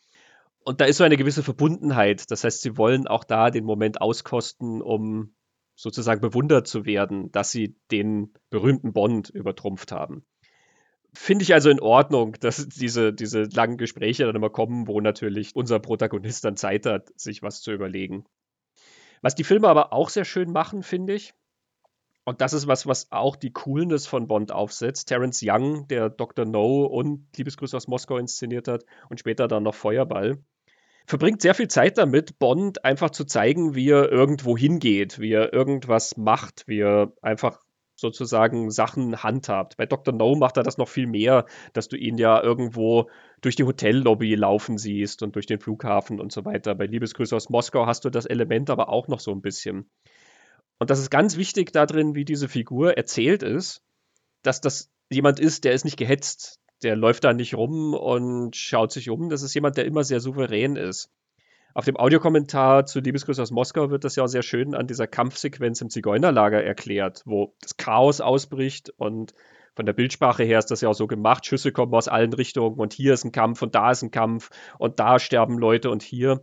Und 0.64 0.80
da 0.80 0.84
ist 0.84 0.98
so 0.98 1.04
eine 1.04 1.16
gewisse 1.16 1.42
Verbundenheit. 1.42 2.30
Das 2.30 2.44
heißt, 2.44 2.62
sie 2.62 2.76
wollen 2.76 3.06
auch 3.06 3.24
da 3.24 3.50
den 3.50 3.64
Moment 3.64 4.00
auskosten, 4.00 4.82
um 4.82 5.34
sozusagen 5.74 6.20
bewundert 6.20 6.66
zu 6.66 6.84
werden, 6.84 7.32
dass 7.32 7.50
sie 7.50 7.76
den 7.90 8.34
berühmten 8.50 8.92
Bond 8.92 9.30
übertrumpft 9.30 9.92
haben. 9.92 10.24
Finde 11.14 11.42
ich 11.42 11.54
also 11.54 11.70
in 11.70 11.80
Ordnung, 11.80 12.36
dass 12.40 12.68
diese, 12.68 13.12
diese 13.12 13.44
langen 13.44 13.78
Gespräche 13.78 14.26
dann 14.26 14.36
immer 14.36 14.50
kommen, 14.50 14.86
wo 14.86 15.00
natürlich 15.00 15.56
unser 15.56 15.80
Protagonist 15.80 16.44
dann 16.44 16.56
Zeit 16.56 16.86
hat, 16.86 17.08
sich 17.18 17.42
was 17.42 17.62
zu 17.62 17.72
überlegen. 17.72 18.24
Was 19.22 19.34
die 19.34 19.44
Filme 19.44 19.68
aber 19.68 19.92
auch 19.92 20.08
sehr 20.08 20.24
schön 20.24 20.52
machen, 20.52 20.82
finde 20.82 21.14
ich, 21.14 21.34
und 22.30 22.40
das 22.40 22.52
ist 22.52 22.68
was, 22.68 22.86
was 22.86 23.10
auch 23.10 23.34
die 23.34 23.52
Coolness 23.52 24.06
von 24.06 24.28
Bond 24.28 24.52
aufsetzt. 24.52 25.08
Terence 25.08 25.40
Young, 25.44 25.88
der 25.88 26.10
Dr. 26.10 26.44
No 26.44 26.84
und 26.84 27.26
Liebesgrüße 27.36 27.76
aus 27.76 27.88
Moskau 27.88 28.18
inszeniert 28.18 28.68
hat 28.68 28.84
und 29.08 29.18
später 29.18 29.48
dann 29.48 29.64
noch 29.64 29.74
Feuerball, 29.74 30.38
verbringt 31.08 31.42
sehr 31.42 31.56
viel 31.56 31.66
Zeit 31.66 31.98
damit, 31.98 32.38
Bond 32.38 32.84
einfach 32.84 33.10
zu 33.10 33.24
zeigen, 33.24 33.74
wie 33.74 33.90
er 33.90 34.12
irgendwo 34.12 34.56
hingeht, 34.56 35.18
wie 35.18 35.32
er 35.32 35.52
irgendwas 35.52 36.16
macht, 36.16 36.68
wie 36.68 36.82
er 36.82 37.12
einfach 37.20 37.58
sozusagen 37.96 38.70
Sachen 38.70 39.24
handhabt. 39.24 39.76
Bei 39.76 39.86
Dr. 39.86 40.14
No 40.14 40.36
macht 40.36 40.56
er 40.56 40.62
das 40.62 40.78
noch 40.78 40.88
viel 40.88 41.08
mehr, 41.08 41.46
dass 41.72 41.88
du 41.88 41.96
ihn 41.96 42.16
ja 42.16 42.40
irgendwo 42.40 43.10
durch 43.40 43.56
die 43.56 43.64
Hotellobby 43.64 44.36
laufen 44.36 44.78
siehst 44.78 45.24
und 45.24 45.34
durch 45.34 45.46
den 45.46 45.58
Flughafen 45.58 46.20
und 46.20 46.30
so 46.30 46.44
weiter. 46.44 46.76
Bei 46.76 46.86
Liebesgrüße 46.86 47.34
aus 47.34 47.50
Moskau 47.50 47.86
hast 47.86 48.04
du 48.04 48.10
das 48.10 48.26
Element 48.26 48.70
aber 48.70 48.88
auch 48.88 49.08
noch 49.08 49.18
so 49.18 49.32
ein 49.32 49.42
bisschen. 49.42 49.90
Und 50.80 50.88
das 50.88 50.98
ist 50.98 51.10
ganz 51.10 51.36
wichtig 51.36 51.72
darin, 51.72 52.14
wie 52.14 52.24
diese 52.24 52.48
Figur 52.48 52.96
erzählt 52.96 53.42
ist, 53.42 53.82
dass 54.42 54.62
das 54.62 54.90
jemand 55.10 55.38
ist, 55.38 55.64
der 55.64 55.74
ist 55.74 55.84
nicht 55.84 55.98
gehetzt. 55.98 56.58
Der 56.82 56.96
läuft 56.96 57.24
da 57.24 57.34
nicht 57.34 57.54
rum 57.54 57.92
und 57.92 58.56
schaut 58.56 58.90
sich 58.90 59.10
um. 59.10 59.28
Das 59.28 59.42
ist 59.42 59.52
jemand, 59.54 59.76
der 59.76 59.84
immer 59.84 60.04
sehr 60.04 60.20
souverän 60.20 60.76
ist. 60.76 61.10
Auf 61.74 61.84
dem 61.84 61.98
Audiokommentar 61.98 62.86
zu 62.86 63.00
Liebesgrüße 63.00 63.42
aus 63.42 63.50
Moskau 63.50 63.90
wird 63.90 64.04
das 64.04 64.16
ja 64.16 64.24
auch 64.24 64.28
sehr 64.28 64.42
schön 64.42 64.74
an 64.74 64.86
dieser 64.86 65.06
Kampfsequenz 65.06 65.82
im 65.82 65.90
Zigeunerlager 65.90 66.64
erklärt, 66.64 67.22
wo 67.26 67.54
das 67.60 67.76
Chaos 67.76 68.22
ausbricht 68.22 68.90
und 68.96 69.34
von 69.76 69.84
der 69.84 69.92
Bildsprache 69.92 70.42
her 70.44 70.58
ist 70.58 70.70
das 70.70 70.80
ja 70.80 70.88
auch 70.88 70.94
so 70.94 71.06
gemacht. 71.06 71.44
Schüsse 71.44 71.72
kommen 71.72 71.94
aus 71.94 72.08
allen 72.08 72.32
Richtungen 72.32 72.78
und 72.80 72.94
hier 72.94 73.12
ist 73.12 73.24
ein 73.24 73.32
Kampf 73.32 73.60
und 73.60 73.74
da 73.74 73.90
ist 73.90 74.02
ein 74.02 74.10
Kampf 74.10 74.50
und 74.78 74.98
da 74.98 75.18
sterben 75.18 75.58
Leute 75.58 75.90
und 75.90 76.02
hier. 76.02 76.42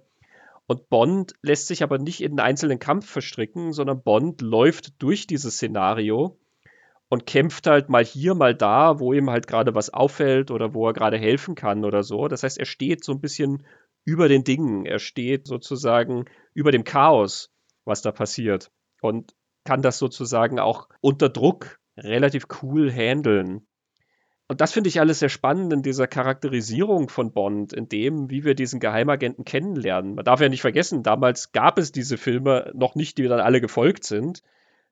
Und 0.67 0.89
Bond 0.89 1.33
lässt 1.41 1.67
sich 1.67 1.81
aber 1.81 1.97
nicht 1.97 2.21
in 2.21 2.31
einen 2.31 2.39
einzelnen 2.41 2.79
Kampf 2.79 3.09
verstricken, 3.09 3.71
sondern 3.71 4.03
Bond 4.03 4.41
läuft 4.41 5.01
durch 5.01 5.25
dieses 5.25 5.55
Szenario 5.55 6.37
und 7.09 7.25
kämpft 7.25 7.67
halt 7.67 7.89
mal 7.89 8.03
hier, 8.03 8.35
mal 8.35 8.53
da, 8.53 8.99
wo 8.99 9.13
ihm 9.13 9.29
halt 9.29 9.47
gerade 9.47 9.75
was 9.75 9.93
auffällt 9.93 10.51
oder 10.51 10.73
wo 10.73 10.87
er 10.87 10.93
gerade 10.93 11.17
helfen 11.17 11.55
kann 11.55 11.85
oder 11.85 12.03
so. 12.03 12.27
Das 12.27 12.43
heißt, 12.43 12.57
er 12.57 12.65
steht 12.65 13.03
so 13.03 13.13
ein 13.13 13.21
bisschen 13.21 13.65
über 14.03 14.27
den 14.27 14.43
Dingen. 14.43 14.85
Er 14.85 14.99
steht 14.99 15.47
sozusagen 15.47 16.25
über 16.53 16.71
dem 16.71 16.83
Chaos. 16.83 17.49
was 17.85 18.01
da 18.01 18.11
passiert. 18.11 18.69
Und 19.01 19.33
kann 19.63 19.81
das 19.81 19.97
sozusagen 19.99 20.59
auch 20.59 20.89
unter 21.01 21.29
Druck 21.29 21.79
relativ 21.97 22.47
cool 22.61 22.91
handeln. 22.91 23.66
Und 24.49 24.61
das 24.61 24.71
finde 24.71 24.87
ich 24.87 24.99
alles 25.01 25.19
sehr 25.19 25.29
spannend 25.29 25.73
in 25.73 25.81
dieser 25.81 26.07
Charakterisierung 26.07 27.09
von 27.09 27.33
Bond, 27.33 27.73
in 27.73 27.89
dem, 27.89 28.29
wie 28.29 28.45
wir 28.45 28.55
diesen 28.55 28.79
Geheimagenten 28.79 29.43
kennenlernen. 29.43 30.15
Man 30.15 30.23
darf 30.23 30.39
ja 30.39 30.47
nicht 30.47 30.61
vergessen, 30.61 31.03
damals 31.03 31.51
gab 31.51 31.77
es 31.77 31.91
diese 31.91 32.17
Filme 32.17 32.71
noch 32.73 32.95
nicht, 32.95 33.17
die 33.17 33.23
dann 33.23 33.41
alle 33.41 33.59
gefolgt 33.59 34.05
sind. 34.05 34.43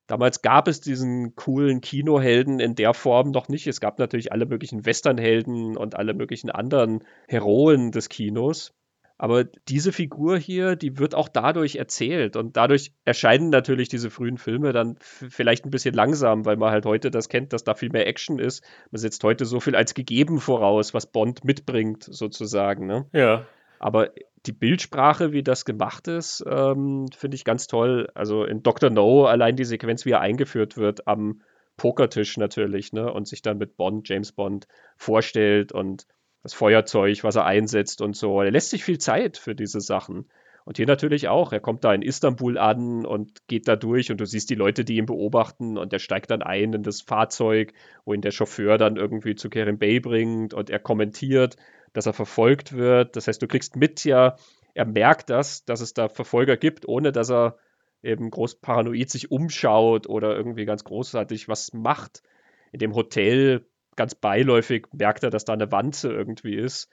Damals 0.08 0.41
gab 0.41 0.68
es 0.68 0.82
diesen 0.82 1.36
coolen 1.36 1.80
Kinohelden 1.82 2.60
in 2.60 2.76
der 2.76 2.93
Form 2.93 3.32
noch 3.32 3.47
nicht. 3.47 3.66
Es 3.66 3.80
gab 3.80 3.97
natürlich 3.97 4.32
alle 4.32 4.45
möglichen 4.45 4.86
Westernhelden 4.86 5.78
und 5.78 5.95
alle 5.95 6.14
möglichen 6.14 6.51
anderen 6.51 7.03
Heroen 7.28 7.91
des 7.91 8.10
Kinos. 8.10 8.74
Aber 9.18 9.45
diese 9.45 9.93
Figur 9.93 10.38
hier, 10.38 10.76
die 10.76 10.97
wird 10.97 11.16
auch 11.16 11.30
dadurch 11.30 11.76
erzählt 11.78 12.36
und 12.36 12.57
dadurch 12.57 12.91
erscheinen 13.05 13.49
natürlich 13.49 13.88
diese 13.88 14.09
frühen 14.09 14.38
Filme 14.38 14.74
dann 14.74 14.97
vielleicht 14.99 15.66
ein 15.66 15.70
bisschen 15.70 15.95
langsam, 15.95 16.45
weil 16.45 16.57
man 16.57 16.72
halt 16.72 16.86
heute 16.86 17.11
das 17.11 17.30
kennt, 17.30 17.53
dass 17.53 17.63
da 17.63 17.76
viel 17.76 17.89
mehr 17.89 18.07
Action 18.07 18.39
ist. 18.39 18.63
Man 18.91 18.99
setzt 18.99 19.24
heute 19.24 19.45
so 19.45 19.61
viel 19.61 19.76
als 19.76 19.93
gegeben 19.93 20.39
voraus, 20.39 20.93
was 20.93 21.05
Bond 21.05 21.45
mitbringt, 21.45 22.03
sozusagen. 22.03 22.88
Ne? 22.88 23.05
Ja. 23.13 23.45
Aber 23.80 24.09
die 24.45 24.51
Bildsprache, 24.51 25.32
wie 25.32 25.43
das 25.43 25.63
gemacht 25.63 26.07
ist, 26.07 26.43
ähm, 26.47 27.07
finde 27.16 27.36
ich 27.36 27.45
ganz 27.45 27.68
toll. 27.68 28.09
Also 28.13 28.43
in 28.43 28.63
Dr. 28.63 28.89
No 28.89 29.26
allein 29.26 29.55
die 29.55 29.66
Sequenz, 29.66 30.05
wie 30.05 30.11
er 30.11 30.22
eingeführt 30.22 30.78
wird 30.78 31.07
am 31.07 31.41
Pokertisch 31.78 32.38
natürlich, 32.38 32.93
ne? 32.93 33.11
Und 33.11 33.28
sich 33.28 33.41
dann 33.41 33.57
mit 33.57 33.76
Bond, 33.76 34.07
James 34.07 34.32
Bond 34.32 34.66
vorstellt 34.95 35.74
und 35.74 36.07
das 36.46 36.54
Feuerzeug, 36.54 37.24
was 37.24 37.38
er 37.38 37.46
einsetzt 37.46 38.02
und 38.02 38.16
so. 38.16 38.39
Er 38.39 38.52
lässt 38.52 38.70
sich 38.70 38.84
viel 38.84 39.00
Zeit 39.00 39.36
für 39.36 39.56
diese 39.56 39.82
Sachen. 39.82 40.30
Und 40.64 40.78
hier 40.78 40.86
natürlich 40.86 41.28
auch. 41.28 41.52
Er 41.52 41.60
kommt 41.60 41.84
da 41.84 41.91
in 41.91 42.04
Istanbul 42.04 42.60
an 42.60 43.04
und 43.04 43.48
geht 43.48 43.68
da 43.68 43.76
durch 43.76 44.12
und 44.12 44.22
du 44.22 44.28
siehst 44.28 44.52
die 44.52 44.56
Leute, 44.56 44.86
die 44.86 44.98
ihn 44.98 45.08
beobachten 45.08 45.76
und 45.76 45.91
er 45.91 45.98
steigt 45.98 46.30
dann 46.30 46.43
ein 46.43 46.72
in 46.74 46.84
das 46.84 47.02
Fahrzeug, 47.02 47.74
wo 48.04 48.14
ihn 48.14 48.22
der 48.22 48.30
Chauffeur 48.30 48.78
dann 48.78 48.96
irgendwie 48.96 49.34
zu 49.34 49.50
Kerim 49.50 49.80
Bay 49.80 50.00
bringt 50.00 50.54
und 50.54 50.70
er 50.70 50.78
kommentiert, 50.78 51.56
dass 51.93 52.06
er 52.06 52.14
verfolgt 52.14 52.74
wird. 52.74 53.16
Das 53.16 53.28
heißt, 53.28 53.41
du 53.41 53.48
kriegst 53.48 53.76
mit 53.76 54.04
ja, 54.04 54.36
er 54.76 54.86
merkt 54.86 55.32
das, 55.32 55.66
dass 55.66 55.82
es 55.82 55.96
da 55.96 56.10
Verfolger 56.10 56.58
gibt, 56.58 56.88
ohne 56.88 57.12
dass 57.12 57.32
er 57.32 57.58
eben 58.04 58.30
groß 58.30 58.62
paranoid 58.62 59.10
sich 59.10 59.32
umschaut 59.32 60.08
oder 60.08 60.36
irgendwie 60.36 60.66
ganz 60.66 60.84
großartig 60.84 61.48
was 61.48 61.74
macht. 61.74 62.22
In 62.72 62.78
dem 62.78 62.93
Hotel 62.93 63.66
ganz 63.96 64.16
beiläufig 64.16 64.88
merkt 64.93 65.24
er, 65.24 65.30
dass 65.30 65.46
da 65.46 65.54
eine 65.54 65.72
Wanze 65.72 66.12
irgendwie 66.12 66.56
ist. 66.56 66.89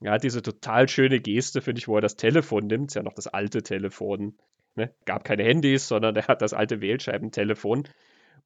Er 0.00 0.12
hat 0.12 0.24
diese 0.24 0.42
total 0.42 0.88
schöne 0.88 1.20
Geste, 1.20 1.60
finde 1.60 1.78
ich, 1.78 1.88
wo 1.88 1.96
er 1.96 2.02
das 2.02 2.16
Telefon 2.16 2.66
nimmt. 2.66 2.90
Ist 2.90 2.94
ja 2.94 3.02
noch 3.02 3.14
das 3.14 3.26
alte 3.26 3.62
Telefon. 3.62 4.36
Ne? 4.74 4.92
Gab 5.06 5.24
keine 5.24 5.44
Handys, 5.44 5.88
sondern 5.88 6.16
er 6.16 6.28
hat 6.28 6.42
das 6.42 6.52
alte 6.52 6.80
Wählscheibentelefon. 6.80 7.88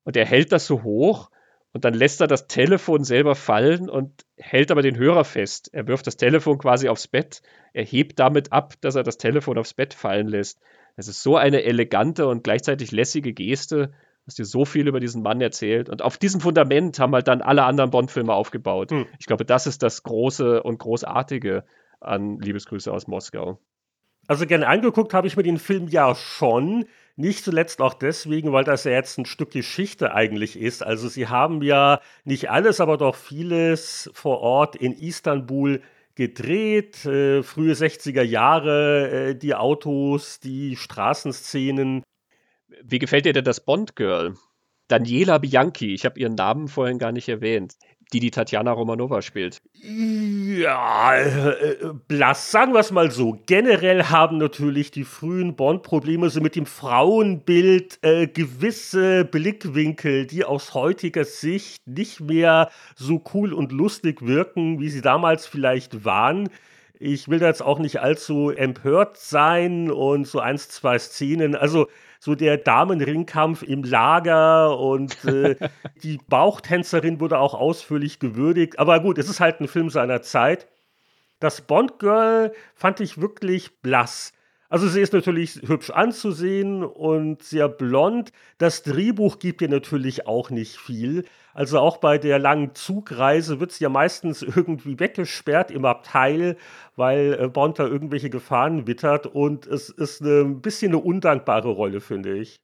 Und 0.05 0.17
er 0.17 0.27
hält 0.27 0.53
das 0.53 0.67
so 0.67 0.83
hoch 0.83 1.31
und 1.73 1.85
dann 1.85 1.95
lässt 1.95 2.21
er 2.21 2.27
das 2.27 2.47
Telefon 2.47 3.05
selber 3.05 3.35
fallen 3.35 3.89
und 3.89 4.25
hält 4.37 4.71
aber 4.71 4.83
den 4.83 4.97
Hörer 4.97 5.25
fest. 5.25 5.71
Er 5.73 5.87
wirft 5.87 6.07
das 6.07 6.17
Telefon 6.17 6.59
quasi 6.59 6.89
aufs 6.89 7.07
Bett. 7.07 7.43
Er 7.73 7.85
hebt 7.85 8.19
damit 8.19 8.53
ab, 8.53 8.75
dass 8.81 8.97
er 8.97 9.03
das 9.03 9.19
Telefon 9.19 9.59
aufs 9.59 9.75
Bett 9.75 9.95
fallen 9.95 10.27
lässt. 10.27 10.61
Das 10.97 11.07
ist 11.07 11.23
so 11.23 11.37
eine 11.37 11.63
elegante 11.63 12.27
und 12.27 12.43
gleichzeitig 12.43 12.91
lässige 12.91 13.33
Geste 13.33 13.93
hast 14.31 14.39
dir 14.39 14.45
so 14.45 14.65
viel 14.65 14.87
über 14.87 15.01
diesen 15.01 15.23
Mann 15.23 15.41
erzählt. 15.41 15.89
Und 15.89 16.03
auf 16.03 16.17
diesem 16.17 16.41
Fundament 16.41 16.99
haben 17.01 17.13
halt 17.15 17.27
dann 17.27 17.43
alle 17.43 17.65
anderen 17.65 17.91
Bond-Filme 17.91 18.33
aufgebaut. 18.33 18.93
Hm. 18.93 19.07
Ich 19.19 19.27
glaube, 19.27 19.45
das 19.45 19.67
ist 19.67 19.83
das 19.83 20.05
Große 20.05 20.63
und 20.63 20.79
Großartige 20.79 21.65
an 22.01 22.39
Liebesgrüße 22.39 22.93
aus 22.93 23.09
Moskau. 23.09 23.59
Also 24.29 24.47
gerne 24.47 24.69
angeguckt 24.69 25.13
habe 25.15 25.27
ich 25.27 25.37
mir 25.37 25.43
den 25.43 25.59
Film 25.59 25.89
ja 25.89 26.15
schon. 26.15 26.85
Nicht 27.17 27.45
zuletzt 27.45 27.81
auch 27.83 27.95
deswegen, 27.95 28.53
weil 28.53 28.63
das 28.63 28.85
ja 28.85 28.93
jetzt 28.93 29.19
ein 29.19 29.27
Stück 29.27 29.51
Geschichte 29.51 30.15
eigentlich 30.15 30.57
ist. 30.57 30.85
Also 30.85 31.09
sie 31.09 31.27
haben 31.27 31.63
ja 31.63 32.01
nicht 32.25 32.51
alles, 32.51 32.81
aber 32.81 32.97
doch 32.97 33.17
vieles 33.17 34.09
vor 34.15 34.41
Ort 34.41 34.77
in 34.77 34.93
Istanbul 34.93 35.83
gedreht. 36.15 37.05
Äh, 37.05 37.43
frühe 37.43 37.73
60er 37.73 38.23
Jahre, 38.23 39.11
äh, 39.11 39.35
die 39.35 39.57
Autos, 39.57 40.39
die 40.39 40.77
Straßenszenen. 40.77 42.05
Wie 42.83 42.99
gefällt 42.99 43.25
dir 43.25 43.33
denn 43.33 43.45
das 43.45 43.65
Bond-Girl? 43.65 44.35
Daniela 44.89 45.39
Bianchi, 45.39 45.95
ich 45.95 46.05
habe 46.05 46.19
ihren 46.19 46.35
Namen 46.35 46.67
vorhin 46.67 46.99
gar 46.99 47.13
nicht 47.13 47.29
erwähnt, 47.29 47.77
die 48.13 48.19
die 48.19 48.33
Tatjana 48.33 48.73
Romanova 48.73 49.23
spielt. 49.23 49.63
Ja, 49.73 51.15
äh, 51.15 51.77
blass, 52.09 52.51
sagen 52.51 52.73
wir 52.73 52.81
es 52.81 52.91
mal 52.91 53.13
so. 53.13 53.39
Generell 53.47 54.05
haben 54.05 54.39
natürlich 54.39 54.91
die 54.91 55.05
frühen 55.05 55.55
Bond-Probleme 55.55 56.29
so 56.29 56.41
mit 56.41 56.57
dem 56.57 56.67
Frauenbild 56.67 58.01
äh, 58.03 58.27
gewisse 58.27 59.25
Blickwinkel, 59.25 60.27
die 60.27 60.45
aus 60.45 60.75
heutiger 60.75 61.25
Sicht 61.25 61.87
nicht 61.87 62.21
mehr 62.21 62.71
so 62.97 63.23
cool 63.33 63.53
und 63.53 63.71
lustig 63.71 64.27
wirken, 64.27 64.81
wie 64.81 64.89
sie 64.89 65.03
damals 65.03 65.47
vielleicht 65.47 66.05
waren. 66.05 66.49
Ich 66.99 67.29
will 67.29 67.39
da 67.39 67.47
jetzt 67.47 67.63
auch 67.63 67.79
nicht 67.79 68.01
allzu 68.01 68.51
empört 68.51 69.19
sein 69.19 69.91
und 69.91 70.27
so 70.27 70.41
eins, 70.41 70.69
zwei 70.69 70.99
Szenen. 70.99 71.55
Also 71.55 71.87
so 72.21 72.35
der 72.35 72.59
Damenringkampf 72.59 73.63
im 73.63 73.83
Lager 73.83 74.79
und 74.79 75.25
äh, 75.25 75.57
die 76.03 76.19
Bauchtänzerin 76.29 77.19
wurde 77.19 77.39
auch 77.39 77.55
ausführlich 77.55 78.19
gewürdigt. 78.19 78.79
Aber 78.79 79.01
gut, 79.01 79.19
es 79.19 79.29
ist 79.29 79.41
halt 79.41 79.61
ein 79.61 79.69
Film 79.69 79.89
seiner 79.89 80.21
Zeit. 80.21 80.69
Das 81.41 81.63
Bond 81.63 81.99
Girl 81.99 82.53
fand 82.75 83.01
ich 83.01 83.21
wirklich 83.21 83.81
blass. 83.81 84.35
Also 84.69 84.87
sie 84.87 85.01
ist 85.01 85.15
natürlich 85.15 85.63
hübsch 85.67 85.91
anzusehen 85.91 86.85
und 86.85 87.43
sehr 87.43 87.69
blond. 87.69 88.31
Das 88.59 88.83
Drehbuch 88.83 89.39
gibt 89.39 89.63
ihr 89.63 89.69
natürlich 89.69 90.27
auch 90.27 90.51
nicht 90.51 90.77
viel. 90.77 91.25
Also 91.55 91.79
auch 91.79 91.99
bei 91.99 92.19
der 92.19 92.39
langen 92.39 92.75
Zugreise 92.75 93.61
wird 93.61 93.73
sie 93.73 93.85
ja 93.85 93.91
meistens 93.91 94.43
irgendwie 94.57 94.99
weggesperrt 94.99 95.71
im 95.71 95.85
Abteil, 95.85 96.57
weil 96.97 97.39
äh, 97.41 97.49
Bond 97.49 97.79
da 97.79 97.87
irgendwelche 97.87 98.31
Gefahren 98.31 98.87
wittert. 98.87 99.27
Und 99.27 99.67
es 99.67 99.89
ist 99.89 100.23
eine, 100.23 100.41
ein 100.43 100.61
bisschen 100.61 100.93
eine 100.93 100.99
undankbare 100.99 101.69
Rolle, 101.69 102.01
finde 102.01 102.37
ich 102.37 102.61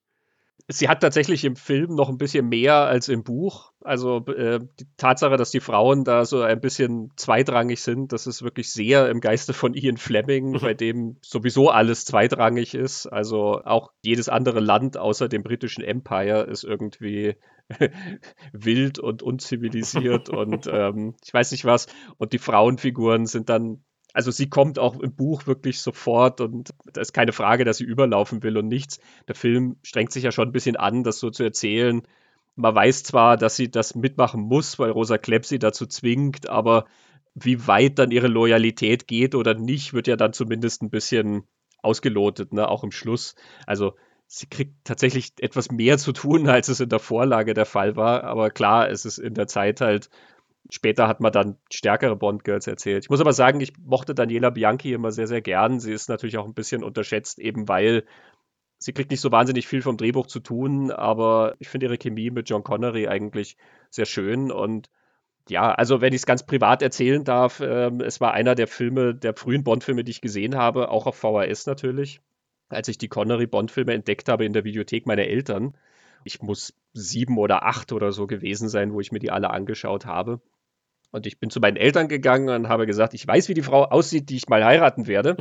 sie 0.69 0.89
hat 0.89 1.01
tatsächlich 1.01 1.45
im 1.45 1.57
Film 1.57 1.95
noch 1.95 2.09
ein 2.09 2.19
bisschen 2.19 2.49
mehr 2.49 2.75
als 2.75 3.09
im 3.09 3.23
Buch. 3.23 3.73
Also 3.83 4.25
äh, 4.27 4.61
die 4.81 4.87
Tatsache, 4.97 5.37
dass 5.37 5.51
die 5.51 5.61
Frauen 5.61 6.05
da 6.05 6.25
so 6.25 6.43
ein 6.43 6.61
bisschen 6.61 7.13
zweitrangig 7.17 7.81
sind, 7.81 8.13
das 8.13 8.27
ist 8.27 8.43
wirklich 8.43 8.73
sehr 8.73 9.09
im 9.09 9.21
Geiste 9.21 9.53
von 9.53 9.75
Ian 9.75 9.97
Fleming, 9.97 10.51
mhm. 10.51 10.61
bei 10.61 10.75
dem 10.75 11.17
sowieso 11.23 11.71
alles 11.71 12.05
zweitrangig 12.05 12.75
ist. 12.75 13.07
Also 13.07 13.63
auch 13.65 13.93
jedes 14.03 14.29
andere 14.29 14.61
Land 14.61 14.97
außer 14.97 15.29
dem 15.29 15.43
britischen 15.43 15.85
Empire 15.85 16.43
ist 16.43 16.65
irgendwie 16.65 17.37
wild 18.53 18.99
und 18.99 19.23
unzivilisiert 19.23 20.29
und 20.29 20.67
ähm, 20.71 21.15
ich 21.25 21.33
weiß 21.33 21.53
nicht 21.53 21.65
was. 21.65 21.87
Und 22.17 22.33
die 22.33 22.39
Frauenfiguren 22.39 23.27
sind 23.27 23.49
dann 23.49 23.83
also 24.17 24.31
sie 24.31 24.49
kommt 24.49 24.79
auch 24.79 24.99
im 24.99 25.15
Buch 25.15 25.47
wirklich 25.47 25.83
sofort 25.83 26.41
und 26.41 26.71
da 26.91 27.03
ist 27.03 27.13
keine 27.13 27.33
Frage, 27.33 27.67
dass 27.67 27.77
sie 27.77 27.85
überlaufen 27.85 28.43
will 28.43 28.57
und 28.57 28.67
nichts. 28.67 28.99
Der 29.29 29.35
Film 29.35 29.77
strengt 29.83 30.11
sich 30.11 30.25
ja 30.25 30.33
schon 30.33 30.49
ein 30.49 30.53
bisschen 30.53 30.77
an, 30.77 31.05
das 31.05 31.19
so 31.19 31.29
zu 31.29 31.43
erzählen. 31.43 32.01
Man 32.55 32.75
weiß 32.75 33.03
zwar, 33.03 33.37
dass 33.37 33.57
sie 33.57 33.71
das 33.71 33.95
mitmachen 33.95 34.41
muss, 34.41 34.79
weil 34.79 34.91
Rosa 34.91 35.19
Klepp 35.19 35.45
sie 35.45 35.59
dazu 35.59 35.85
zwingt, 35.85 36.49
aber 36.49 36.87
wie 37.35 37.67
weit 37.67 37.99
dann 37.99 38.11
ihre 38.11 38.29
Loyalität 38.29 39.07
geht 39.07 39.35
oder 39.35 39.53
nicht, 39.53 39.93
wird 39.93 40.07
ja 40.07 40.17
dann 40.17 40.33
zumindest 40.33 40.81
ein 40.81 40.89
bisschen 40.89 41.43
ausgelotet, 41.83 42.55
ne? 42.55 42.67
auch 42.67 42.85
im 42.85 42.93
Schluss. 42.93 43.35
Also 43.67 43.97
sie 44.27 44.47
kriegt 44.47 44.85
tatsächlich 44.85 45.33
etwas 45.41 45.71
mehr 45.71 45.99
zu 45.99 46.13
tun, 46.13 46.49
als 46.49 46.69
es 46.69 46.81
in 46.81 46.89
der 46.89 46.99
Vorlage 46.99 47.55
der 47.55 47.67
Fall 47.67 47.97
war. 47.97 48.25
Aber 48.25 48.51
klar, 48.51 48.91
es 48.91 49.05
ist 49.05 49.19
in 49.19 49.35
der 49.35 49.47
Zeit 49.47 49.81
halt 49.81 50.11
Später 50.71 51.07
hat 51.07 51.21
man 51.21 51.33
dann 51.33 51.59
stärkere 51.71 52.17
Bond-Girls 52.17 52.67
erzählt. 52.67 53.05
Ich 53.05 53.11
muss 53.11 53.21
aber 53.21 53.33
sagen, 53.33 53.61
ich 53.61 53.73
mochte 53.79 54.15
Daniela 54.15 54.51
Bianchi 54.51 54.93
immer 54.93 55.13
sehr, 55.13 55.27
sehr 55.27 55.41
gern. 55.41 55.79
Sie 55.81 55.93
ist 55.93 56.09
natürlich 56.09 56.39
auch 56.39 56.47
ein 56.47 56.55
bisschen 56.55 56.83
unterschätzt, 56.83 57.39
eben 57.39 57.69
weil 57.69 58.05
sie 58.79 58.93
kriegt 58.93 59.11
nicht 59.11 59.21
so 59.21 59.31
wahnsinnig 59.31 59.67
viel 59.69 59.83
vom 59.83 59.97
Drehbuch 59.97 60.27
zu 60.27 60.41
tun, 60.41 60.91
aber 60.91 61.55
ich 61.59 61.69
finde 61.69 61.87
ihre 61.87 61.99
Chemie 61.99 62.31
mit 62.31 62.49
John 62.51 62.65
Connery 62.65 63.07
eigentlich 63.09 63.57
sehr 63.91 64.07
schön 64.07 64.51
und 64.51 64.91
ja, 65.49 65.73
also 65.73 66.01
wenn 66.01 66.13
ich 66.13 66.23
es 66.23 66.27
ganz 66.27 66.45
privat 66.45 66.83
erzählen 66.83 67.23
darf, 67.23 67.61
äh, 67.61 67.91
es 68.03 68.21
war 68.21 68.35
einer 68.35 68.57
der 68.57 68.67
Filme, 68.67 69.15
der 69.15 69.35
frühen 69.35 69.63
Bond-Filme, 69.63 70.03
die 70.03 70.11
ich 70.11 70.21
gesehen 70.21 70.57
habe, 70.57 70.91
auch 70.91 71.07
auf 71.07 71.17
VHS 71.17 71.67
natürlich, 71.67 72.21
als 72.69 72.89
ich 72.89 72.99
die 72.99 73.09
Connery-Bond-Filme 73.09 73.95
entdeckt 73.95 74.29
habe 74.29 74.45
in 74.45 74.53
der 74.53 74.65
Videothek 74.65 75.07
meiner 75.07 75.25
Eltern. 75.25 75.75
Ich 76.25 76.43
muss 76.43 76.75
sieben 76.93 77.39
oder 77.39 77.65
acht 77.65 77.93
oder 77.93 78.13
so 78.13 78.27
gewesen 78.27 78.69
sein, 78.69 78.93
wo 78.93 79.01
ich 79.01 79.13
mir 79.13 79.21
die 79.21 79.31
alle 79.31 79.51
angeschaut 79.51 80.07
habe. 80.07 80.41
Und 81.13 81.27
ich 81.27 81.39
bin 81.39 81.51
zu 81.51 81.61
meinen 81.61 81.77
Eltern 81.77 82.09
gegangen 82.09 82.49
und 82.49 82.69
habe 82.69 82.87
gesagt, 82.87 83.15
ich 83.15 83.27
weiß, 83.27 83.49
wie 83.49 83.55
die 83.55 83.63
Frau 83.63 83.85
aussieht, 83.85 84.29
die 84.29 84.37
ich 84.37 84.49
mal 84.49 84.65
heiraten 84.65 85.07
werde. 85.07 85.37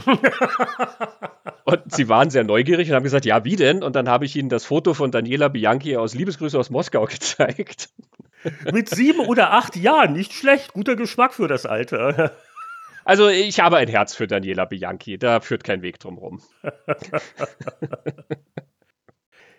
und 1.65 1.81
sie 1.91 2.07
waren 2.07 2.29
sehr 2.29 2.43
neugierig 2.43 2.89
und 2.89 2.95
haben 2.95 3.03
gesagt, 3.03 3.25
ja, 3.25 3.43
wie 3.43 3.55
denn? 3.55 3.83
Und 3.83 3.95
dann 3.95 4.07
habe 4.07 4.25
ich 4.25 4.35
ihnen 4.35 4.49
das 4.49 4.63
Foto 4.63 4.93
von 4.93 5.11
Daniela 5.11 5.47
Bianchi 5.47 5.97
aus 5.97 6.13
Liebesgrüße 6.13 6.57
aus 6.57 6.69
Moskau 6.69 7.05
gezeigt. 7.09 7.89
Mit 8.71 8.89
sieben 8.89 9.21
oder 9.21 9.53
acht 9.53 9.75
Jahren, 9.75 10.13
nicht 10.13 10.33
schlecht, 10.33 10.73
guter 10.73 10.95
Geschmack 10.95 11.33
für 11.33 11.47
das 11.47 11.65
Alter. 11.65 12.31
Also 13.05 13.29
ich 13.29 13.59
habe 13.59 13.77
ein 13.77 13.87
Herz 13.87 14.15
für 14.15 14.27
Daniela 14.27 14.65
Bianchi, 14.65 15.17
da 15.17 15.39
führt 15.39 15.63
kein 15.63 15.81
Weg 15.83 15.99
drum 15.99 16.17
rum. 16.17 16.41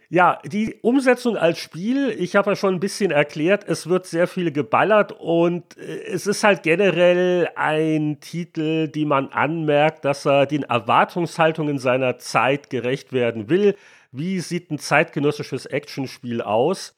Ja, 0.08 0.38
die 0.44 0.76
Umsetzung 0.82 1.36
als 1.36 1.58
Spiel, 1.58 2.14
ich 2.16 2.36
habe 2.36 2.50
ja 2.50 2.56
schon 2.56 2.74
ein 2.74 2.80
bisschen 2.80 3.10
erklärt, 3.10 3.64
es 3.66 3.88
wird 3.88 4.06
sehr 4.06 4.28
viel 4.28 4.52
geballert 4.52 5.10
und 5.10 5.76
äh, 5.78 6.04
es 6.04 6.28
ist 6.28 6.44
halt 6.44 6.62
generell 6.62 7.48
ein 7.56 8.20
Titel, 8.20 8.86
die 8.86 9.04
man 9.04 9.30
anmerkt, 9.30 10.04
dass 10.04 10.24
er 10.24 10.46
den 10.46 10.62
Erwartungshaltungen 10.62 11.80
seiner 11.80 12.18
Zeit 12.18 12.70
gerecht 12.70 13.12
werden 13.12 13.48
will. 13.48 13.74
Wie 14.12 14.38
sieht 14.38 14.70
ein 14.70 14.78
zeitgenössisches 14.78 15.66
Actionspiel 15.66 16.40
aus? 16.40 16.94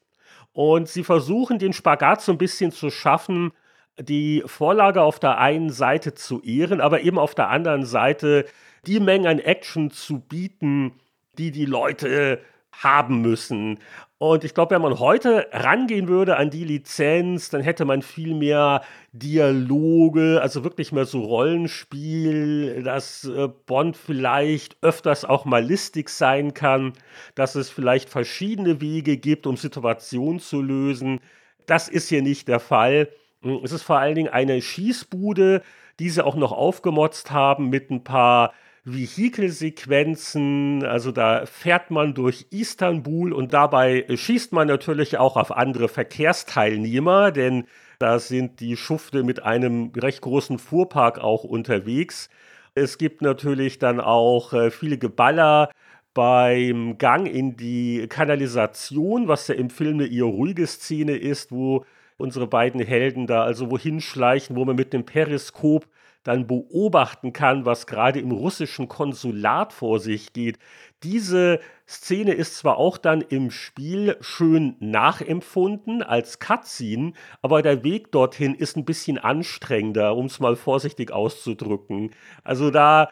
Und 0.53 0.87
sie 0.87 1.03
versuchen 1.03 1.57
den 1.57 1.73
Spagat 1.73 2.21
so 2.21 2.31
ein 2.31 2.37
bisschen 2.37 2.71
zu 2.71 2.91
schaffen, 2.91 3.53
die 3.99 4.43
Vorlage 4.45 5.01
auf 5.01 5.19
der 5.19 5.37
einen 5.37 5.69
Seite 5.69 6.13
zu 6.13 6.41
ehren, 6.41 6.81
aber 6.81 7.01
eben 7.01 7.19
auf 7.19 7.35
der 7.35 7.49
anderen 7.49 7.85
Seite 7.85 8.45
die 8.85 8.99
Menge 8.99 9.29
an 9.29 9.39
Action 9.39 9.91
zu 9.91 10.19
bieten, 10.19 10.93
die 11.37 11.51
die 11.51 11.65
Leute 11.65 12.39
haben 12.71 13.21
müssen. 13.21 13.79
Und 14.17 14.43
ich 14.43 14.53
glaube, 14.53 14.75
wenn 14.75 14.81
man 14.81 14.99
heute 14.99 15.47
rangehen 15.51 16.09
würde 16.09 16.35
an 16.35 16.49
die 16.49 16.65
Lizenz, 16.65 17.49
dann 17.49 17.61
hätte 17.61 17.85
man 17.85 18.01
viel 18.01 18.35
mehr 18.35 18.81
Dialoge, 19.13 20.41
also 20.41 20.65
wirklich 20.65 20.91
mehr 20.91 21.05
so 21.05 21.21
Rollenspiel, 21.21 22.83
dass 22.83 23.23
äh, 23.23 23.47
Bond 23.65 23.95
vielleicht 23.95 24.77
öfters 24.81 25.23
auch 25.23 25.45
mal 25.45 25.63
listig 25.63 26.09
sein 26.09 26.53
kann, 26.53 26.93
dass 27.35 27.55
es 27.55 27.69
vielleicht 27.69 28.09
verschiedene 28.09 28.81
Wege 28.81 29.17
gibt, 29.17 29.47
um 29.47 29.55
Situationen 29.55 30.41
zu 30.41 30.61
lösen. 30.61 31.21
Das 31.65 31.87
ist 31.87 32.09
hier 32.09 32.21
nicht 32.21 32.49
der 32.49 32.59
Fall. 32.59 33.07
Hm, 33.41 33.61
es 33.63 33.71
ist 33.71 33.83
vor 33.83 33.99
allen 33.99 34.15
Dingen 34.15 34.29
eine 34.29 34.61
Schießbude, 34.61 35.61
die 35.99 36.09
sie 36.09 36.25
auch 36.25 36.35
noch 36.35 36.51
aufgemotzt 36.51 37.31
haben 37.31 37.69
mit 37.69 37.89
ein 37.89 38.03
paar 38.03 38.53
Vehikelsequenzen. 38.85 40.83
Also 40.85 41.11
da 41.11 41.45
fährt 41.45 41.91
man 41.91 42.13
durch 42.13 42.47
Istanbul 42.51 43.33
und 43.33 43.53
dabei 43.53 44.05
schießt 44.13 44.53
man 44.53 44.67
natürlich 44.67 45.17
auch 45.17 45.37
auf 45.37 45.51
andere 45.51 45.87
Verkehrsteilnehmer, 45.89 47.31
denn 47.31 47.65
da 47.99 48.19
sind 48.19 48.59
die 48.61 48.77
Schufte 48.77 49.23
mit 49.23 49.43
einem 49.43 49.91
recht 49.95 50.21
großen 50.21 50.57
Fuhrpark 50.59 51.19
auch 51.19 51.43
unterwegs. 51.43 52.29
Es 52.75 52.97
gibt 52.97 53.21
natürlich 53.21 53.79
dann 53.79 53.99
auch 53.99 54.53
äh, 54.53 54.71
viele 54.71 54.97
Geballer 54.97 55.69
beim 56.13 56.97
Gang 56.97 57.27
in 57.27 57.57
die 57.57 58.07
Kanalisation, 58.07 59.27
was 59.27 59.47
ja 59.47 59.55
im 59.55 59.69
Film 59.69 59.95
eine 59.99 60.07
eher 60.07 60.25
ruhige 60.25 60.65
Szene 60.67 61.17
ist, 61.17 61.51
wo 61.51 61.85
unsere 62.19 62.47
beiden 62.47 62.81
Helden 62.81 63.25
da 63.25 63.43
also 63.43 63.71
wohin 63.71 64.01
schleichen, 64.01 64.55
wo 64.55 64.65
man 64.65 64.75
mit 64.75 64.93
dem 64.93 65.05
Periskop 65.05 65.87
dann 66.23 66.47
beobachten 66.47 67.31
kann, 67.33 67.65
was 67.65 67.87
gerade 67.87 68.19
im 68.19 68.31
russischen 68.31 68.89
Konsulat 68.89 69.71
vor 69.71 69.99
sich 69.99 70.33
geht. 70.33 70.59
Diese 71.01 71.59
Szene 71.87 72.33
ist 72.33 72.57
zwar 72.57 72.77
auch 72.77 72.97
dann 72.97 73.21
im 73.21 73.51
Spiel 73.51 74.17
schön 74.19 74.75
nachempfunden 74.79 76.03
als 76.03 76.39
Cutscene, 76.39 77.13
aber 77.41 77.61
der 77.61 77.83
Weg 77.83 78.11
dorthin 78.11 78.53
ist 78.53 78.75
ein 78.75 78.85
bisschen 78.85 79.17
anstrengender, 79.17 80.15
um 80.15 80.25
es 80.25 80.39
mal 80.41 80.55
vorsichtig 80.57 81.11
auszudrücken. 81.11 82.11
Also 82.43 82.69
da 82.69 83.09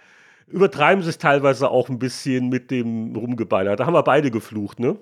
übertreiben 0.47 1.01
sie 1.03 1.09
es 1.09 1.17
teilweise 1.17 1.69
auch 1.71 1.89
ein 1.89 1.99
bisschen 1.99 2.49
mit 2.49 2.71
dem 2.71 3.15
Rumgeballer. 3.15 3.77
Da 3.77 3.85
haben 3.85 3.93
wir 3.93 4.03
beide 4.03 4.31
geflucht, 4.31 4.79
ne? 4.79 4.97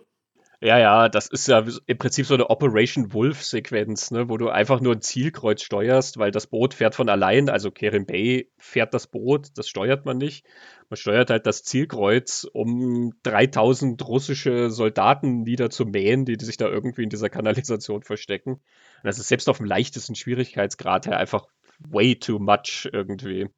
Ja, 0.65 0.79
ja, 0.79 1.09
das 1.09 1.27
ist 1.27 1.47
ja 1.47 1.63
im 1.85 1.97
Prinzip 1.99 2.25
so 2.25 2.33
eine 2.33 2.49
Operation 2.49 3.13
Wolf-Sequenz, 3.13 4.09
ne, 4.09 4.29
wo 4.29 4.37
du 4.37 4.49
einfach 4.49 4.81
nur 4.81 4.95
ein 4.95 5.01
Zielkreuz 5.01 5.61
steuerst, 5.61 6.17
weil 6.17 6.31
das 6.31 6.47
Boot 6.47 6.73
fährt 6.73 6.95
von 6.95 7.07
allein, 7.07 7.49
also 7.49 7.69
Kerim 7.69 8.07
Bay 8.07 8.49
fährt 8.57 8.95
das 8.95 9.05
Boot, 9.05 9.49
das 9.59 9.69
steuert 9.69 10.05
man 10.05 10.17
nicht. 10.17 10.43
Man 10.89 10.97
steuert 10.97 11.29
halt 11.29 11.45
das 11.45 11.63
Zielkreuz, 11.63 12.47
um 12.51 13.13
3000 13.21 14.07
russische 14.07 14.71
Soldaten 14.71 15.43
niederzumähen, 15.43 16.25
die, 16.25 16.43
sich 16.43 16.57
da 16.57 16.67
irgendwie 16.67 17.03
in 17.03 17.09
dieser 17.09 17.29
Kanalisation 17.29 18.01
verstecken. 18.01 18.53
Und 18.53 18.63
das 19.03 19.19
ist 19.19 19.27
selbst 19.27 19.47
auf 19.49 19.57
dem 19.57 19.67
leichtesten 19.67 20.15
Schwierigkeitsgrad 20.15 21.05
her 21.05 21.19
einfach 21.19 21.45
way 21.77 22.15
too 22.15 22.39
much 22.39 22.89
irgendwie. 22.91 23.49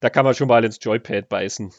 Da 0.00 0.10
kann 0.10 0.24
man 0.24 0.34
schon 0.34 0.48
mal 0.48 0.64
ins 0.64 0.80
Joypad 0.82 1.28
beißen. 1.28 1.72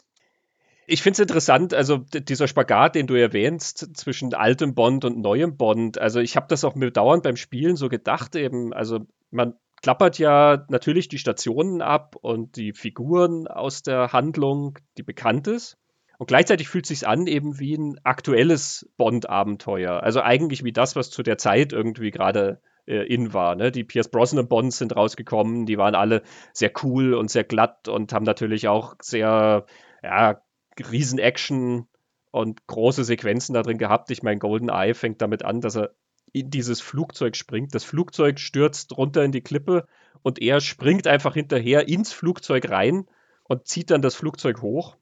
Ich 0.90 1.02
finde 1.02 1.16
es 1.16 1.18
interessant, 1.18 1.74
also 1.74 1.98
dieser 1.98 2.48
Spagat, 2.48 2.94
den 2.94 3.06
du 3.06 3.14
erwähnst, 3.14 3.94
zwischen 3.94 4.32
altem 4.32 4.74
Bond 4.74 5.04
und 5.04 5.20
neuem 5.20 5.58
Bond. 5.58 5.98
Also 5.98 6.18
ich 6.20 6.34
habe 6.34 6.46
das 6.48 6.64
auch 6.64 6.74
mir 6.74 6.90
dauernd 6.90 7.22
beim 7.24 7.36
Spielen 7.36 7.76
so 7.76 7.90
gedacht, 7.90 8.34
eben, 8.34 8.72
also 8.72 9.00
man 9.30 9.52
klappert 9.82 10.18
ja 10.18 10.64
natürlich 10.70 11.08
die 11.08 11.18
Stationen 11.18 11.82
ab 11.82 12.16
und 12.16 12.56
die 12.56 12.72
Figuren 12.72 13.46
aus 13.46 13.82
der 13.82 14.14
Handlung, 14.14 14.78
die 14.96 15.02
bekannt 15.02 15.46
ist. 15.46 15.76
Und 16.16 16.28
gleichzeitig 16.28 16.70
fühlt 16.70 16.86
es 16.86 17.00
sich 17.00 17.06
an 17.06 17.26
eben 17.26 17.58
wie 17.58 17.74
ein 17.74 18.00
aktuelles 18.04 18.90
Bond-Abenteuer. 18.96 20.02
Also 20.02 20.22
eigentlich 20.22 20.64
wie 20.64 20.72
das, 20.72 20.96
was 20.96 21.10
zu 21.10 21.22
der 21.22 21.36
Zeit 21.36 21.74
irgendwie 21.74 22.10
gerade 22.10 22.62
äh, 22.86 23.06
in 23.06 23.34
war. 23.34 23.56
Ne? 23.56 23.70
Die 23.72 23.84
Pierce 23.84 24.10
Brosnan 24.10 24.48
Bonds 24.48 24.78
sind 24.78 24.96
rausgekommen, 24.96 25.66
die 25.66 25.76
waren 25.76 25.94
alle 25.94 26.22
sehr 26.54 26.72
cool 26.82 27.12
und 27.12 27.30
sehr 27.30 27.44
glatt 27.44 27.88
und 27.88 28.14
haben 28.14 28.24
natürlich 28.24 28.68
auch 28.68 28.94
sehr 29.02 29.66
ja, 30.02 30.40
Riesen-Action 30.80 31.86
und 32.30 32.66
große 32.66 33.04
Sequenzen 33.04 33.54
da 33.54 33.62
drin 33.62 33.78
gehabt. 33.78 34.10
Ich 34.10 34.22
meine, 34.22 34.38
Golden 34.38 34.68
Eye 34.68 34.94
fängt 34.94 35.22
damit 35.22 35.44
an, 35.44 35.60
dass 35.60 35.76
er 35.76 35.94
in 36.32 36.50
dieses 36.50 36.80
Flugzeug 36.80 37.36
springt. 37.36 37.74
Das 37.74 37.84
Flugzeug 37.84 38.38
stürzt 38.38 38.96
runter 38.96 39.24
in 39.24 39.32
die 39.32 39.40
Klippe 39.40 39.86
und 40.22 40.40
er 40.40 40.60
springt 40.60 41.06
einfach 41.06 41.34
hinterher 41.34 41.88
ins 41.88 42.12
Flugzeug 42.12 42.68
rein 42.70 43.06
und 43.44 43.66
zieht 43.66 43.90
dann 43.90 44.02
das 44.02 44.14
Flugzeug 44.14 44.60
hoch 44.60 44.96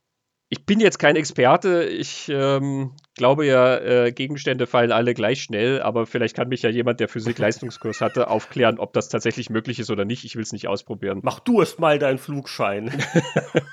ich 0.49 0.64
bin 0.64 0.78
jetzt 0.78 0.99
kein 0.99 1.16
Experte. 1.16 1.84
Ich 1.84 2.28
ähm, 2.28 2.92
glaube 3.14 3.47
ja, 3.47 3.78
äh, 3.78 4.12
Gegenstände 4.12 4.68
fallen 4.68 4.92
alle 4.92 5.12
gleich 5.12 5.42
schnell, 5.42 5.82
aber 5.82 6.07
vielleicht 6.07 6.36
kann 6.36 6.49
mich 6.49 6.62
ja 6.62 6.70
jemand, 6.70 7.01
der 7.01 7.09
Physik-Leistungskurs 7.09 8.01
hatte, 8.01 8.28
aufklären, 8.28 8.78
ob 8.78 8.92
das 8.92 9.09
tatsächlich 9.09 9.51
möglich 9.51 9.80
ist 9.80 9.90
oder 9.90 10.05
nicht. 10.05 10.24
Ich 10.24 10.36
will 10.36 10.42
es 10.42 10.53
nicht 10.53 10.68
ausprobieren. 10.68 11.20
Mach 11.22 11.40
du 11.40 11.61
erst 11.61 11.80
mal 11.80 11.99
deinen 11.99 12.18
Flugschein. 12.18 12.92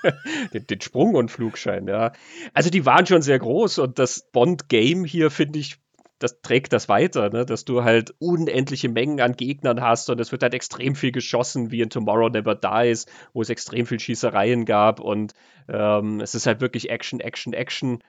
den, 0.53 0.65
den 0.65 0.82
Sprung- 0.82 1.15
und 1.15 1.30
Flugschein, 1.30 1.88
ja. 1.88 2.11
Also 2.53 2.71
die 2.71 2.86
waren 2.86 3.05
schon 3.05 3.21
sehr 3.21 3.38
groß 3.38 3.78
und 3.78 3.99
das 3.99 4.32
Bond-Game 4.32 5.05
hier, 5.05 5.30
finde 5.30 5.59
ich, 5.59 5.78
das 6.24 6.41
trägt 6.41 6.71
das 6.71 6.88
weiter, 6.88 7.30
ne? 7.30 7.45
dass 7.45 7.65
du 7.65 7.84
halt 7.84 8.15
unendliche 8.19 8.88
Mengen 8.88 9.19
an 9.19 9.34
Gegnern 9.34 9.82
hast 9.82 10.09
und 10.09 10.21
es 10.21 10.32
wird 10.32 10.41
halt 10.41 10.53
extrem 10.53 10.95
viel 10.95 11.11
geschossen, 11.11 11.69
wie 11.69 11.82
in 11.82 11.89
Tomorrow 11.89 12.30
Never 12.30 12.55
Dies, 12.55 13.07
wo 13.34 13.41
es 13.41 13.49
extrem 13.49 13.86
viel 13.86 13.99
Schießereien 13.99 14.63
gab 14.63 15.01
und 15.01 15.34
ähm, 15.67 16.21
es 16.21 16.34
ist 16.34 16.47
halt 16.47 16.61
wirklich 16.61 16.89
Action, 16.89 17.19
Action, 17.19 17.51
Action. 17.51 17.99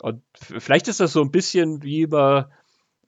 Und 0.00 0.22
vielleicht 0.34 0.86
ist 0.86 1.00
das 1.00 1.12
so 1.12 1.22
ein 1.22 1.32
bisschen 1.32 1.82
wie 1.82 2.02
über, 2.02 2.50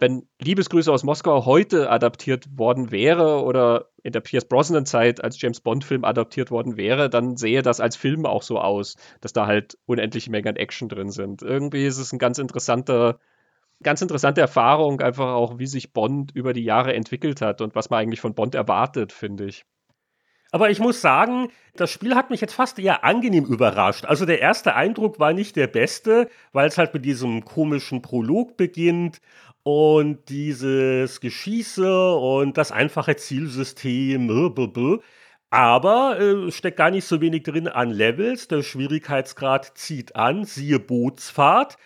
wenn 0.01 0.27
Liebesgrüße 0.41 0.91
aus 0.91 1.05
Moskau 1.05 1.45
heute 1.47 1.89
adaptiert 1.89 2.47
worden 2.59 2.91
wäre 2.91 3.45
oder 3.45 3.91
in 4.03 4.13
der 4.13 4.21
Pierce 4.21 4.47
Brosnan-Zeit 4.47 5.23
als 5.23 5.41
James 5.41 5.61
Bond-Film 5.61 6.05
adaptiert 6.05 6.51
worden 6.51 6.77
wäre, 6.77 7.09
dann 7.09 7.37
sähe 7.37 7.63
das 7.63 7.79
als 7.79 7.95
Film 7.95 8.27
auch 8.27 8.43
so 8.43 8.59
aus, 8.59 8.97
dass 9.21 9.33
da 9.33 9.47
halt 9.47 9.79
unendliche 9.87 10.33
Mengen 10.33 10.49
an 10.49 10.57
Action 10.57 10.89
drin 10.89 11.11
sind. 11.11 11.43
Irgendwie 11.43 11.87
ist 11.87 11.99
es 11.99 12.13
ein 12.13 12.19
ganz 12.19 12.39
interessanter 12.39 13.21
ganz 13.83 14.03
interessante 14.03 14.41
Erfahrung, 14.41 15.01
einfach 15.01 15.33
auch, 15.33 15.59
wie 15.59 15.67
sich 15.67 15.93
Bond 15.93 16.33
über 16.35 16.53
die 16.53 16.65
Jahre 16.65 16.95
entwickelt 16.95 17.41
hat 17.41 17.61
und 17.61 17.75
was 17.75 17.91
man 17.91 18.01
eigentlich 18.01 18.21
von 18.21 18.35
Bond 18.35 18.55
erwartet, 18.55 19.13
finde 19.13 19.47
ich. 19.47 19.65
Aber 20.51 20.71
ich 20.71 20.81
muss 20.81 21.03
sagen, 21.03 21.49
das 21.75 21.91
Spiel 21.91 22.15
hat 22.15 22.31
mich 22.31 22.41
jetzt 22.41 22.55
fast 22.55 22.79
eher 22.79 23.05
angenehm 23.05 23.45
überrascht. 23.45 24.07
Also 24.07 24.25
der 24.25 24.41
erste 24.41 24.75
Eindruck 24.75 25.19
war 25.21 25.35
nicht 25.35 25.57
der 25.57 25.67
beste, 25.67 26.29
weil 26.53 26.69
es 26.69 26.79
halt 26.79 26.95
mit 26.95 27.05
diesem 27.05 27.45
komischen 27.45 28.01
Prolog 28.01 28.57
beginnt 28.57 29.21
und 29.63 30.29
dieses 30.31 31.21
Geschieße 31.21 32.15
und 32.15 32.57
das 32.57 32.73
einfache 32.73 33.17
Zielsystem. 33.17 34.31
Aber 35.51 36.19
äh, 36.19 36.51
steckt 36.51 36.79
gar 36.79 36.91
nicht 36.91 37.05
so 37.05 37.21
wenig 37.21 37.43
drin 37.43 37.69
an 37.69 37.91
Levels. 37.91 38.49
Der 38.49 38.63
Schwierigkeitsgrad 38.63 39.77
zieht 39.77 40.17
an, 40.17 40.45
siehe 40.45 40.79
Bootsfahrt 40.79 41.77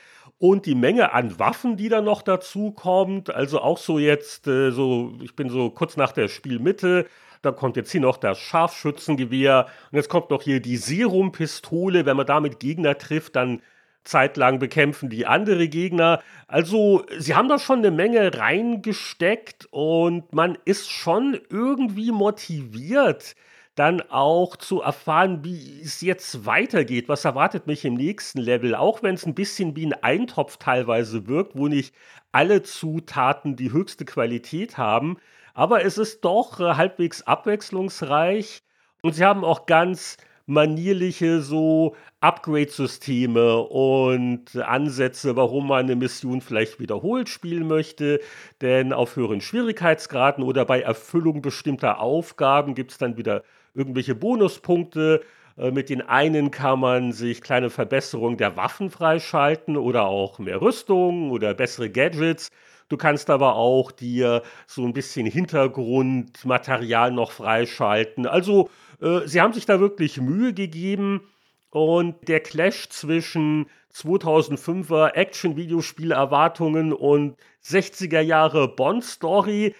und 0.42 0.66
die 0.66 0.74
Menge 0.74 1.12
an 1.12 1.38
Waffen, 1.38 1.76
die 1.76 1.88
da 1.88 2.00
noch 2.00 2.20
dazu 2.20 2.72
kommt. 2.72 3.32
Also 3.32 3.60
auch 3.60 3.78
so 3.78 4.00
jetzt, 4.00 4.48
äh, 4.48 4.72
so, 4.72 5.14
ich 5.22 5.36
bin 5.36 5.48
so 5.48 5.70
kurz 5.70 5.96
nach 5.96 6.10
der 6.10 6.26
Spielmitte. 6.26 7.06
Da 7.42 7.52
kommt 7.52 7.76
jetzt 7.76 7.92
hier 7.92 8.00
noch 8.00 8.16
das 8.16 8.40
Scharfschützengewehr 8.40 9.68
und 9.92 9.96
jetzt 9.96 10.08
kommt 10.08 10.30
noch 10.30 10.42
hier 10.42 10.58
die 10.58 10.78
Serumpistole. 10.78 12.06
Wenn 12.06 12.16
man 12.16 12.26
damit 12.26 12.58
Gegner 12.58 12.98
trifft, 12.98 13.36
dann 13.36 13.62
zeitlang 14.02 14.58
bekämpfen 14.58 15.10
die 15.10 15.26
andere 15.26 15.68
Gegner. 15.68 16.20
Also, 16.48 17.06
sie 17.16 17.36
haben 17.36 17.48
da 17.48 17.60
schon 17.60 17.78
eine 17.78 17.92
Menge 17.92 18.36
reingesteckt 18.36 19.68
und 19.70 20.32
man 20.32 20.58
ist 20.64 20.90
schon 20.90 21.38
irgendwie 21.50 22.10
motiviert, 22.10 23.36
dann 23.74 24.02
auch 24.02 24.56
zu 24.56 24.82
erfahren, 24.82 25.44
wie 25.44 25.80
es 25.80 26.00
jetzt 26.02 26.44
weitergeht. 26.44 27.08
Was 27.08 27.24
erwartet 27.24 27.66
mich 27.66 27.84
im 27.84 27.94
nächsten 27.94 28.38
Level? 28.38 28.74
Auch 28.74 29.02
wenn 29.02 29.14
es 29.14 29.26
ein 29.26 29.34
bisschen 29.34 29.74
wie 29.76 29.86
ein 29.86 29.94
Eintopf 29.94 30.58
teilweise 30.58 31.26
wirkt, 31.26 31.56
wo 31.56 31.68
nicht 31.68 31.94
alle 32.32 32.62
Zutaten 32.62 33.56
die 33.56 33.72
höchste 33.72 34.04
Qualität 34.04 34.76
haben. 34.76 35.16
Aber 35.54 35.84
es 35.84 35.98
ist 35.98 36.24
doch 36.24 36.60
äh, 36.60 36.74
halbwegs 36.74 37.22
abwechslungsreich 37.22 38.62
und 39.02 39.14
sie 39.14 39.24
haben 39.24 39.44
auch 39.44 39.66
ganz 39.66 40.16
manierliche 40.46 41.40
so 41.40 41.96
Upgrade-Systeme 42.20 43.58
und 43.58 44.56
Ansätze, 44.56 45.36
warum 45.36 45.68
man 45.68 45.86
eine 45.86 45.96
Mission 45.96 46.40
vielleicht 46.40 46.78
wiederholt 46.80 47.28
spielen 47.28 47.66
möchte. 47.68 48.20
Denn 48.60 48.92
auf 48.92 49.16
höheren 49.16 49.40
Schwierigkeitsgraden 49.40 50.44
oder 50.44 50.64
bei 50.64 50.80
Erfüllung 50.80 51.42
bestimmter 51.42 52.00
Aufgaben 52.00 52.74
gibt 52.74 52.92
es 52.92 52.98
dann 52.98 53.16
wieder 53.16 53.42
irgendwelche 53.74 54.14
Bonuspunkte. 54.14 55.22
Äh, 55.56 55.70
mit 55.70 55.90
den 55.90 56.02
einen 56.02 56.50
kann 56.50 56.80
man 56.80 57.12
sich 57.12 57.40
kleine 57.40 57.70
Verbesserungen 57.70 58.38
der 58.38 58.56
Waffen 58.56 58.90
freischalten 58.90 59.76
oder 59.76 60.04
auch 60.04 60.38
mehr 60.38 60.60
Rüstung 60.60 61.30
oder 61.30 61.54
bessere 61.54 61.90
Gadgets. 61.90 62.48
Du 62.88 62.96
kannst 62.96 63.30
aber 63.30 63.56
auch 63.56 63.90
dir 63.90 64.42
so 64.66 64.84
ein 64.84 64.92
bisschen 64.92 65.26
Hintergrundmaterial 65.26 67.10
noch 67.10 67.32
freischalten. 67.32 68.26
Also, 68.26 68.68
äh, 69.00 69.20
sie 69.26 69.40
haben 69.40 69.54
sich 69.54 69.66
da 69.66 69.80
wirklich 69.80 70.20
Mühe 70.20 70.52
gegeben. 70.52 71.22
Und 71.70 72.28
der 72.28 72.40
Clash 72.40 72.90
zwischen 72.90 73.66
2005er 73.94 75.14
Action-Videospiel-Erwartungen 75.14 76.92
und 76.92 77.38
60er 77.64 78.20
Jahre 78.20 78.68
Bond-Story, 78.68 79.74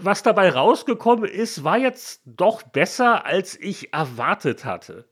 was 0.00 0.22
dabei 0.22 0.50
rausgekommen 0.50 1.28
ist, 1.28 1.64
war 1.64 1.78
jetzt 1.78 2.22
doch 2.24 2.62
besser, 2.62 3.26
als 3.26 3.58
ich 3.58 3.92
erwartet 3.92 4.64
hatte. 4.64 5.06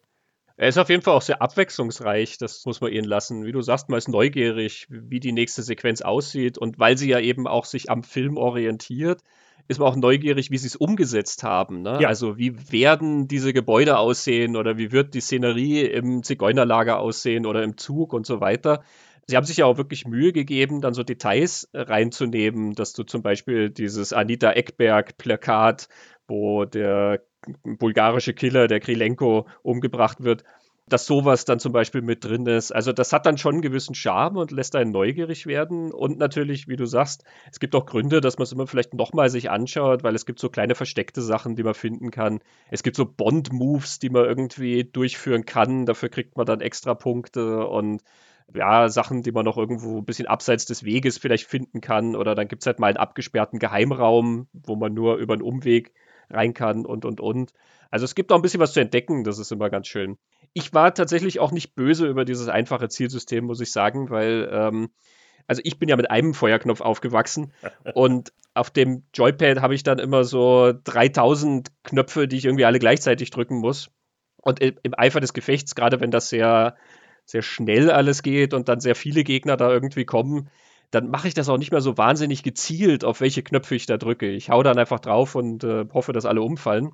Er 0.59 0.69
ist 0.69 0.79
auf 0.79 0.89
jeden 0.89 1.03
Fall 1.03 1.15
auch 1.15 1.23
sehr 1.23 1.43
abwechslungsreich, 1.43 2.39
das 2.39 2.65
muss 2.65 2.81
man 2.81 2.91
ihnen 2.91 3.07
lassen. 3.07 3.45
Wie 3.45 3.53
du 3.53 3.61
sagst, 3.61 3.91
man 3.91 3.99
ist 3.99 4.09
neugierig, 4.09 4.87
wie 4.89 5.21
die 5.21 5.33
nächste 5.33 5.63
Sequenz 5.63 6.01
aussieht. 6.01 6.57
Und 6.57 6.79
weil 6.79 6.97
sie 6.97 7.11
ja 7.11 7.21
eben 7.21 7.47
auch 7.47 7.67
sich 7.67 7.91
am 7.91 8.03
Film 8.03 8.39
orientiert, 8.39 9.21
ist 9.69 9.81
man 9.81 9.89
auch 9.89 9.97
neugierig, 9.97 10.51
wie 10.51 10.57
sie 10.57 10.69
es 10.69 10.77
umgesetzt 10.77 11.43
haben. 11.43 11.83
Ne? 11.83 11.99
Ja. 12.01 12.09
Also 12.09 12.39
wie 12.39 12.73
werden 12.73 13.29
diese 13.29 13.53
Gebäude 13.53 13.99
aussehen 13.99 14.57
oder 14.57 14.79
wie 14.79 14.93
wird 14.93 15.13
die 15.13 15.21
Szenerie 15.21 15.83
im 15.83 16.23
Zigeunerlager 16.23 16.99
aussehen 17.01 17.45
oder 17.45 17.63
im 17.63 17.77
Zug 17.77 18.15
und 18.15 18.25
so 18.25 18.41
weiter. 18.41 18.83
Sie 19.27 19.37
haben 19.37 19.45
sich 19.45 19.57
ja 19.57 19.67
auch 19.67 19.77
wirklich 19.77 20.07
Mühe 20.07 20.33
gegeben, 20.33 20.81
dann 20.81 20.95
so 20.95 21.03
Details 21.03 21.69
reinzunehmen, 21.75 22.75
dass 22.75 22.93
du 22.93 23.03
zum 23.03 23.23
Beispiel 23.23 23.71
dieses 23.71 24.13
Anita 24.13 24.53
Eckberg-Plakat, 24.53 25.89
wo 26.29 26.65
der 26.65 27.23
bulgarische 27.65 28.35
Killer, 28.35 28.69
der 28.69 28.81
Krilenko, 28.81 29.49
umgebracht 29.63 30.23
wird, 30.23 30.45
dass 30.89 31.07
sowas 31.07 31.45
dann 31.45 31.59
zum 31.59 31.73
Beispiel 31.73 32.03
mit 32.03 32.25
drin 32.25 32.47
ist. 32.47 32.71
Also 32.71 32.93
das 32.93 33.13
hat 33.13 33.27
dann 33.27 33.39
schon 33.39 33.57
einen 33.57 33.63
gewissen 33.63 33.97
Charme 33.97 34.37
und 34.37 34.53
lässt 34.53 34.77
einen 34.77 34.93
neugierig 34.93 35.47
werden. 35.47 35.91
Und 35.93 36.19
natürlich, 36.19 36.69
wie 36.69 36.77
du 36.77 36.87
sagst, 36.87 37.25
es 37.51 37.59
gibt 37.59 37.75
auch 37.75 37.87
Gründe, 37.87 38.21
dass 38.21 38.39
man 38.39 38.45
es 38.45 38.53
immer 38.53 38.69
vielleicht 38.69 38.95
nochmal 38.95 39.29
sich 39.29 39.51
anschaut, 39.51 40.05
weil 40.05 40.15
es 40.15 40.27
gibt 40.27 40.39
so 40.39 40.49
kleine 40.49 40.77
versteckte 40.77 41.23
Sachen, 41.23 41.57
die 41.57 41.65
man 41.65 41.75
finden 41.75 42.13
kann. 42.13 42.39
Es 42.71 42.85
gibt 42.85 42.97
so 42.97 43.05
Bond-Moves, 43.05 43.99
die 43.99 44.11
man 44.11 44.25
irgendwie 44.25 44.85
durchführen 44.85 45.45
kann. 45.45 45.87
Dafür 45.87 46.09
kriegt 46.09 46.37
man 46.37 46.47
dann 46.47 46.61
extra 46.61 46.95
Punkte 46.95 47.67
und 47.67 48.03
ja, 48.55 48.89
Sachen, 48.89 49.23
die 49.23 49.33
man 49.33 49.45
noch 49.45 49.57
irgendwo 49.57 49.99
ein 49.99 50.05
bisschen 50.05 50.27
abseits 50.27 50.67
des 50.67 50.85
Weges 50.85 51.19
vielleicht 51.19 51.47
finden 51.47 51.81
kann. 51.81 52.17
Oder 52.17 52.35
dann 52.35 52.49
gibt 52.49 52.63
es 52.63 52.67
halt 52.67 52.79
mal 52.79 52.89
einen 52.89 52.97
abgesperrten 52.97 53.59
Geheimraum, 53.59 54.49
wo 54.53 54.77
man 54.77 54.95
nur 54.95 55.17
über 55.17 55.35
einen 55.35 55.43
Umweg 55.43 55.93
rein 56.31 56.55
kann 56.55 56.87
und, 56.87 57.05
und, 57.05 57.21
und. 57.21 57.53
Also 57.91 58.05
es 58.05 58.15
gibt 58.15 58.33
auch 58.33 58.37
ein 58.37 58.43
bisschen 58.43 58.61
was 58.61 58.73
zu 58.73 58.81
entdecken, 58.81 59.25
das 59.25 59.39
ist 59.39 59.53
immer 59.53 59.71
ganz 59.71 59.87
schön. 59.87 60.19
Ich 60.53 60.75
war 60.75 60.93
tatsächlich 60.93 61.39
auch 61.39 61.53
nicht 61.53 61.75
böse 61.75 62.07
über 62.07 62.25
dieses 62.25 62.49
einfache 62.49 62.89
Zielsystem, 62.89 63.45
muss 63.45 63.61
ich 63.61 63.71
sagen, 63.71 64.11
weil, 64.11 64.49
ähm, 64.51 64.91
also 65.47 65.63
ich 65.65 65.79
bin 65.79 65.89
ja 65.89 65.97
mit 65.97 66.11
einem 66.11 66.35
Feuerknopf 66.35 66.81
aufgewachsen 66.81 67.53
und 67.95 68.33
auf 68.55 68.71
dem 68.71 69.05
Joypad 69.15 69.61
habe 69.61 69.75
ich 69.75 69.83
dann 69.83 69.99
immer 69.99 70.25
so 70.25 70.73
3000 70.85 71.71
Knöpfe, 71.85 72.27
die 72.27 72.37
ich 72.37 72.47
irgendwie 72.47 72.65
alle 72.65 72.79
gleichzeitig 72.79 73.31
drücken 73.31 73.59
muss. 73.59 73.91
Und 74.39 74.61
im 74.61 74.95
Eifer 74.97 75.21
des 75.21 75.35
Gefechts, 75.35 75.75
gerade 75.75 76.01
wenn 76.01 76.11
das 76.11 76.29
sehr, 76.29 76.77
sehr 77.27 77.43
schnell 77.43 77.91
alles 77.91 78.23
geht 78.23 78.55
und 78.55 78.69
dann 78.69 78.81
sehr 78.81 78.95
viele 78.95 79.25
Gegner 79.25 79.57
da 79.57 79.71
irgendwie 79.71 80.05
kommen, 80.05 80.49
dann 80.91 81.11
mache 81.11 81.29
ich 81.29 81.35
das 81.35 81.49
auch 81.49 81.59
nicht 81.59 81.73
mehr 81.73 81.81
so 81.81 81.99
wahnsinnig 81.99 82.43
gezielt, 82.43 83.05
auf 83.05 83.21
welche 83.21 83.43
Knöpfe 83.43 83.75
ich 83.75 83.87
da 83.87 83.97
drücke. 83.99 84.31
Ich 84.31 84.51
hau 84.51 84.63
dann 84.63 84.79
einfach 84.79 85.01
drauf 85.01 85.35
und 85.35 85.65
äh, 85.65 85.87
hoffe, 85.93 86.13
dass 86.13 86.25
alle 86.25 86.43
umfallen. 86.43 86.93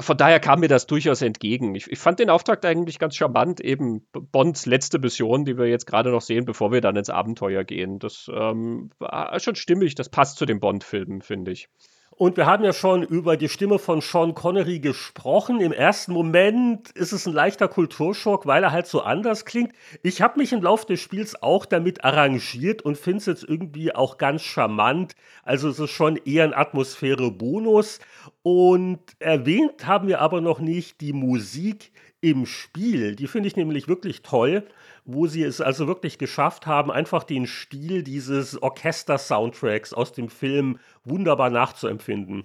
Von 0.00 0.16
daher 0.16 0.40
kam 0.40 0.58
mir 0.58 0.68
das 0.68 0.88
durchaus 0.88 1.22
entgegen. 1.22 1.76
Ich, 1.76 1.88
ich, 1.88 2.00
fand 2.00 2.18
den 2.18 2.30
Auftrag 2.30 2.64
eigentlich 2.64 2.98
ganz 2.98 3.14
charmant, 3.14 3.60
eben 3.60 4.04
Bonds 4.12 4.66
letzte 4.66 4.98
Mission, 4.98 5.44
die 5.44 5.56
wir 5.56 5.66
jetzt 5.66 5.86
gerade 5.86 6.10
noch 6.10 6.22
sehen, 6.22 6.46
bevor 6.46 6.72
wir 6.72 6.80
dann 6.80 6.96
ins 6.96 7.10
Abenteuer 7.10 7.62
gehen. 7.62 8.00
Das 8.00 8.28
ähm, 8.34 8.90
war 8.98 9.38
schon 9.38 9.54
stimmig, 9.54 9.94
das 9.94 10.08
passt 10.08 10.38
zu 10.38 10.46
den 10.46 10.58
Bond-Filmen, 10.58 11.22
finde 11.22 11.52
ich. 11.52 11.68
Und 12.16 12.36
wir 12.36 12.46
haben 12.46 12.64
ja 12.64 12.72
schon 12.72 13.02
über 13.02 13.36
die 13.36 13.48
Stimme 13.48 13.78
von 13.78 14.00
Sean 14.00 14.34
Connery 14.34 14.78
gesprochen. 14.78 15.60
Im 15.60 15.72
ersten 15.72 16.12
Moment 16.12 16.90
ist 16.90 17.12
es 17.12 17.26
ein 17.26 17.32
leichter 17.32 17.66
Kulturschock, 17.66 18.46
weil 18.46 18.62
er 18.62 18.70
halt 18.70 18.86
so 18.86 19.02
anders 19.02 19.44
klingt. 19.44 19.72
Ich 20.02 20.22
habe 20.22 20.38
mich 20.38 20.52
im 20.52 20.62
Laufe 20.62 20.86
des 20.86 21.00
Spiels 21.00 21.42
auch 21.42 21.66
damit 21.66 22.04
arrangiert 22.04 22.82
und 22.82 22.96
finde 22.96 23.18
es 23.18 23.26
jetzt 23.26 23.44
irgendwie 23.44 23.94
auch 23.94 24.16
ganz 24.16 24.42
charmant. 24.42 25.14
Also 25.42 25.68
es 25.68 25.80
ist 25.80 25.90
schon 25.90 26.16
eher 26.16 26.44
ein 26.44 26.54
Atmosphäre-Bonus. 26.54 27.98
Und 28.42 29.00
erwähnt 29.18 29.86
haben 29.86 30.06
wir 30.06 30.20
aber 30.20 30.40
noch 30.40 30.60
nicht 30.60 31.00
die 31.00 31.12
Musik 31.12 31.90
im 32.20 32.46
Spiel. 32.46 33.16
Die 33.16 33.26
finde 33.26 33.48
ich 33.48 33.56
nämlich 33.56 33.88
wirklich 33.88 34.22
toll 34.22 34.64
wo 35.04 35.26
sie 35.26 35.42
es 35.42 35.60
also 35.60 35.86
wirklich 35.86 36.18
geschafft 36.18 36.66
haben, 36.66 36.90
einfach 36.90 37.24
den 37.24 37.46
Stil 37.46 38.02
dieses 38.02 38.60
Orchester-Soundtracks 38.62 39.92
aus 39.92 40.12
dem 40.12 40.28
Film 40.28 40.78
wunderbar 41.04 41.50
nachzuempfinden. 41.50 42.44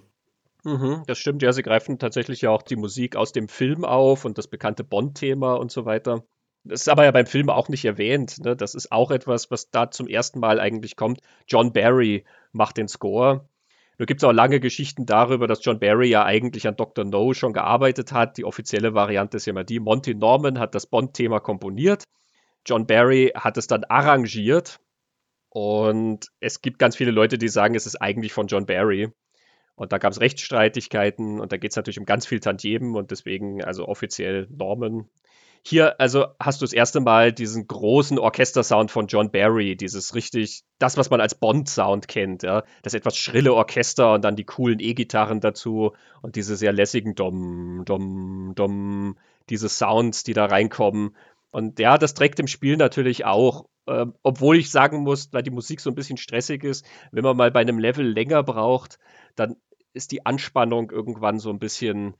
Mhm, 0.64 1.04
das 1.06 1.18
stimmt, 1.18 1.42
ja, 1.42 1.52
sie 1.52 1.62
greifen 1.62 1.98
tatsächlich 1.98 2.42
ja 2.42 2.50
auch 2.50 2.62
die 2.62 2.76
Musik 2.76 3.16
aus 3.16 3.32
dem 3.32 3.48
Film 3.48 3.84
auf 3.84 4.26
und 4.26 4.36
das 4.36 4.46
bekannte 4.46 4.84
Bond-Thema 4.84 5.54
und 5.54 5.72
so 5.72 5.86
weiter. 5.86 6.22
Das 6.64 6.82
ist 6.82 6.88
aber 6.88 7.04
ja 7.04 7.10
beim 7.10 7.26
Film 7.26 7.48
auch 7.48 7.70
nicht 7.70 7.86
erwähnt. 7.86 8.38
Ne? 8.44 8.54
Das 8.54 8.74
ist 8.74 8.92
auch 8.92 9.10
etwas, 9.10 9.50
was 9.50 9.70
da 9.70 9.90
zum 9.90 10.06
ersten 10.06 10.40
Mal 10.40 10.60
eigentlich 10.60 10.96
kommt. 10.96 11.20
John 11.48 11.72
Barry 11.72 12.24
macht 12.52 12.76
den 12.76 12.88
Score. 12.88 13.48
Nur 13.98 14.06
gibt 14.06 14.22
es 14.22 14.24
auch 14.24 14.32
lange 14.32 14.60
Geschichten 14.60 15.06
darüber, 15.06 15.46
dass 15.46 15.64
John 15.64 15.78
Barry 15.78 16.08
ja 16.08 16.24
eigentlich 16.24 16.68
an 16.68 16.76
Dr. 16.76 17.04
No 17.04 17.32
schon 17.32 17.54
gearbeitet 17.54 18.12
hat. 18.12 18.36
Die 18.36 18.44
offizielle 18.44 18.94
Variante 18.94 19.38
ist 19.38 19.46
ja 19.46 19.52
immer 19.52 19.64
die. 19.64 19.80
Monty 19.80 20.14
Norman 20.14 20.58
hat 20.58 20.74
das 20.74 20.86
Bond-Thema 20.86 21.40
komponiert. 21.40 22.04
John 22.66 22.86
Barry 22.86 23.32
hat 23.34 23.56
es 23.56 23.66
dann 23.66 23.84
arrangiert 23.84 24.80
und 25.48 26.28
es 26.40 26.62
gibt 26.62 26.78
ganz 26.78 26.96
viele 26.96 27.10
Leute, 27.10 27.38
die 27.38 27.48
sagen, 27.48 27.74
es 27.74 27.86
ist 27.86 27.96
eigentlich 27.96 28.32
von 28.32 28.46
John 28.46 28.66
Barry. 28.66 29.10
Und 29.74 29.92
da 29.92 29.98
gab 29.98 30.12
es 30.12 30.20
Rechtsstreitigkeiten 30.20 31.40
und 31.40 31.52
da 31.52 31.56
geht 31.56 31.70
es 31.70 31.76
natürlich 31.76 31.98
um 31.98 32.04
ganz 32.04 32.26
viel 32.26 32.40
Tantiemen 32.40 32.96
und 32.96 33.10
deswegen 33.10 33.64
also 33.64 33.88
offiziell 33.88 34.46
Norman. 34.50 35.08
Hier 35.62 36.00
also 36.00 36.26
hast 36.38 36.60
du 36.60 36.64
das 36.64 36.72
erste 36.72 37.00
Mal 37.00 37.32
diesen 37.32 37.66
großen 37.66 38.18
Orchestersound 38.18 38.90
von 38.90 39.08
John 39.08 39.30
Barry, 39.30 39.76
dieses 39.76 40.14
richtig, 40.14 40.62
das, 40.78 40.96
was 40.96 41.10
man 41.10 41.20
als 41.20 41.34
Bond-Sound 41.34 42.08
kennt, 42.08 42.42
ja. 42.42 42.62
Das 42.82 42.94
etwas 42.94 43.16
schrille 43.16 43.52
Orchester 43.54 44.14
und 44.14 44.22
dann 44.22 44.36
die 44.36 44.44
coolen 44.44 44.80
E-Gitarren 44.80 45.40
dazu 45.40 45.92
und 46.22 46.36
diese 46.36 46.56
sehr 46.56 46.72
lässigen 46.72 47.14
Dom, 47.14 47.82
Dom, 47.84 48.52
Dom, 48.54 49.18
diese 49.50 49.68
Sounds, 49.68 50.24
die 50.24 50.32
da 50.32 50.46
reinkommen. 50.46 51.16
Und 51.50 51.78
ja, 51.78 51.98
das 51.98 52.14
trägt 52.14 52.38
dem 52.38 52.46
Spiel 52.46 52.76
natürlich 52.76 53.24
auch. 53.24 53.66
Äh, 53.86 54.06
obwohl 54.22 54.56
ich 54.56 54.70
sagen 54.70 54.98
muss, 54.98 55.32
weil 55.32 55.42
die 55.42 55.50
Musik 55.50 55.80
so 55.80 55.90
ein 55.90 55.94
bisschen 55.94 56.16
stressig 56.16 56.64
ist, 56.64 56.86
wenn 57.12 57.24
man 57.24 57.36
mal 57.36 57.50
bei 57.50 57.60
einem 57.60 57.78
Level 57.78 58.06
länger 58.06 58.42
braucht, 58.42 58.98
dann 59.36 59.56
ist 59.92 60.12
die 60.12 60.26
Anspannung 60.26 60.90
irgendwann 60.90 61.38
so 61.38 61.50
ein 61.50 61.58
bisschen, 61.58 62.14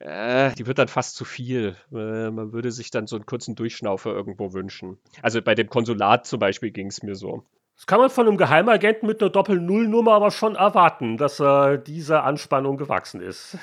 äh, 0.00 0.52
die 0.54 0.66
wird 0.66 0.78
dann 0.78 0.88
fast 0.88 1.14
zu 1.14 1.24
viel. 1.24 1.76
Äh, 1.92 2.30
man 2.30 2.52
würde 2.52 2.72
sich 2.72 2.90
dann 2.90 3.06
so 3.06 3.16
einen 3.16 3.26
kurzen 3.26 3.54
Durchschnaufer 3.54 4.12
irgendwo 4.12 4.52
wünschen. 4.52 4.98
Also 5.22 5.40
bei 5.40 5.54
dem 5.54 5.68
Konsulat 5.68 6.26
zum 6.26 6.40
Beispiel 6.40 6.70
ging 6.70 6.88
es 6.88 7.02
mir 7.02 7.14
so. 7.14 7.44
Das 7.76 7.86
kann 7.86 8.00
man 8.00 8.10
von 8.10 8.28
einem 8.28 8.36
Geheimagenten 8.36 9.06
mit 9.06 9.20
einer 9.20 9.30
Doppel-Null-Nummer 9.30 10.12
aber 10.12 10.30
schon 10.30 10.54
erwarten, 10.54 11.16
dass 11.16 11.40
äh, 11.40 11.78
dieser 11.78 12.24
Anspannung 12.24 12.76
gewachsen 12.76 13.20
ist. 13.20 13.58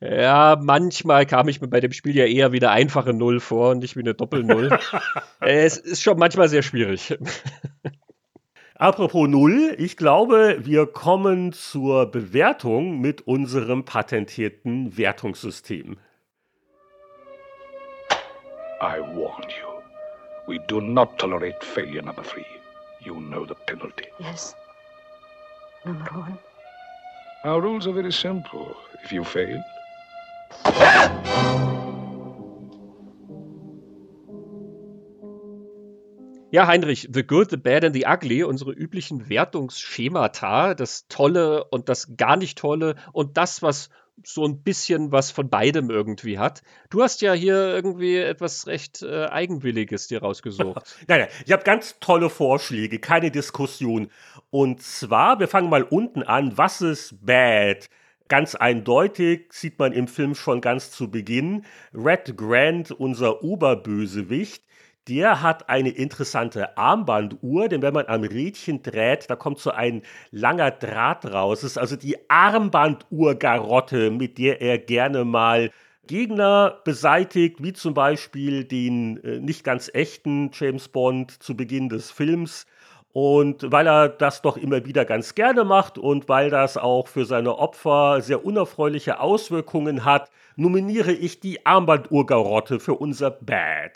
Ja, 0.00 0.58
manchmal 0.60 1.26
kam 1.26 1.48
ich 1.48 1.60
mir 1.60 1.68
bei 1.68 1.80
dem 1.80 1.92
Spiel 1.92 2.16
ja 2.16 2.24
eher 2.24 2.52
wie 2.52 2.60
eine 2.60 2.70
einfache 2.70 3.12
Null 3.12 3.40
vor 3.40 3.70
und 3.70 3.80
nicht 3.80 3.96
wie 3.96 4.00
eine 4.00 4.14
Doppel-Null. 4.14 4.78
es 5.40 5.76
ist 5.76 6.02
schon 6.02 6.18
manchmal 6.18 6.48
sehr 6.48 6.62
schwierig. 6.62 7.16
Apropos 8.76 9.28
Null, 9.28 9.74
ich 9.78 9.96
glaube, 9.96 10.58
wir 10.60 10.86
kommen 10.86 11.52
zur 11.52 12.10
Bewertung 12.10 13.00
mit 13.00 13.26
unserem 13.26 13.84
patentierten 13.84 14.96
Wertungssystem. 14.96 15.96
I 18.80 19.00
warn 19.00 19.44
you, 19.48 19.82
we 20.46 20.58
do 20.66 20.80
not 20.80 21.16
tolerate 21.18 21.64
failure 21.64 22.02
number 22.02 22.22
three. 22.22 22.44
You 23.00 23.14
know 23.14 23.46
the 23.46 23.54
penalty. 23.66 24.06
Yes. 24.18 24.54
Number 25.84 26.10
one. 26.12 26.38
Our 27.44 27.60
rules 27.60 27.86
are 27.86 27.92
very 27.92 28.10
simple. 28.10 28.74
If 29.04 29.12
you 29.12 29.22
fail. 29.22 29.62
Ja, 36.50 36.66
Heinrich, 36.66 37.08
The 37.12 37.22
Good, 37.22 37.50
The 37.50 37.58
Bad 37.58 37.84
and 37.84 37.94
The 37.94 38.06
Ugly, 38.06 38.44
unsere 38.44 38.72
üblichen 38.72 39.28
Wertungsschemata, 39.28 40.74
das 40.74 41.06
Tolle 41.08 41.64
und 41.64 41.90
das 41.90 42.16
gar 42.16 42.36
nicht 42.36 42.56
Tolle 42.56 42.94
und 43.12 43.36
das, 43.36 43.60
was 43.60 43.90
so 44.22 44.46
ein 44.46 44.62
bisschen 44.62 45.12
was 45.12 45.30
von 45.30 45.48
beidem 45.48 45.90
irgendwie 45.90 46.38
hat. 46.38 46.62
Du 46.90 47.02
hast 47.02 47.20
ja 47.20 47.32
hier 47.32 47.54
irgendwie 47.54 48.16
etwas 48.16 48.66
recht 48.66 49.02
äh, 49.02 49.26
Eigenwilliges 49.26 50.06
dir 50.06 50.20
rausgesucht. 50.20 50.96
nein, 51.08 51.20
nein, 51.20 51.28
ich 51.44 51.52
habe 51.52 51.64
ganz 51.64 51.98
tolle 52.00 52.30
Vorschläge, 52.30 52.98
keine 53.00 53.30
Diskussion. 53.30 54.10
Und 54.50 54.82
zwar, 54.82 55.40
wir 55.40 55.48
fangen 55.48 55.68
mal 55.68 55.82
unten 55.82 56.22
an, 56.22 56.56
was 56.56 56.80
ist 56.80 57.24
bad? 57.24 57.88
Ganz 58.28 58.54
eindeutig 58.54 59.52
sieht 59.52 59.78
man 59.78 59.92
im 59.92 60.08
Film 60.08 60.34
schon 60.34 60.60
ganz 60.60 60.90
zu 60.90 61.10
Beginn, 61.10 61.64
Red 61.92 62.36
Grant, 62.36 62.90
unser 62.90 63.42
Oberbösewicht, 63.42 64.64
der 65.08 65.42
hat 65.42 65.68
eine 65.68 65.90
interessante 65.90 66.78
Armbanduhr, 66.78 67.68
denn 67.68 67.82
wenn 67.82 67.94
man 67.94 68.06
am 68.06 68.22
Rädchen 68.22 68.82
dreht, 68.82 69.28
da 69.28 69.36
kommt 69.36 69.58
so 69.58 69.70
ein 69.70 70.02
langer 70.30 70.70
Draht 70.70 71.26
raus. 71.26 71.60
Das 71.60 71.72
ist 71.72 71.78
also 71.78 71.96
die 71.96 72.16
Armbanduhr-Garotte, 72.30 74.10
mit 74.10 74.38
der 74.38 74.62
er 74.62 74.78
gerne 74.78 75.24
mal 75.24 75.70
Gegner 76.06 76.80
beseitigt, 76.84 77.62
wie 77.62 77.72
zum 77.72 77.94
Beispiel 77.94 78.64
den 78.64 79.22
äh, 79.24 79.40
nicht 79.40 79.64
ganz 79.64 79.90
echten 79.92 80.50
James 80.52 80.88
Bond 80.88 81.30
zu 81.42 81.56
Beginn 81.56 81.88
des 81.88 82.10
Films. 82.10 82.66
Und 83.12 83.70
weil 83.70 83.86
er 83.86 84.08
das 84.08 84.42
doch 84.42 84.56
immer 84.56 84.84
wieder 84.86 85.04
ganz 85.04 85.34
gerne 85.36 85.64
macht 85.64 85.98
und 85.98 86.28
weil 86.28 86.50
das 86.50 86.76
auch 86.76 87.06
für 87.06 87.24
seine 87.24 87.58
Opfer 87.58 88.20
sehr 88.20 88.44
unerfreuliche 88.44 89.20
Auswirkungen 89.20 90.04
hat, 90.04 90.30
nominiere 90.56 91.12
ich 91.12 91.38
die 91.40 91.64
Armbanduhr-Garotte 91.64 92.80
für 92.80 92.94
unser 92.94 93.30
Bad. 93.30 93.92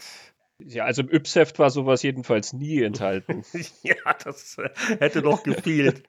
Ja, 0.64 0.84
also 0.84 1.02
im 1.02 1.12
Ypsheft 1.12 1.61
war 1.61 1.70
sowas 1.70 2.02
jedenfalls 2.02 2.52
nie 2.52 2.82
enthalten. 2.82 3.44
ja, 3.82 3.94
das 4.24 4.59
äh, 4.59 4.68
hätte 4.98 5.22
doch 5.22 5.44
gefehlt. 5.44 6.02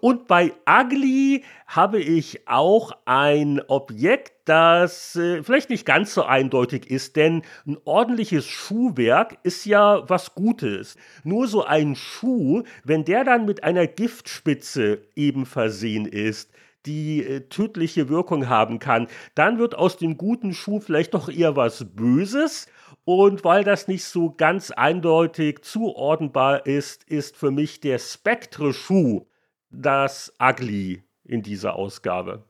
Und 0.00 0.28
bei 0.28 0.52
Ugly 0.68 1.44
habe 1.66 1.98
ich 1.98 2.46
auch 2.46 2.92
ein 3.06 3.60
Objekt, 3.66 4.32
das 4.44 5.16
äh, 5.16 5.42
vielleicht 5.42 5.70
nicht 5.70 5.84
ganz 5.84 6.14
so 6.14 6.22
eindeutig 6.22 6.88
ist, 6.88 7.16
denn 7.16 7.42
ein 7.66 7.76
ordentliches 7.84 8.46
Schuhwerk 8.46 9.38
ist 9.42 9.64
ja 9.64 10.08
was 10.08 10.34
Gutes. 10.36 10.96
Nur 11.24 11.48
so 11.48 11.64
ein 11.64 11.96
Schuh, 11.96 12.62
wenn 12.84 13.04
der 13.04 13.24
dann 13.24 13.46
mit 13.46 13.64
einer 13.64 13.88
Giftspitze 13.88 15.02
eben 15.16 15.44
versehen 15.44 16.06
ist, 16.06 16.52
die 16.86 17.24
äh, 17.24 17.40
tödliche 17.48 18.08
Wirkung 18.08 18.48
haben 18.48 18.78
kann, 18.78 19.08
dann 19.34 19.58
wird 19.58 19.74
aus 19.74 19.96
dem 19.96 20.16
guten 20.16 20.54
Schuh 20.54 20.78
vielleicht 20.78 21.14
doch 21.14 21.28
eher 21.28 21.56
was 21.56 21.84
Böses 21.96 22.68
und 23.08 23.42
weil 23.42 23.64
das 23.64 23.88
nicht 23.88 24.04
so 24.04 24.34
ganz 24.36 24.70
eindeutig 24.70 25.62
zuordnenbar 25.62 26.66
ist, 26.66 27.04
ist 27.04 27.38
für 27.38 27.50
mich 27.50 27.80
der 27.80 27.98
Spectre-Schuh 27.98 29.24
das 29.70 30.34
Ugly 30.38 31.02
in 31.24 31.42
dieser 31.42 31.76
Ausgabe. 31.76 32.44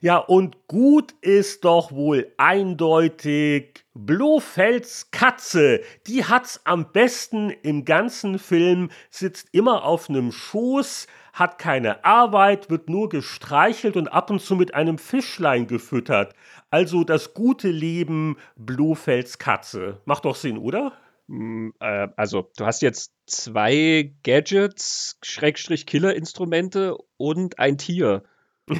Ja, 0.00 0.18
und 0.18 0.66
gut 0.66 1.12
ist 1.22 1.64
doch 1.64 1.90
wohl 1.90 2.30
eindeutig 2.36 3.84
Blofelds 3.94 5.10
Katze. 5.10 5.80
Die 6.06 6.24
hat's 6.24 6.60
am 6.64 6.92
besten 6.92 7.50
im 7.62 7.86
ganzen 7.86 8.38
Film, 8.38 8.90
sitzt 9.08 9.48
immer 9.52 9.84
auf 9.84 10.10
einem 10.10 10.30
Schoß, 10.30 11.06
hat 11.32 11.58
keine 11.58 12.04
Arbeit, 12.04 12.68
wird 12.68 12.90
nur 12.90 13.08
gestreichelt 13.08 13.96
und 13.96 14.08
ab 14.08 14.30
und 14.30 14.40
zu 14.40 14.56
mit 14.56 14.74
einem 14.74 14.98
Fischlein 14.98 15.66
gefüttert. 15.66 16.34
Also 16.70 17.04
das 17.04 17.32
gute 17.32 17.68
Leben 17.68 18.36
Blofelds 18.56 19.38
Katze. 19.38 20.00
Macht 20.04 20.26
doch 20.26 20.36
Sinn, 20.36 20.58
oder? 20.58 20.92
Mm, 21.28 21.70
äh, 21.80 22.08
also, 22.16 22.50
du 22.58 22.66
hast 22.66 22.82
jetzt 22.82 23.12
zwei 23.26 24.12
Gadgets, 24.22 25.18
Schrägstrich 25.22 25.86
Killerinstrumente 25.86 26.96
und 27.16 27.58
ein 27.58 27.78
Tier. 27.78 28.22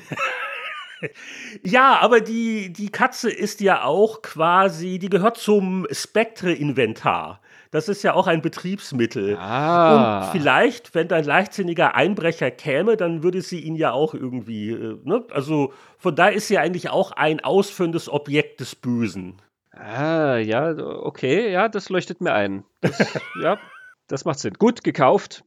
ja, 1.63 1.99
aber 2.01 2.21
die, 2.21 2.73
die 2.73 2.91
Katze 2.91 3.31
ist 3.31 3.61
ja 3.61 3.85
auch 3.85 4.23
quasi, 4.23 4.99
die 4.99 5.09
gehört 5.09 5.37
zum 5.37 5.87
Spectre-Inventar. 5.91 7.41
Das 7.71 7.89
ist 7.89 8.05
ja 8.05 8.15
auch 8.15 8.29
ein 8.29 8.41
Betriebsmittel. 8.41 9.37
Ah. 9.37 10.27
Und 10.27 10.33
vielleicht, 10.33 10.95
wenn 10.95 11.11
ein 11.11 11.25
leichtsinniger 11.25 11.97
Einbrecher 11.97 12.53
käme, 12.53 12.97
dann 12.97 13.25
würde 13.25 13.43
sie 13.43 13.61
ihn 13.61 13.75
ja 13.75 13.91
auch 13.91 14.15
irgendwie, 14.15 14.71
äh, 14.71 14.99
ne? 15.03 15.25
Also 15.33 15.73
von 15.99 16.15
da 16.15 16.29
ist 16.29 16.47
sie 16.47 16.59
eigentlich 16.59 16.91
auch 16.91 17.11
ein 17.13 17.41
ausführendes 17.41 18.09
Objekt 18.09 18.61
des 18.61 18.77
Bösen. 18.77 19.43
Ah, 19.73 20.37
ja, 20.37 20.77
okay, 20.79 21.51
ja, 21.51 21.69
das 21.69 21.89
leuchtet 21.89 22.21
mir 22.21 22.33
ein. 22.33 22.65
Das, 22.81 22.97
ja, 23.43 23.59
das 24.07 24.25
macht 24.25 24.39
Sinn. 24.39 24.55
Gut, 24.55 24.85
gekauft. 24.85 25.43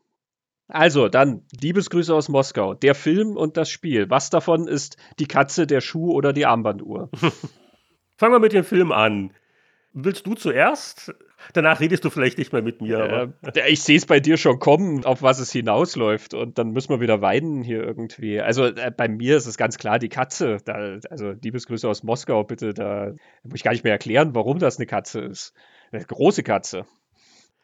Also, 0.67 1.07
dann 1.07 1.43
Liebesgrüße 1.61 2.13
aus 2.13 2.27
Moskau. 2.27 2.73
Der 2.73 2.93
Film 2.93 3.37
und 3.37 3.55
das 3.55 3.69
Spiel. 3.69 4.09
Was 4.09 4.29
davon 4.29 4.67
ist 4.67 4.97
die 5.19 5.27
Katze, 5.27 5.65
der 5.65 5.81
Schuh 5.81 6.11
oder 6.11 6.33
die 6.33 6.45
Armbanduhr? 6.45 7.09
Fangen 8.17 8.33
wir 8.33 8.39
mit 8.39 8.53
dem 8.53 8.63
Film 8.63 8.91
an. 8.91 9.31
Willst 9.93 10.27
du 10.27 10.35
zuerst? 10.35 11.13
Danach 11.53 11.79
redest 11.79 12.03
du 12.03 12.09
vielleicht 12.09 12.37
nicht 12.37 12.51
mehr 12.51 12.61
mit 12.61 12.81
mir. 12.81 13.33
Äh, 13.55 13.71
ich 13.71 13.81
sehe 13.81 13.97
es 13.97 14.05
bei 14.05 14.19
dir 14.19 14.37
schon 14.37 14.59
kommen, 14.59 15.05
auf 15.05 15.21
was 15.21 15.39
es 15.39 15.51
hinausläuft. 15.51 16.33
Und 16.33 16.57
dann 16.57 16.71
müssen 16.71 16.89
wir 16.89 16.99
wieder 16.99 17.21
weinen 17.21 17.63
hier 17.63 17.81
irgendwie. 17.83 18.41
Also 18.41 18.65
äh, 18.65 18.91
bei 18.95 19.07
mir 19.07 19.37
ist 19.37 19.45
es 19.45 19.57
ganz 19.57 19.77
klar 19.77 19.99
die 19.99 20.09
Katze. 20.09 20.57
Da, 20.65 20.97
also 21.09 21.31
Liebesgrüße 21.31 21.87
aus 21.87 22.03
Moskau, 22.03 22.43
bitte. 22.43 22.73
Da 22.73 23.13
muss 23.43 23.55
ich 23.55 23.63
gar 23.63 23.71
nicht 23.71 23.83
mehr 23.83 23.93
erklären, 23.93 24.35
warum 24.35 24.59
das 24.59 24.77
eine 24.77 24.85
Katze 24.85 25.21
ist. 25.21 25.53
Eine 25.91 26.03
große 26.03 26.43
Katze. 26.43 26.85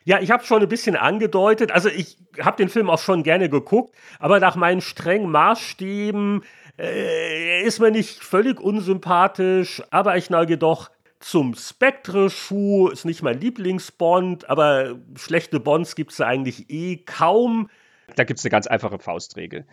Ja, 0.05 0.19
ich 0.19 0.31
habe 0.31 0.43
schon 0.43 0.61
ein 0.61 0.67
bisschen 0.67 0.95
angedeutet. 0.95 1.71
Also 1.71 1.89
ich 1.89 2.17
habe 2.39 2.57
den 2.57 2.69
Film 2.69 2.89
auch 2.89 2.99
schon 2.99 3.23
gerne 3.23 3.49
geguckt, 3.49 3.95
aber 4.19 4.39
nach 4.39 4.55
meinen 4.55 4.81
strengen 4.81 5.29
Maßstäben 5.29 6.43
äh, 6.77 7.63
ist 7.63 7.79
mir 7.79 7.91
nicht 7.91 8.23
völlig 8.23 8.59
unsympathisch, 8.59 9.81
aber 9.91 10.17
ich 10.17 10.29
neige 10.29 10.57
doch 10.57 10.91
zum 11.19 11.55
Spectre-Schuh. 11.55 12.89
Ist 12.89 13.05
nicht 13.05 13.23
mein 13.23 13.39
Lieblingsbond, 13.39 14.49
aber 14.49 14.95
schlechte 15.15 15.59
Bonds 15.59 15.95
gibt 15.95 16.11
es 16.11 16.21
eigentlich 16.21 16.69
eh 16.69 16.97
kaum. 16.97 17.69
Da 18.15 18.23
gibt 18.25 18.39
es 18.39 18.45
eine 18.45 18.51
ganz 18.51 18.67
einfache 18.67 18.99
Faustregel. 18.99 19.65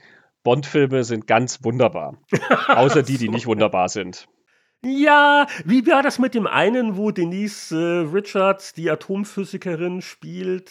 Bond-Filme 0.42 1.04
sind 1.04 1.26
ganz 1.26 1.62
wunderbar. 1.64 2.16
Außer 2.68 3.02
die, 3.02 3.18
die 3.18 3.28
nicht 3.28 3.46
wunderbar 3.46 3.88
sind. 3.88 4.28
Ja, 4.82 5.46
wie 5.66 5.86
war 5.86 6.02
das 6.02 6.18
mit 6.18 6.34
dem 6.34 6.46
einen, 6.46 6.96
wo 6.96 7.10
Denise 7.10 7.72
äh, 7.72 8.08
Richards, 8.10 8.72
die 8.72 8.90
Atomphysikerin, 8.90 10.00
spielt? 10.00 10.70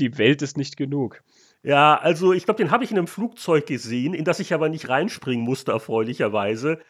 Die 0.00 0.18
Welt 0.18 0.42
ist 0.42 0.56
nicht 0.56 0.76
genug. 0.76 1.22
Ja, 1.62 1.96
also 1.96 2.32
ich 2.32 2.46
glaube, 2.46 2.58
den 2.58 2.72
habe 2.72 2.82
ich 2.82 2.90
in 2.90 2.98
einem 2.98 3.06
Flugzeug 3.06 3.66
gesehen, 3.66 4.14
in 4.14 4.24
das 4.24 4.40
ich 4.40 4.52
aber 4.52 4.68
nicht 4.68 4.88
reinspringen 4.88 5.44
musste, 5.44 5.72
erfreulicherweise. 5.72 6.80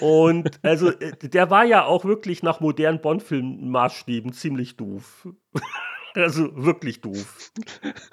Und 0.00 0.50
also, 0.62 0.88
äh, 0.90 1.12
der 1.22 1.48
war 1.50 1.64
ja 1.64 1.84
auch 1.84 2.04
wirklich 2.04 2.42
nach 2.42 2.58
modernen 2.58 3.00
Bond-Film-Maßstäben 3.00 4.32
ziemlich 4.32 4.76
doof. 4.76 5.28
Also 6.14 6.50
wirklich 6.54 7.00
doof. 7.00 7.50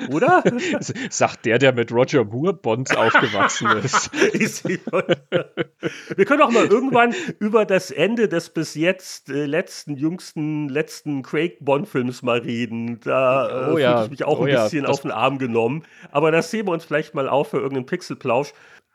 Oder? 0.09 0.43
Sagt 1.09 1.45
der, 1.45 1.59
der 1.59 1.71
mit 1.71 1.91
Roger 1.91 2.25
Moore 2.25 2.53
Bonds 2.53 2.95
aufgewachsen 2.95 3.67
ist. 4.33 4.67
Wir 4.67 6.25
können 6.25 6.41
auch 6.41 6.51
mal 6.51 6.65
irgendwann 6.65 7.13
über 7.39 7.65
das 7.65 7.91
Ende 7.91 8.27
des 8.27 8.49
bis 8.49 8.73
jetzt 8.73 9.29
äh, 9.29 9.45
letzten, 9.45 9.97
jüngsten, 9.97 10.67
letzten 10.67 11.21
Craig 11.21 11.57
Bond-Films 11.59 12.23
mal 12.23 12.39
reden. 12.39 12.99
Da 13.01 13.67
äh, 13.69 13.71
oh 13.73 13.77
ja. 13.77 14.03
ich 14.05 14.09
mich 14.09 14.23
auch 14.23 14.39
oh 14.39 14.45
ein 14.45 14.55
bisschen 14.55 14.85
ja. 14.85 14.89
auf 14.89 15.01
den 15.01 15.11
Arm 15.11 15.37
genommen. 15.37 15.83
Aber 16.11 16.31
das 16.31 16.49
sehen 16.49 16.67
wir 16.67 16.71
uns 16.71 16.85
vielleicht 16.85 17.13
mal 17.13 17.29
auf 17.29 17.51
für 17.51 17.57
irgendeinen 17.57 17.85
Pixelplausch. 17.85 18.53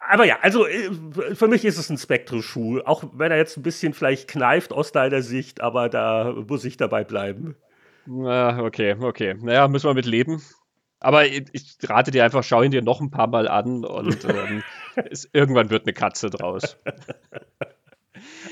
Aber 0.08 0.24
ja, 0.24 0.38
also 0.42 0.66
äh, 0.66 0.90
für 1.34 1.48
mich 1.48 1.64
ist 1.64 1.78
es 1.78 1.90
ein 1.90 1.98
Spectre-Schuh, 1.98 2.80
auch 2.84 3.04
wenn 3.12 3.30
er 3.30 3.38
jetzt 3.38 3.56
ein 3.56 3.62
bisschen 3.62 3.94
vielleicht 3.94 4.28
kneift 4.28 4.72
aus 4.72 4.92
deiner 4.92 5.22
Sicht, 5.22 5.60
aber 5.60 5.88
da 5.88 6.34
muss 6.48 6.64
ich 6.64 6.76
dabei 6.76 7.04
bleiben. 7.04 7.56
Na, 8.06 8.62
okay, 8.62 8.96
okay. 8.98 9.34
Naja, 9.34 9.68
müssen 9.68 9.88
wir 9.88 9.94
mit 9.94 10.06
leben. 10.06 10.42
Aber 10.98 11.26
ich, 11.26 11.46
ich 11.52 11.76
rate 11.82 12.10
dir 12.10 12.24
einfach, 12.24 12.42
schau 12.42 12.62
ihn 12.62 12.70
dir 12.70 12.82
noch 12.82 13.00
ein 13.00 13.10
paar 13.10 13.26
Mal 13.26 13.48
an 13.48 13.84
und 13.84 14.24
ähm, 14.28 14.62
es, 14.96 15.28
irgendwann 15.32 15.70
wird 15.70 15.84
eine 15.84 15.92
Katze 15.92 16.30
draus. 16.30 16.78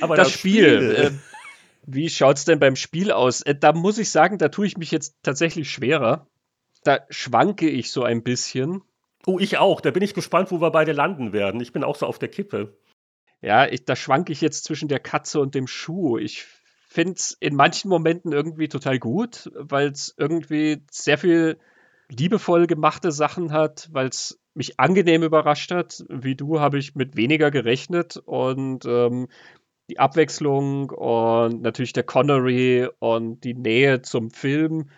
Aber 0.00 0.16
das, 0.16 0.28
das 0.28 0.34
Spiel, 0.34 0.92
Spiel. 0.92 1.04
Äh, 1.06 1.10
wie 1.86 2.08
schaut 2.10 2.36
es 2.36 2.44
denn 2.44 2.58
beim 2.58 2.76
Spiel 2.76 3.12
aus? 3.12 3.42
Äh, 3.42 3.54
da 3.54 3.72
muss 3.72 3.98
ich 3.98 4.10
sagen, 4.10 4.38
da 4.38 4.48
tue 4.48 4.66
ich 4.66 4.76
mich 4.76 4.90
jetzt 4.90 5.16
tatsächlich 5.22 5.70
schwerer. 5.70 6.26
Da 6.82 7.00
schwanke 7.08 7.68
ich 7.68 7.90
so 7.90 8.02
ein 8.02 8.22
bisschen. 8.22 8.82
Oh, 9.26 9.38
ich 9.38 9.56
auch. 9.56 9.80
Da 9.80 9.90
bin 9.90 10.02
ich 10.02 10.12
gespannt, 10.12 10.50
wo 10.50 10.60
wir 10.60 10.70
beide 10.70 10.92
landen 10.92 11.32
werden. 11.32 11.60
Ich 11.60 11.72
bin 11.72 11.82
auch 11.82 11.96
so 11.96 12.06
auf 12.06 12.18
der 12.18 12.28
Kippe. 12.28 12.76
Ja, 13.40 13.66
ich, 13.66 13.84
da 13.84 13.96
schwanke 13.96 14.32
ich 14.32 14.40
jetzt 14.40 14.64
zwischen 14.64 14.88
der 14.88 15.00
Katze 15.00 15.40
und 15.40 15.54
dem 15.54 15.66
Schuh. 15.66 16.18
Ich 16.18 16.46
finde 16.94 17.14
es 17.14 17.36
in 17.40 17.56
manchen 17.56 17.88
Momenten 17.88 18.30
irgendwie 18.30 18.68
total 18.68 19.00
gut, 19.00 19.50
weil 19.56 19.88
es 19.88 20.14
irgendwie 20.16 20.84
sehr 20.92 21.18
viel 21.18 21.58
liebevoll 22.08 22.68
gemachte 22.68 23.10
Sachen 23.10 23.50
hat, 23.50 23.88
weil 23.90 24.06
es 24.06 24.40
mich 24.54 24.78
angenehm 24.78 25.24
überrascht 25.24 25.72
hat. 25.72 26.04
Wie 26.08 26.36
du 26.36 26.60
habe 26.60 26.78
ich 26.78 26.94
mit 26.94 27.16
weniger 27.16 27.50
gerechnet 27.50 28.16
und 28.16 28.84
ähm, 28.86 29.26
die 29.90 29.98
Abwechslung 29.98 30.90
und 30.90 31.62
natürlich 31.62 31.94
der 31.94 32.04
Connery 32.04 32.88
und 33.00 33.42
die 33.42 33.54
Nähe 33.54 34.02
zum 34.02 34.30
Film 34.30 34.88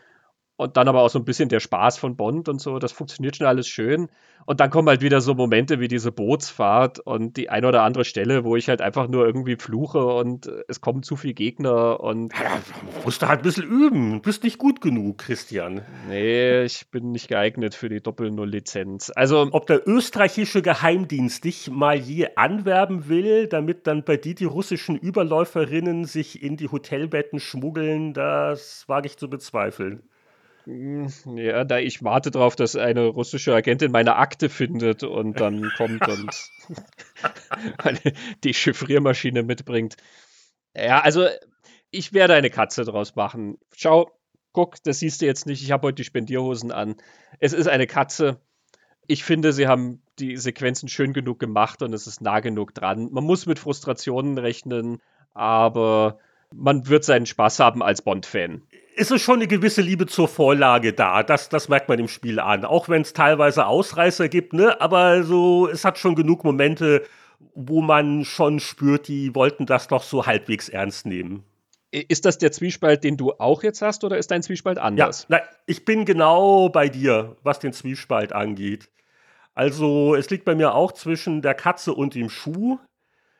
und 0.56 0.76
dann 0.76 0.88
aber 0.88 1.02
auch 1.02 1.10
so 1.10 1.18
ein 1.18 1.24
bisschen 1.24 1.48
der 1.48 1.60
Spaß 1.60 1.98
von 1.98 2.16
Bond 2.16 2.48
und 2.48 2.60
so. 2.60 2.78
Das 2.78 2.92
funktioniert 2.92 3.36
schon 3.36 3.46
alles 3.46 3.68
schön. 3.68 4.08
Und 4.46 4.60
dann 4.60 4.70
kommen 4.70 4.88
halt 4.88 5.02
wieder 5.02 5.20
so 5.20 5.34
Momente 5.34 5.80
wie 5.80 5.88
diese 5.88 6.12
Bootsfahrt 6.12 7.00
und 7.00 7.36
die 7.36 7.50
ein 7.50 7.64
oder 7.64 7.82
andere 7.82 8.04
Stelle, 8.04 8.44
wo 8.44 8.56
ich 8.56 8.68
halt 8.68 8.80
einfach 8.80 9.08
nur 9.08 9.26
irgendwie 9.26 9.56
fluche 9.56 10.06
und 10.06 10.50
es 10.68 10.80
kommen 10.80 11.02
zu 11.02 11.16
viele 11.16 11.34
Gegner 11.34 12.00
und. 12.00 12.32
Ja, 12.32 12.58
musst 13.04 13.20
du 13.20 13.28
halt 13.28 13.40
ein 13.40 13.42
bisschen 13.42 13.64
üben. 13.64 14.12
Du 14.14 14.20
bist 14.20 14.44
nicht 14.44 14.58
gut 14.58 14.80
genug, 14.80 15.18
Christian. 15.18 15.82
Nee, 16.08 16.62
ich 16.62 16.90
bin 16.90 17.12
nicht 17.12 17.28
geeignet 17.28 17.74
für 17.74 17.88
die 17.88 18.00
Doppel-Null-Lizenz. 18.00 19.12
Also. 19.14 19.48
Ob 19.50 19.66
der 19.66 19.86
österreichische 19.86 20.62
Geheimdienst 20.62 21.44
dich 21.44 21.70
mal 21.70 21.96
je 21.96 22.28
anwerben 22.36 23.08
will, 23.08 23.48
damit 23.48 23.86
dann 23.86 24.04
bei 24.04 24.16
dir 24.16 24.34
die 24.34 24.44
russischen 24.44 24.96
Überläuferinnen 24.96 26.04
sich 26.04 26.42
in 26.42 26.56
die 26.56 26.68
Hotelbetten 26.68 27.40
schmuggeln, 27.40 28.14
das 28.14 28.84
wage 28.86 29.06
ich 29.06 29.18
zu 29.18 29.28
bezweifeln. 29.28 30.02
Hm, 30.66 31.08
ja, 31.36 31.62
da 31.64 31.78
ich 31.78 32.02
warte 32.02 32.32
darauf, 32.32 32.56
dass 32.56 32.74
eine 32.74 33.06
russische 33.06 33.54
Agentin 33.54 33.92
meine 33.92 34.16
Akte 34.16 34.48
findet 34.48 35.04
und 35.04 35.38
dann 35.38 35.72
kommt 35.76 36.06
und 36.08 36.50
die 38.44 38.52
Chiffriermaschine 38.52 39.44
mitbringt. 39.44 39.96
Ja, 40.74 41.00
also 41.00 41.28
ich 41.92 42.12
werde 42.12 42.34
eine 42.34 42.50
Katze 42.50 42.84
draus 42.84 43.14
machen. 43.14 43.58
Schau, 43.76 44.10
guck, 44.52 44.82
das 44.82 44.98
siehst 44.98 45.22
du 45.22 45.26
jetzt 45.26 45.46
nicht. 45.46 45.62
Ich 45.62 45.70
habe 45.70 45.86
heute 45.86 45.96
die 45.96 46.04
Spendierhosen 46.04 46.72
an. 46.72 46.96
Es 47.38 47.52
ist 47.52 47.68
eine 47.68 47.86
Katze. 47.86 48.40
Ich 49.06 49.22
finde, 49.22 49.52
sie 49.52 49.68
haben 49.68 50.02
die 50.18 50.36
Sequenzen 50.36 50.88
schön 50.88 51.12
genug 51.12 51.38
gemacht 51.38 51.80
und 51.82 51.92
es 51.92 52.08
ist 52.08 52.20
nah 52.20 52.40
genug 52.40 52.74
dran. 52.74 53.08
Man 53.12 53.22
muss 53.22 53.46
mit 53.46 53.60
Frustrationen 53.60 54.36
rechnen, 54.36 55.00
aber 55.32 56.18
man 56.52 56.88
wird 56.88 57.04
seinen 57.04 57.26
Spaß 57.26 57.60
haben 57.60 57.84
als 57.84 58.02
Bond-Fan 58.02 58.62
ist 58.96 59.10
es 59.10 59.20
schon 59.20 59.36
eine 59.36 59.46
gewisse 59.46 59.82
Liebe 59.82 60.06
zur 60.06 60.26
Vorlage 60.26 60.92
da. 60.92 61.22
Das, 61.22 61.48
das 61.48 61.68
merkt 61.68 61.88
man 61.88 61.98
im 61.98 62.08
Spiel 62.08 62.40
an. 62.40 62.64
Auch 62.64 62.88
wenn 62.88 63.02
es 63.02 63.12
teilweise 63.12 63.66
Ausreißer 63.66 64.28
gibt, 64.28 64.54
ne? 64.54 64.80
Aber 64.80 65.22
so, 65.22 65.68
es 65.68 65.84
hat 65.84 65.98
schon 65.98 66.14
genug 66.14 66.44
Momente, 66.44 67.02
wo 67.54 67.82
man 67.82 68.24
schon 68.24 68.58
spürt, 68.58 69.08
die 69.08 69.34
wollten 69.34 69.66
das 69.66 69.88
doch 69.88 70.02
so 70.02 70.26
halbwegs 70.26 70.70
ernst 70.70 71.06
nehmen. 71.06 71.44
Ist 71.90 72.24
das 72.24 72.38
der 72.38 72.52
Zwiespalt, 72.52 73.04
den 73.04 73.16
du 73.16 73.32
auch 73.38 73.62
jetzt 73.62 73.82
hast, 73.82 74.02
oder 74.02 74.18
ist 74.18 74.30
dein 74.30 74.42
Zwiespalt 74.42 74.78
anders? 74.78 75.26
Ja, 75.28 75.38
na, 75.38 75.48
ich 75.66 75.84
bin 75.84 76.04
genau 76.04 76.68
bei 76.70 76.88
dir, 76.88 77.36
was 77.42 77.58
den 77.58 77.72
Zwiespalt 77.72 78.32
angeht. 78.32 78.88
Also, 79.54 80.14
es 80.14 80.28
liegt 80.30 80.44
bei 80.44 80.54
mir 80.54 80.74
auch 80.74 80.92
zwischen 80.92 81.42
der 81.42 81.54
Katze 81.54 81.94
und 81.94 82.14
dem 82.14 82.28
Schuh. 82.28 82.78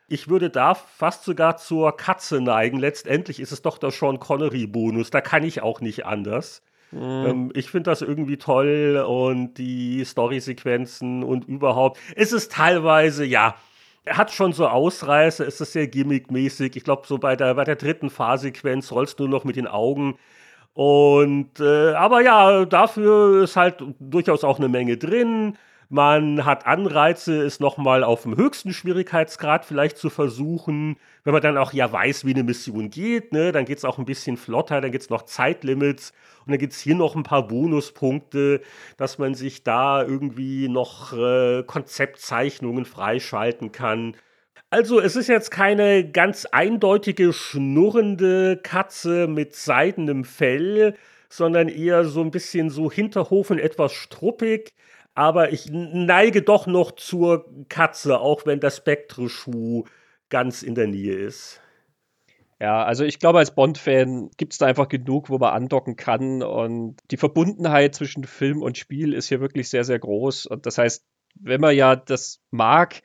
Ich 0.09 0.29
würde 0.29 0.51
da 0.51 0.75
fast 0.75 1.25
sogar 1.25 1.57
zur 1.57 1.97
Katze 1.97 2.41
neigen. 2.41 2.79
Letztendlich 2.79 3.41
ist 3.41 3.53
es 3.53 3.63
doch 3.63 3.79
der 3.79 3.91
Sean 3.91 4.21
Connery-Bonus. 4.21 5.11
Da 5.11 5.21
kann 5.21 5.43
ich 5.43 5.63
auch 5.63 5.81
nicht 5.81 6.07
anders. 6.07 6.63
Mhm. 6.93 7.01
Ähm, 7.01 7.53
ich 7.55 7.71
finde 7.71 7.91
das 7.91 8.03
irgendwie 8.03 8.37
toll 8.37 9.05
und 9.07 9.55
die 9.55 10.05
Story-Sequenzen 10.05 11.25
und 11.25 11.47
überhaupt. 11.47 11.99
Es 12.15 12.33
ist 12.33 12.53
teilweise, 12.53 13.25
ja, 13.25 13.57
er 14.05 14.17
hat 14.17 14.31
schon 14.31 14.53
so 14.53 14.69
Ausreißer, 14.69 15.47
es 15.47 15.61
ist 15.61 15.73
sehr 15.73 15.89
gimmickmäßig. 15.89 16.77
Ich 16.77 16.85
glaube, 16.85 17.07
so 17.07 17.19
bei 17.19 17.35
der, 17.35 17.55
bei 17.55 17.65
der 17.65 17.77
dritten 17.77 18.09
Fahrsequenz 18.09 18.93
rollst 18.93 19.19
du 19.19 19.25
nur 19.25 19.41
noch 19.41 19.45
mit 19.45 19.57
den 19.57 19.67
Augen. 19.67 20.17
Und, 20.75 21.59
äh, 21.59 21.95
aber 21.95 22.21
ja, 22.21 22.65
dafür 22.67 23.43
ist 23.43 23.57
halt 23.57 23.83
durchaus 23.99 24.45
auch 24.45 24.59
eine 24.59 24.69
Menge 24.69 24.97
drin. 24.97 25.57
Man 25.89 26.45
hat 26.45 26.67
Anreize, 26.67 27.43
es 27.45 27.61
nochmal 27.61 28.03
auf 28.03 28.23
dem 28.23 28.37
höchsten 28.37 28.73
Schwierigkeitsgrad 28.73 29.65
vielleicht 29.65 29.99
zu 29.99 30.11
versuchen. 30.11 30.97
Wenn 31.23 31.33
man 31.33 31.43
dann 31.43 31.57
auch 31.57 31.73
ja 31.73 31.93
weiß, 31.93 32.25
wie 32.25 32.35
eine 32.35 32.43
Mission 32.43 32.91
geht, 32.91 33.33
ne, 33.33 33.53
dann 33.53 33.67
geht 33.67 33.79
es 33.79 33.85
auch 33.85 33.99
ein 33.99 34.05
bisschen 34.05 34.37
flotter, 34.37 34.81
dann 34.81 34.91
gibt 34.91 35.05
es 35.05 35.11
noch 35.11 35.23
Zeitlimits 35.23 36.13
und 36.45 36.51
dann 36.51 36.59
gibt 36.59 36.73
es 36.73 36.81
hier 36.81 36.97
noch 36.97 37.15
ein 37.15 37.23
paar 37.23 37.47
Bonuspunkte, 37.47 38.63
dass 38.97 39.19
man 39.19 39.35
sich 39.35 39.63
da 39.63 40.03
irgendwie 40.03 40.69
noch 40.69 41.13
äh, 41.13 41.63
Konzeptzeichnungen 41.63 42.85
freischalten 42.85 43.71
kann. 43.71 44.17
Also 44.71 45.01
es 45.01 45.15
ist 45.15 45.29
jetzt 45.29 45.53
keine 45.53 46.11
ganz 46.11 46.47
eindeutige 46.47 47.33
schnurrende 47.33 48.57
Katze 48.57 49.29
mit 49.29 49.55
seidenem 49.55 50.25
Fell, 50.25 50.97
sondern 51.29 51.69
eher 51.69 52.05
so 52.05 52.23
ein 52.23 52.33
bisschen 52.33 52.71
so 52.71 52.91
Hinterhofen 52.91 53.61
etwas 53.61 53.93
struppig 53.93 54.73
aber 55.17 55.53
ich 55.53 55.71
neige 55.71 56.43
doch 56.43 56.67
noch 56.67 56.93
zur 56.93 57.47
Katze, 57.69 58.21
auch 58.21 58.45
wenn 58.45 58.61
der 58.61 58.71
Spectre-Schuh 58.71 59.85
ganz 60.29 60.63
in 60.63 60.75
der 60.75 60.87
Nähe 60.87 61.15
ist. 61.15 61.61
Ja, 62.61 62.85
also 62.85 63.05
ich 63.05 63.19
glaube, 63.19 63.39
als 63.39 63.55
Bond-Fan 63.55 64.31
gibt 64.37 64.53
es 64.53 64.59
da 64.59 64.67
einfach 64.67 64.89
genug, 64.89 65.31
wo 65.31 65.39
man 65.39 65.55
andocken 65.55 65.97
kann. 65.97 66.43
Und 66.43 66.97
die 67.11 67.17
Verbundenheit 67.17 67.95
zwischen 67.95 68.25
Film 68.25 68.63
und 68.63 68.77
Spiel 68.77 69.15
ist 69.15 69.29
hier 69.29 69.41
wirklich 69.41 69.71
sehr, 69.71 69.85
sehr 69.85 69.99
groß. 69.99 70.47
Und 70.47 70.67
das 70.67 70.79
heißt, 70.79 71.05
wenn 71.35 71.61
man 71.61 71.75
ja 71.75 71.97
das 71.97 72.41
mag, 72.51 73.03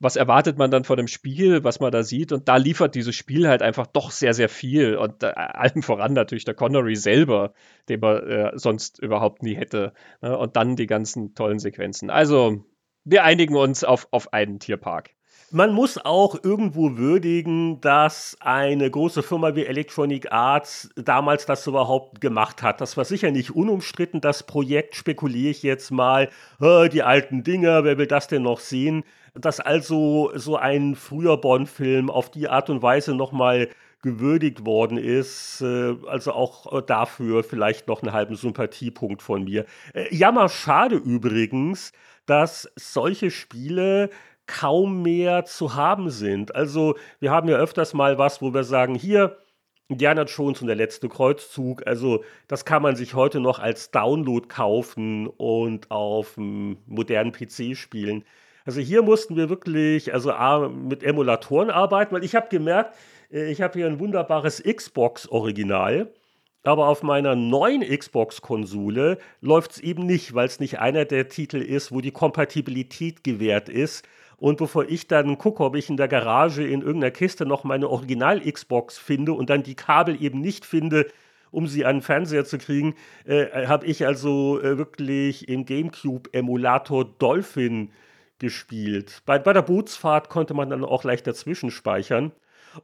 was 0.00 0.16
erwartet 0.16 0.58
man 0.58 0.70
dann 0.70 0.84
von 0.84 0.96
dem 0.96 1.08
Spiel, 1.08 1.64
was 1.64 1.80
man 1.80 1.90
da 1.90 2.02
sieht? 2.02 2.32
Und 2.32 2.48
da 2.48 2.56
liefert 2.56 2.94
dieses 2.94 3.16
Spiel 3.16 3.48
halt 3.48 3.62
einfach 3.62 3.86
doch 3.86 4.10
sehr, 4.10 4.32
sehr 4.32 4.48
viel. 4.48 4.96
Und 4.96 5.22
äh, 5.22 5.26
allem 5.26 5.82
voran 5.82 6.12
natürlich 6.12 6.44
der 6.44 6.54
Connery 6.54 6.94
selber, 6.94 7.52
den 7.88 8.00
man 8.00 8.22
äh, 8.28 8.52
sonst 8.54 9.00
überhaupt 9.00 9.42
nie 9.42 9.54
hätte. 9.54 9.92
Ne? 10.20 10.38
Und 10.38 10.56
dann 10.56 10.76
die 10.76 10.86
ganzen 10.86 11.34
tollen 11.34 11.58
Sequenzen. 11.58 12.10
Also, 12.10 12.64
wir 13.04 13.24
einigen 13.24 13.56
uns 13.56 13.82
auf, 13.84 14.06
auf 14.10 14.32
einen 14.32 14.60
Tierpark. 14.60 15.10
Man 15.50 15.72
muss 15.72 15.96
auch 15.96 16.36
irgendwo 16.44 16.98
würdigen, 16.98 17.80
dass 17.80 18.36
eine 18.40 18.90
große 18.90 19.22
Firma 19.22 19.54
wie 19.54 19.64
Electronic 19.64 20.30
Arts 20.30 20.90
damals 20.94 21.46
das 21.46 21.66
überhaupt 21.66 22.20
gemacht 22.20 22.62
hat. 22.62 22.82
Das 22.82 22.98
war 22.98 23.06
sicher 23.06 23.30
nicht 23.30 23.52
unumstritten. 23.52 24.20
Das 24.20 24.42
Projekt 24.42 24.94
spekuliere 24.94 25.50
ich 25.50 25.62
jetzt 25.62 25.90
mal. 25.90 26.28
Die 26.60 27.02
alten 27.02 27.44
Dinger, 27.44 27.82
wer 27.84 27.96
will 27.96 28.06
das 28.06 28.28
denn 28.28 28.42
noch 28.42 28.60
sehen? 28.60 29.04
Dass 29.40 29.60
also 29.60 30.30
so 30.34 30.56
ein 30.56 30.94
früher 30.94 31.36
Bond-Film 31.36 32.10
auf 32.10 32.30
die 32.30 32.48
Art 32.48 32.70
und 32.70 32.82
Weise 32.82 33.14
nochmal 33.14 33.68
gewürdigt 34.02 34.64
worden 34.64 34.98
ist. 34.98 35.60
Äh, 35.60 35.96
also 36.06 36.32
auch 36.32 36.72
äh, 36.72 36.82
dafür 36.82 37.42
vielleicht 37.44 37.88
noch 37.88 38.02
einen 38.02 38.12
halben 38.12 38.36
Sympathiepunkt 38.36 39.22
von 39.22 39.44
mir. 39.44 39.64
Äh, 39.94 40.14
jammer 40.14 40.48
schade 40.48 40.96
übrigens, 40.96 41.92
dass 42.26 42.70
solche 42.76 43.30
Spiele 43.30 44.10
kaum 44.46 45.02
mehr 45.02 45.44
zu 45.44 45.74
haben 45.74 46.10
sind. 46.10 46.54
Also 46.54 46.96
wir 47.20 47.30
haben 47.30 47.48
ja 47.48 47.56
öfters 47.56 47.94
mal 47.94 48.18
was, 48.18 48.40
wo 48.40 48.54
wir 48.54 48.64
sagen, 48.64 48.94
hier, 48.94 49.38
Indiana 49.88 50.24
Jones 50.24 50.60
und 50.60 50.66
der 50.66 50.76
letzte 50.76 51.08
Kreuzzug, 51.08 51.86
also 51.86 52.22
das 52.46 52.66
kann 52.66 52.82
man 52.82 52.94
sich 52.94 53.14
heute 53.14 53.40
noch 53.40 53.58
als 53.58 53.90
Download 53.90 54.46
kaufen 54.46 55.26
und 55.26 55.90
auf 55.90 56.36
einem 56.36 56.76
modernen 56.86 57.32
PC 57.32 57.74
spielen. 57.74 58.24
Also 58.68 58.82
hier 58.82 59.00
mussten 59.00 59.34
wir 59.34 59.48
wirklich 59.48 60.12
also 60.12 60.30
mit 60.68 61.02
Emulatoren 61.02 61.70
arbeiten, 61.70 62.14
weil 62.14 62.22
ich 62.22 62.34
habe 62.34 62.48
gemerkt, 62.50 62.94
äh, 63.32 63.50
ich 63.50 63.62
habe 63.62 63.78
hier 63.78 63.86
ein 63.86 63.98
wunderbares 63.98 64.62
Xbox-Original. 64.62 66.12
Aber 66.64 66.88
auf 66.88 67.02
meiner 67.02 67.34
neuen 67.34 67.80
Xbox-Konsole 67.80 69.16
läuft 69.40 69.70
es 69.70 69.80
eben 69.80 70.04
nicht, 70.04 70.34
weil 70.34 70.46
es 70.46 70.60
nicht 70.60 70.80
einer 70.80 71.06
der 71.06 71.30
Titel 71.30 71.62
ist, 71.62 71.92
wo 71.92 72.02
die 72.02 72.10
Kompatibilität 72.10 73.24
gewährt 73.24 73.70
ist. 73.70 74.06
Und 74.36 74.58
bevor 74.58 74.84
ich 74.86 75.06
dann 75.06 75.38
gucke, 75.38 75.64
ob 75.64 75.74
ich 75.74 75.88
in 75.88 75.96
der 75.96 76.08
Garage 76.08 76.62
in 76.62 76.82
irgendeiner 76.82 77.10
Kiste 77.10 77.46
noch 77.46 77.64
meine 77.64 77.88
Original-Xbox 77.88 78.98
finde 78.98 79.32
und 79.32 79.48
dann 79.48 79.62
die 79.62 79.76
Kabel 79.76 80.22
eben 80.22 80.42
nicht 80.42 80.66
finde, 80.66 81.06
um 81.50 81.66
sie 81.68 81.86
an 81.86 81.96
den 81.96 82.02
Fernseher 82.02 82.44
zu 82.44 82.58
kriegen, 82.58 82.96
äh, 83.24 83.66
habe 83.66 83.86
ich 83.86 84.04
also 84.04 84.60
äh, 84.60 84.76
wirklich 84.76 85.48
im 85.48 85.64
GameCube-Emulator 85.64 87.06
Dolphin 87.18 87.92
gespielt. 88.38 89.22
Bei, 89.26 89.38
bei 89.38 89.52
der 89.52 89.62
Bootsfahrt 89.62 90.28
konnte 90.28 90.54
man 90.54 90.70
dann 90.70 90.84
auch 90.84 91.04
leicht 91.04 91.26
dazwischen 91.26 91.70
speichern. 91.70 92.32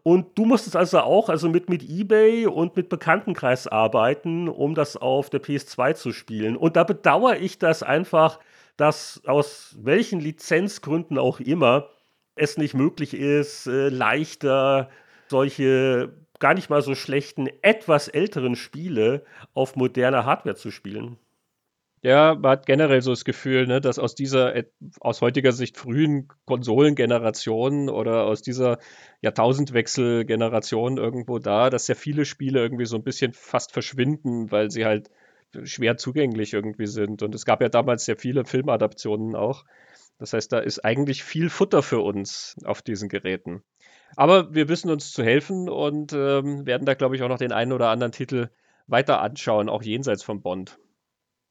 Und 0.02 0.36
du 0.38 0.44
musstest 0.44 0.76
also 0.76 1.00
auch 1.00 1.28
also 1.28 1.48
mit, 1.48 1.68
mit 1.68 1.82
eBay 1.82 2.46
und 2.46 2.76
mit 2.76 2.88
Bekanntenkreis 2.88 3.66
arbeiten, 3.66 4.48
um 4.48 4.74
das 4.74 4.96
auf 4.96 5.30
der 5.30 5.42
PS2 5.42 5.94
zu 5.94 6.12
spielen. 6.12 6.57
Und 6.57 6.76
da 6.76 6.85
bedauere 6.85 7.36
ich 7.36 7.59
das 7.59 7.82
einfach, 7.82 8.40
dass 8.76 9.20
aus 9.26 9.76
welchen 9.81 10.20
Lizenzgründen 10.20 11.18
auch 11.18 11.39
immer 11.39 11.89
es 12.35 12.56
nicht 12.56 12.74
möglich 12.74 13.14
ist, 13.14 13.66
äh, 13.66 13.89
leichter 13.89 14.90
solche 15.28 16.12
gar 16.40 16.55
nicht 16.55 16.68
mal 16.68 16.82
so 16.82 16.94
schlechten, 16.94 17.48
etwas 17.62 18.09
älteren 18.09 18.56
Spiele 18.56 19.24
auf 19.55 19.76
moderner 19.76 20.24
Hardware 20.24 20.56
zu 20.56 20.70
spielen. 20.70 21.16
Ja, 22.05 22.35
man 22.35 22.51
hat 22.51 22.66
generell 22.66 23.01
so 23.01 23.12
das 23.12 23.24
Gefühl, 23.24 23.66
ne, 23.66 23.81
dass 23.81 23.98
aus 23.98 24.14
dieser 24.14 24.52
aus 25.01 25.22
heutiger 25.22 25.52
Sicht 25.52 25.78
frühen 25.78 26.28
Konsolengeneration 26.44 27.89
oder 27.89 28.24
aus 28.26 28.43
dieser 28.43 28.78
Jahrtausendwechselgeneration 29.22 30.98
irgendwo 30.98 31.39
da, 31.39 31.70
dass 31.70 31.86
sehr 31.86 31.97
viele 31.97 32.26
Spiele 32.26 32.60
irgendwie 32.60 32.85
so 32.85 32.97
ein 32.97 33.05
bisschen 33.05 33.32
fast 33.32 33.72
verschwinden, 33.72 34.51
weil 34.52 34.70
sie 34.70 34.85
halt 34.85 35.09
schwer 35.62 35.97
zugänglich 35.97 36.52
irgendwie 36.52 36.86
sind. 36.86 37.22
Und 37.22 37.35
es 37.35 37.47
gab 37.47 37.62
ja 37.62 37.70
damals 37.70 38.05
sehr 38.05 38.18
viele 38.18 38.44
Filmadaptionen 38.44 39.35
auch. 39.35 39.64
Das 40.18 40.35
heißt, 40.35 40.52
da 40.52 40.59
ist 40.59 40.85
eigentlich 40.85 41.24
viel 41.24 41.48
Futter 41.48 41.82
für 41.82 42.01
uns 42.01 42.56
auf 42.66 42.82
diesen 42.82 43.09
Geräten. 43.09 43.62
Aber 44.14 44.55
wir 44.55 44.68
wissen 44.68 44.90
uns 44.90 45.10
zu 45.10 45.24
helfen 45.24 45.70
und 45.70 46.12
ähm, 46.12 46.66
werden 46.66 46.85
da, 46.85 46.93
glaube 46.93 47.16
ich, 47.16 47.22
auch 47.22 47.31
noch 47.31 47.39
den 47.39 47.52
einen 47.52 47.72
oder 47.72 47.89
anderen 47.89 48.12
Titel 48.12 48.51
weiter 48.86 49.22
anschauen, 49.22 49.70
auch 49.70 49.82
jenseits 49.82 50.22
von 50.22 50.43
Bond. 50.43 50.78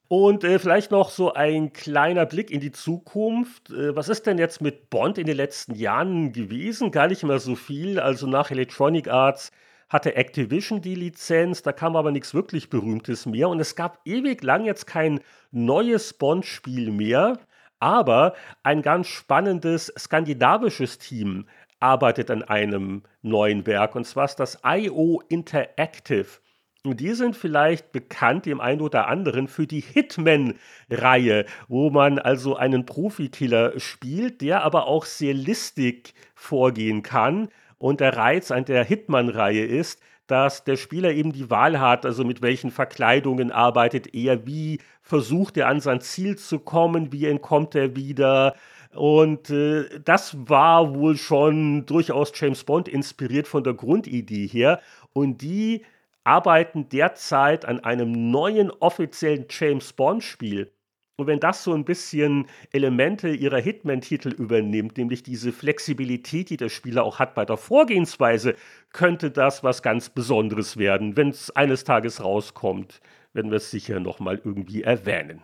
Und 0.07 0.43
äh, 0.43 0.59
vielleicht 0.59 0.91
noch 0.91 1.09
so 1.09 1.34
ein 1.34 1.73
kleiner 1.73 2.25
Blick 2.25 2.51
in 2.51 2.59
die 2.59 2.71
Zukunft. 2.71 3.71
Äh, 3.71 3.95
was 3.95 4.09
ist 4.09 4.27
denn 4.27 4.38
jetzt 4.38 4.61
mit 4.61 4.89
Bond 4.89 5.17
in 5.17 5.25
den 5.25 5.38
letzten 5.38 5.75
Jahren 5.75 6.34
gewesen? 6.34 6.91
Gar 6.91 7.07
nicht 7.07 7.23
mehr 7.23 7.39
so 7.39 7.55
viel. 7.55 7.99
Also 7.99 8.27
nach 8.27 8.51
Electronic 8.51 9.07
Arts 9.07 9.51
hatte 9.93 10.15
Activision 10.15 10.81
die 10.81 10.95
Lizenz, 10.95 11.61
da 11.61 11.71
kam 11.71 11.95
aber 11.95 12.11
nichts 12.11 12.34
wirklich 12.34 12.71
Berühmtes 12.71 13.27
mehr 13.27 13.47
und 13.47 13.59
es 13.59 13.75
gab 13.75 13.99
ewig 14.05 14.43
lang 14.43 14.65
jetzt 14.65 14.88
kein 14.88 15.19
neues 15.51 16.13
Bond-Spiel 16.13 16.89
mehr, 16.89 17.38
aber 17.80 18.34
ein 18.63 18.81
ganz 18.81 19.07
spannendes 19.07 19.93
skandinavisches 19.97 20.97
Team 20.97 21.45
arbeitet 21.80 22.31
an 22.31 22.41
einem 22.41 23.03
neuen 23.21 23.67
Werk 23.67 23.95
und 23.95 24.05
zwar 24.05 24.25
ist 24.25 24.38
das 24.38 24.57
IO 24.65 25.21
Interactive. 25.30 26.39
Und 26.85 26.99
die 26.99 27.14
sind 27.14 27.38
vielleicht 27.38 27.93
bekannt 27.93 28.45
dem 28.45 28.60
einen 28.60 28.81
oder 28.81 29.07
anderen 29.07 29.47
für 29.47 29.65
die 29.65 29.80
Hitman-Reihe, 29.80 31.45
wo 31.69 31.89
man 31.89 32.19
also 32.19 32.57
einen 32.57 32.85
Profikiller 32.85 33.80
spielt, 33.80 34.41
der 34.41 34.64
aber 34.64 34.88
auch 34.88 35.05
sehr 35.05 35.34
listig 35.34 36.14
vorgehen 36.35 37.01
kann. 37.01 37.47
Und 37.77 38.01
der 38.01 38.18
Reiz 38.18 38.51
an 38.51 38.65
der 38.65 38.84
Hitman-Reihe 38.84 39.64
ist, 39.64 40.01
dass 40.27 40.65
der 40.65 40.76
Spieler 40.76 41.11
eben 41.11 41.31
die 41.31 41.49
Wahl 41.49 41.80
hat, 41.80 42.05
also 42.05 42.26
mit 42.26 42.41
welchen 42.41 42.69
Verkleidungen 42.69 43.53
arbeitet 43.53 44.14
er, 44.14 44.45
wie 44.45 44.81
versucht 45.01 45.55
er 45.55 45.69
an 45.69 45.80
sein 45.80 46.01
Ziel 46.01 46.38
zu 46.38 46.60
kommen, 46.60 47.14
wie 47.14 47.27
entkommt 47.27 47.76
er 47.76 47.95
wieder. 47.95 48.55
Und 48.93 49.49
äh, 49.49 49.85
das 50.03 50.35
war 50.49 50.93
wohl 50.93 51.15
schon 51.15 51.85
durchaus 51.85 52.34
James 52.35 52.65
Bond 52.65 52.89
inspiriert 52.89 53.47
von 53.47 53.64
der 53.64 53.73
Grundidee 53.73 54.47
her. 54.47 54.81
Und 55.14 55.41
die 55.41 55.84
arbeiten 56.23 56.89
derzeit 56.89 57.65
an 57.65 57.79
einem 57.81 58.31
neuen 58.31 58.71
offiziellen 58.71 59.45
James 59.49 59.93
Bond-Spiel. 59.93 60.71
Und 61.15 61.27
wenn 61.27 61.39
das 61.39 61.63
so 61.63 61.73
ein 61.73 61.85
bisschen 61.85 62.47
Elemente 62.71 63.29
ihrer 63.29 63.59
Hitman-Titel 63.59 64.29
übernimmt, 64.29 64.97
nämlich 64.97 65.21
diese 65.21 65.51
Flexibilität, 65.51 66.49
die 66.49 66.57
der 66.57 66.69
Spieler 66.69 67.03
auch 67.03 67.19
hat 67.19 67.35
bei 67.35 67.45
der 67.45 67.57
Vorgehensweise, 67.57 68.55
könnte 68.91 69.29
das 69.29 69.63
was 69.63 69.83
ganz 69.83 70.09
Besonderes 70.09 70.77
werden. 70.77 71.15
Wenn 71.15 71.29
es 71.29 71.51
eines 71.51 71.83
Tages 71.83 72.23
rauskommt, 72.23 72.99
werden 73.33 73.51
wir 73.51 73.57
es 73.57 73.69
sicher 73.69 73.99
nochmal 73.99 74.41
irgendwie 74.43 74.81
erwähnen. 74.81 75.43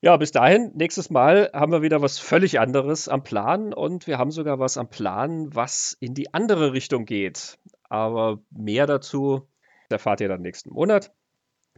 Ja, 0.00 0.16
bis 0.16 0.32
dahin, 0.32 0.72
nächstes 0.74 1.10
Mal 1.10 1.50
haben 1.54 1.72
wir 1.72 1.82
wieder 1.82 2.02
was 2.02 2.18
völlig 2.18 2.58
anderes 2.60 3.08
am 3.08 3.22
Plan 3.22 3.72
und 3.72 4.06
wir 4.06 4.18
haben 4.18 4.30
sogar 4.30 4.58
was 4.58 4.76
am 4.76 4.88
Plan, 4.88 5.54
was 5.54 5.96
in 6.00 6.14
die 6.14 6.32
andere 6.32 6.72
Richtung 6.72 7.04
geht. 7.06 7.58
Aber 7.88 8.40
mehr 8.50 8.86
dazu 8.86 9.46
erfahrt 9.88 10.20
ihr 10.20 10.28
dann 10.28 10.42
nächsten 10.42 10.70
Monat. 10.70 11.12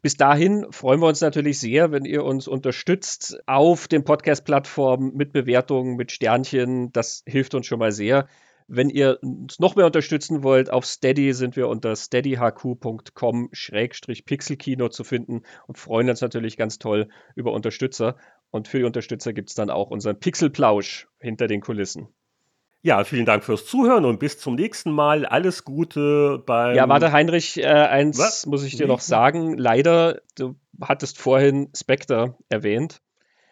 Bis 0.02 0.16
dahin 0.16 0.66
freuen 0.70 1.00
wir 1.00 1.08
uns 1.08 1.20
natürlich 1.20 1.58
sehr, 1.58 1.90
wenn 1.90 2.04
ihr 2.04 2.22
uns 2.22 2.46
unterstützt 2.46 3.38
auf 3.46 3.88
den 3.88 4.04
Podcast-Plattformen 4.04 5.14
mit 5.14 5.32
Bewertungen, 5.32 5.96
mit 5.96 6.12
Sternchen. 6.12 6.92
Das 6.92 7.22
hilft 7.26 7.54
uns 7.54 7.66
schon 7.66 7.78
mal 7.78 7.92
sehr. 7.92 8.28
Wenn 8.68 8.90
ihr 8.90 9.18
uns 9.22 9.58
noch 9.58 9.76
mehr 9.76 9.86
unterstützen 9.86 10.42
wollt, 10.42 10.70
auf 10.70 10.84
Steady 10.84 11.32
sind 11.32 11.56
wir 11.56 11.68
unter 11.68 11.96
steadyhq.com-pixelkino 11.96 14.88
zu 14.88 15.04
finden 15.04 15.42
und 15.66 15.78
freuen 15.78 16.10
uns 16.10 16.20
natürlich 16.20 16.56
ganz 16.56 16.78
toll 16.78 17.08
über 17.34 17.52
Unterstützer. 17.52 18.16
Und 18.50 18.68
für 18.68 18.78
die 18.78 18.84
Unterstützer 18.84 19.32
gibt 19.32 19.50
es 19.50 19.54
dann 19.54 19.70
auch 19.70 19.90
unseren 19.90 20.18
Pixelplausch 20.18 21.06
hinter 21.20 21.46
den 21.46 21.60
Kulissen. 21.60 22.08
Ja, 22.82 23.02
vielen 23.04 23.26
Dank 23.26 23.42
fürs 23.44 23.66
Zuhören 23.66 24.04
und 24.04 24.20
bis 24.20 24.38
zum 24.38 24.54
nächsten 24.54 24.92
Mal. 24.92 25.26
Alles 25.26 25.64
Gute 25.64 26.42
beim. 26.46 26.76
Ja, 26.76 26.88
warte, 26.88 27.10
Heinrich, 27.10 27.58
äh, 27.58 27.66
eins 27.66 28.18
Was? 28.18 28.46
muss 28.46 28.62
ich 28.62 28.76
dir 28.76 28.86
noch 28.86 29.00
sagen. 29.00 29.58
Leider, 29.58 30.20
du 30.36 30.54
hattest 30.80 31.18
vorhin 31.18 31.68
Spectre 31.74 32.36
erwähnt 32.48 33.00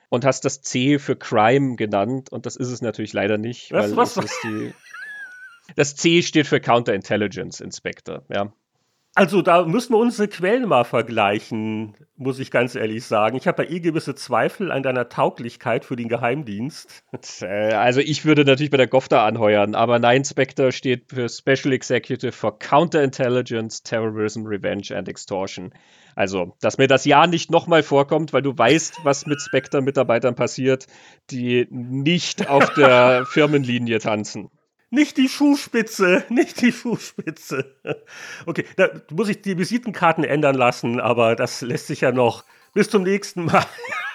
und 0.09 0.25
hast 0.25 0.45
das 0.45 0.63
C 0.63 0.99
für 0.99 1.17
Crime 1.17 1.77
genannt 1.77 2.31
und 2.31 2.47
das 2.47 2.57
ist 2.57 2.69
es 2.69 2.81
natürlich 2.83 3.13
leider 3.13 3.39
nicht, 3.39 3.73
was, 3.73 3.91
weil 3.91 3.97
was? 3.97 4.17
Ist 4.17 4.39
die, 4.45 4.73
das 5.77 5.97
C 5.97 6.23
steht 6.23 6.47
für 6.47 6.61
Counterintelligence 6.61 7.61
Inspector, 7.61 8.23
ja. 8.29 8.53
Also 9.17 9.43
da 9.43 9.65
müssen 9.65 9.93
wir 9.93 9.99
unsere 9.99 10.27
Quellen 10.27 10.67
mal 10.67 10.83
vergleichen, 10.83 11.95
muss 12.17 12.41
ich 12.41 12.51
ganz 12.51 12.75
ehrlich 12.75 13.05
sagen. 13.05 13.37
Ich 13.37 13.47
habe 13.47 13.63
ja 13.63 13.71
eh 13.71 13.79
gewisse 13.79 14.17
Zweifel 14.17 14.73
an 14.73 14.83
deiner 14.83 15.09
Tauglichkeit 15.09 15.85
für 15.85 15.95
den 15.95 16.09
Geheimdienst. 16.09 17.05
Also 17.41 18.01
ich 18.01 18.25
würde 18.25 18.45
natürlich 18.45 18.73
bei 18.73 18.77
der 18.77 18.89
GOFTA 18.89 19.25
anheuern, 19.25 19.77
aber 19.77 20.01
Nein 20.01 20.25
Spectre 20.25 20.73
steht 20.73 21.11
für 21.11 21.29
Special 21.29 21.73
Executive 21.73 22.33
for 22.33 22.59
Counterintelligence, 22.59 23.85
Terrorism, 23.85 24.47
Revenge 24.47 24.89
and 24.97 25.09
Extortion. 25.09 25.73
Also, 26.17 26.57
dass 26.61 26.79
mir 26.79 26.89
das 26.89 27.05
Ja 27.05 27.29
nicht 27.29 27.53
nochmal 27.53 27.85
vorkommt, 27.85 28.33
weil 28.33 28.43
du 28.43 28.57
weißt, 28.57 29.05
was 29.05 29.27
mit 29.27 29.41
Spectre-Mitarbeitern 29.41 30.35
passiert, 30.35 30.87
die 31.31 31.69
nicht 31.71 32.49
auf 32.49 32.75
der 32.75 33.27
Firmenlinie 33.31 34.01
tanzen. 34.01 34.51
Nicht 34.95 35.17
die 35.17 35.29
Schuhspitze, 35.29 36.25
nicht 36.29 36.61
die 36.61 36.71
Schuhspitze. 36.71 37.75
Okay, 38.47 38.65
da 38.77 38.89
muss 39.11 39.29
ich 39.29 39.43
die 39.43 39.59
Visitenkarten 39.59 40.23
ändern 40.23 40.55
lassen, 40.55 41.01
aber 41.01 41.35
das 41.35 41.63
lässt 41.63 41.89
sich 41.89 42.03
ja 42.03 42.13
noch 42.13 42.45
bis 42.75 42.91
zum 42.91 43.03
nächsten 43.03 43.47
Mal 43.47 43.67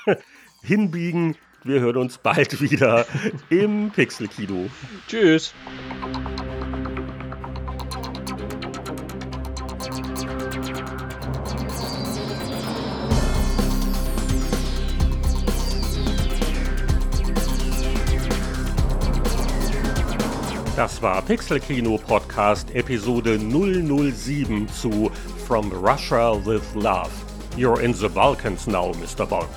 hinbiegen. 0.63 1.35
Wir 1.65 1.81
hören 1.81 1.97
uns 1.97 2.17
bald 2.17 2.61
wieder 2.61 3.05
im 3.49 3.91
Pixelkino. 3.91 4.69
Tschüss. 5.09 5.53
Das 20.79 21.01
war 21.01 21.21
Pixelkino 21.21 21.97
Podcast 21.97 22.73
Episode 22.73 23.37
007 23.37 24.65
zu 24.69 25.11
From 25.45 25.69
Russia 25.73 26.33
with 26.45 26.63
Love. 26.73 27.11
You're 27.57 27.81
in 27.81 27.93
the 27.93 28.07
Balkans 28.07 28.65
now, 28.65 28.93
Mr. 28.93 29.27
Bond. 29.27 29.49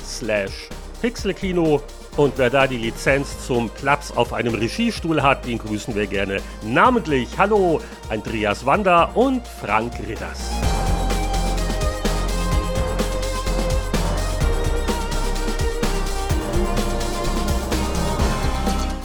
slash 0.04 0.68
pixelkino. 1.00 1.80
Und 2.16 2.38
wer 2.38 2.48
da 2.48 2.68
die 2.68 2.76
Lizenz 2.76 3.44
zum 3.44 3.70
Platz 3.70 4.12
auf 4.12 4.32
einem 4.32 4.54
Regiestuhl 4.54 5.22
hat, 5.22 5.46
den 5.46 5.58
grüßen 5.58 5.96
wir 5.96 6.06
gerne 6.06 6.40
namentlich. 6.62 7.28
Hallo, 7.38 7.80
Andreas 8.08 8.64
Wander 8.64 9.16
und 9.16 9.46
Frank 9.46 9.94
Ridders. 10.06 10.50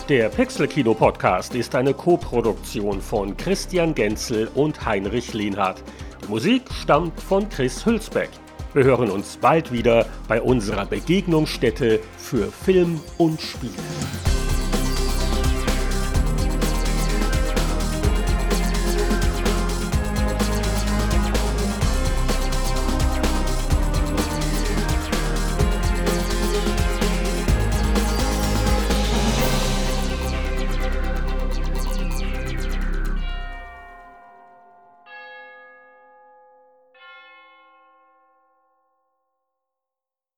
Der 0.08 0.30
Pixel-Kino 0.30 0.94
Podcast 0.94 1.54
ist 1.56 1.76
eine 1.76 1.94
Koproduktion 1.94 3.02
von 3.02 3.38
Christian 3.38 3.94
Genzel 3.94 4.50
und 4.54 4.86
Heinrich 4.86 5.34
Lehnhardt. 5.34 5.84
Die 6.24 6.28
Musik 6.28 6.64
stammt 6.72 7.20
von 7.20 7.48
Chris 7.50 7.86
Hülsbeck. 7.86 8.30
Wir 8.74 8.84
hören 8.84 9.10
uns 9.10 9.38
bald 9.38 9.72
wieder 9.72 10.06
bei 10.28 10.40
unserer 10.42 10.86
Begegnungsstätte 10.86 12.00
für 12.18 12.52
Film 12.52 13.00
und 13.18 13.42
Spiele. 13.42 13.74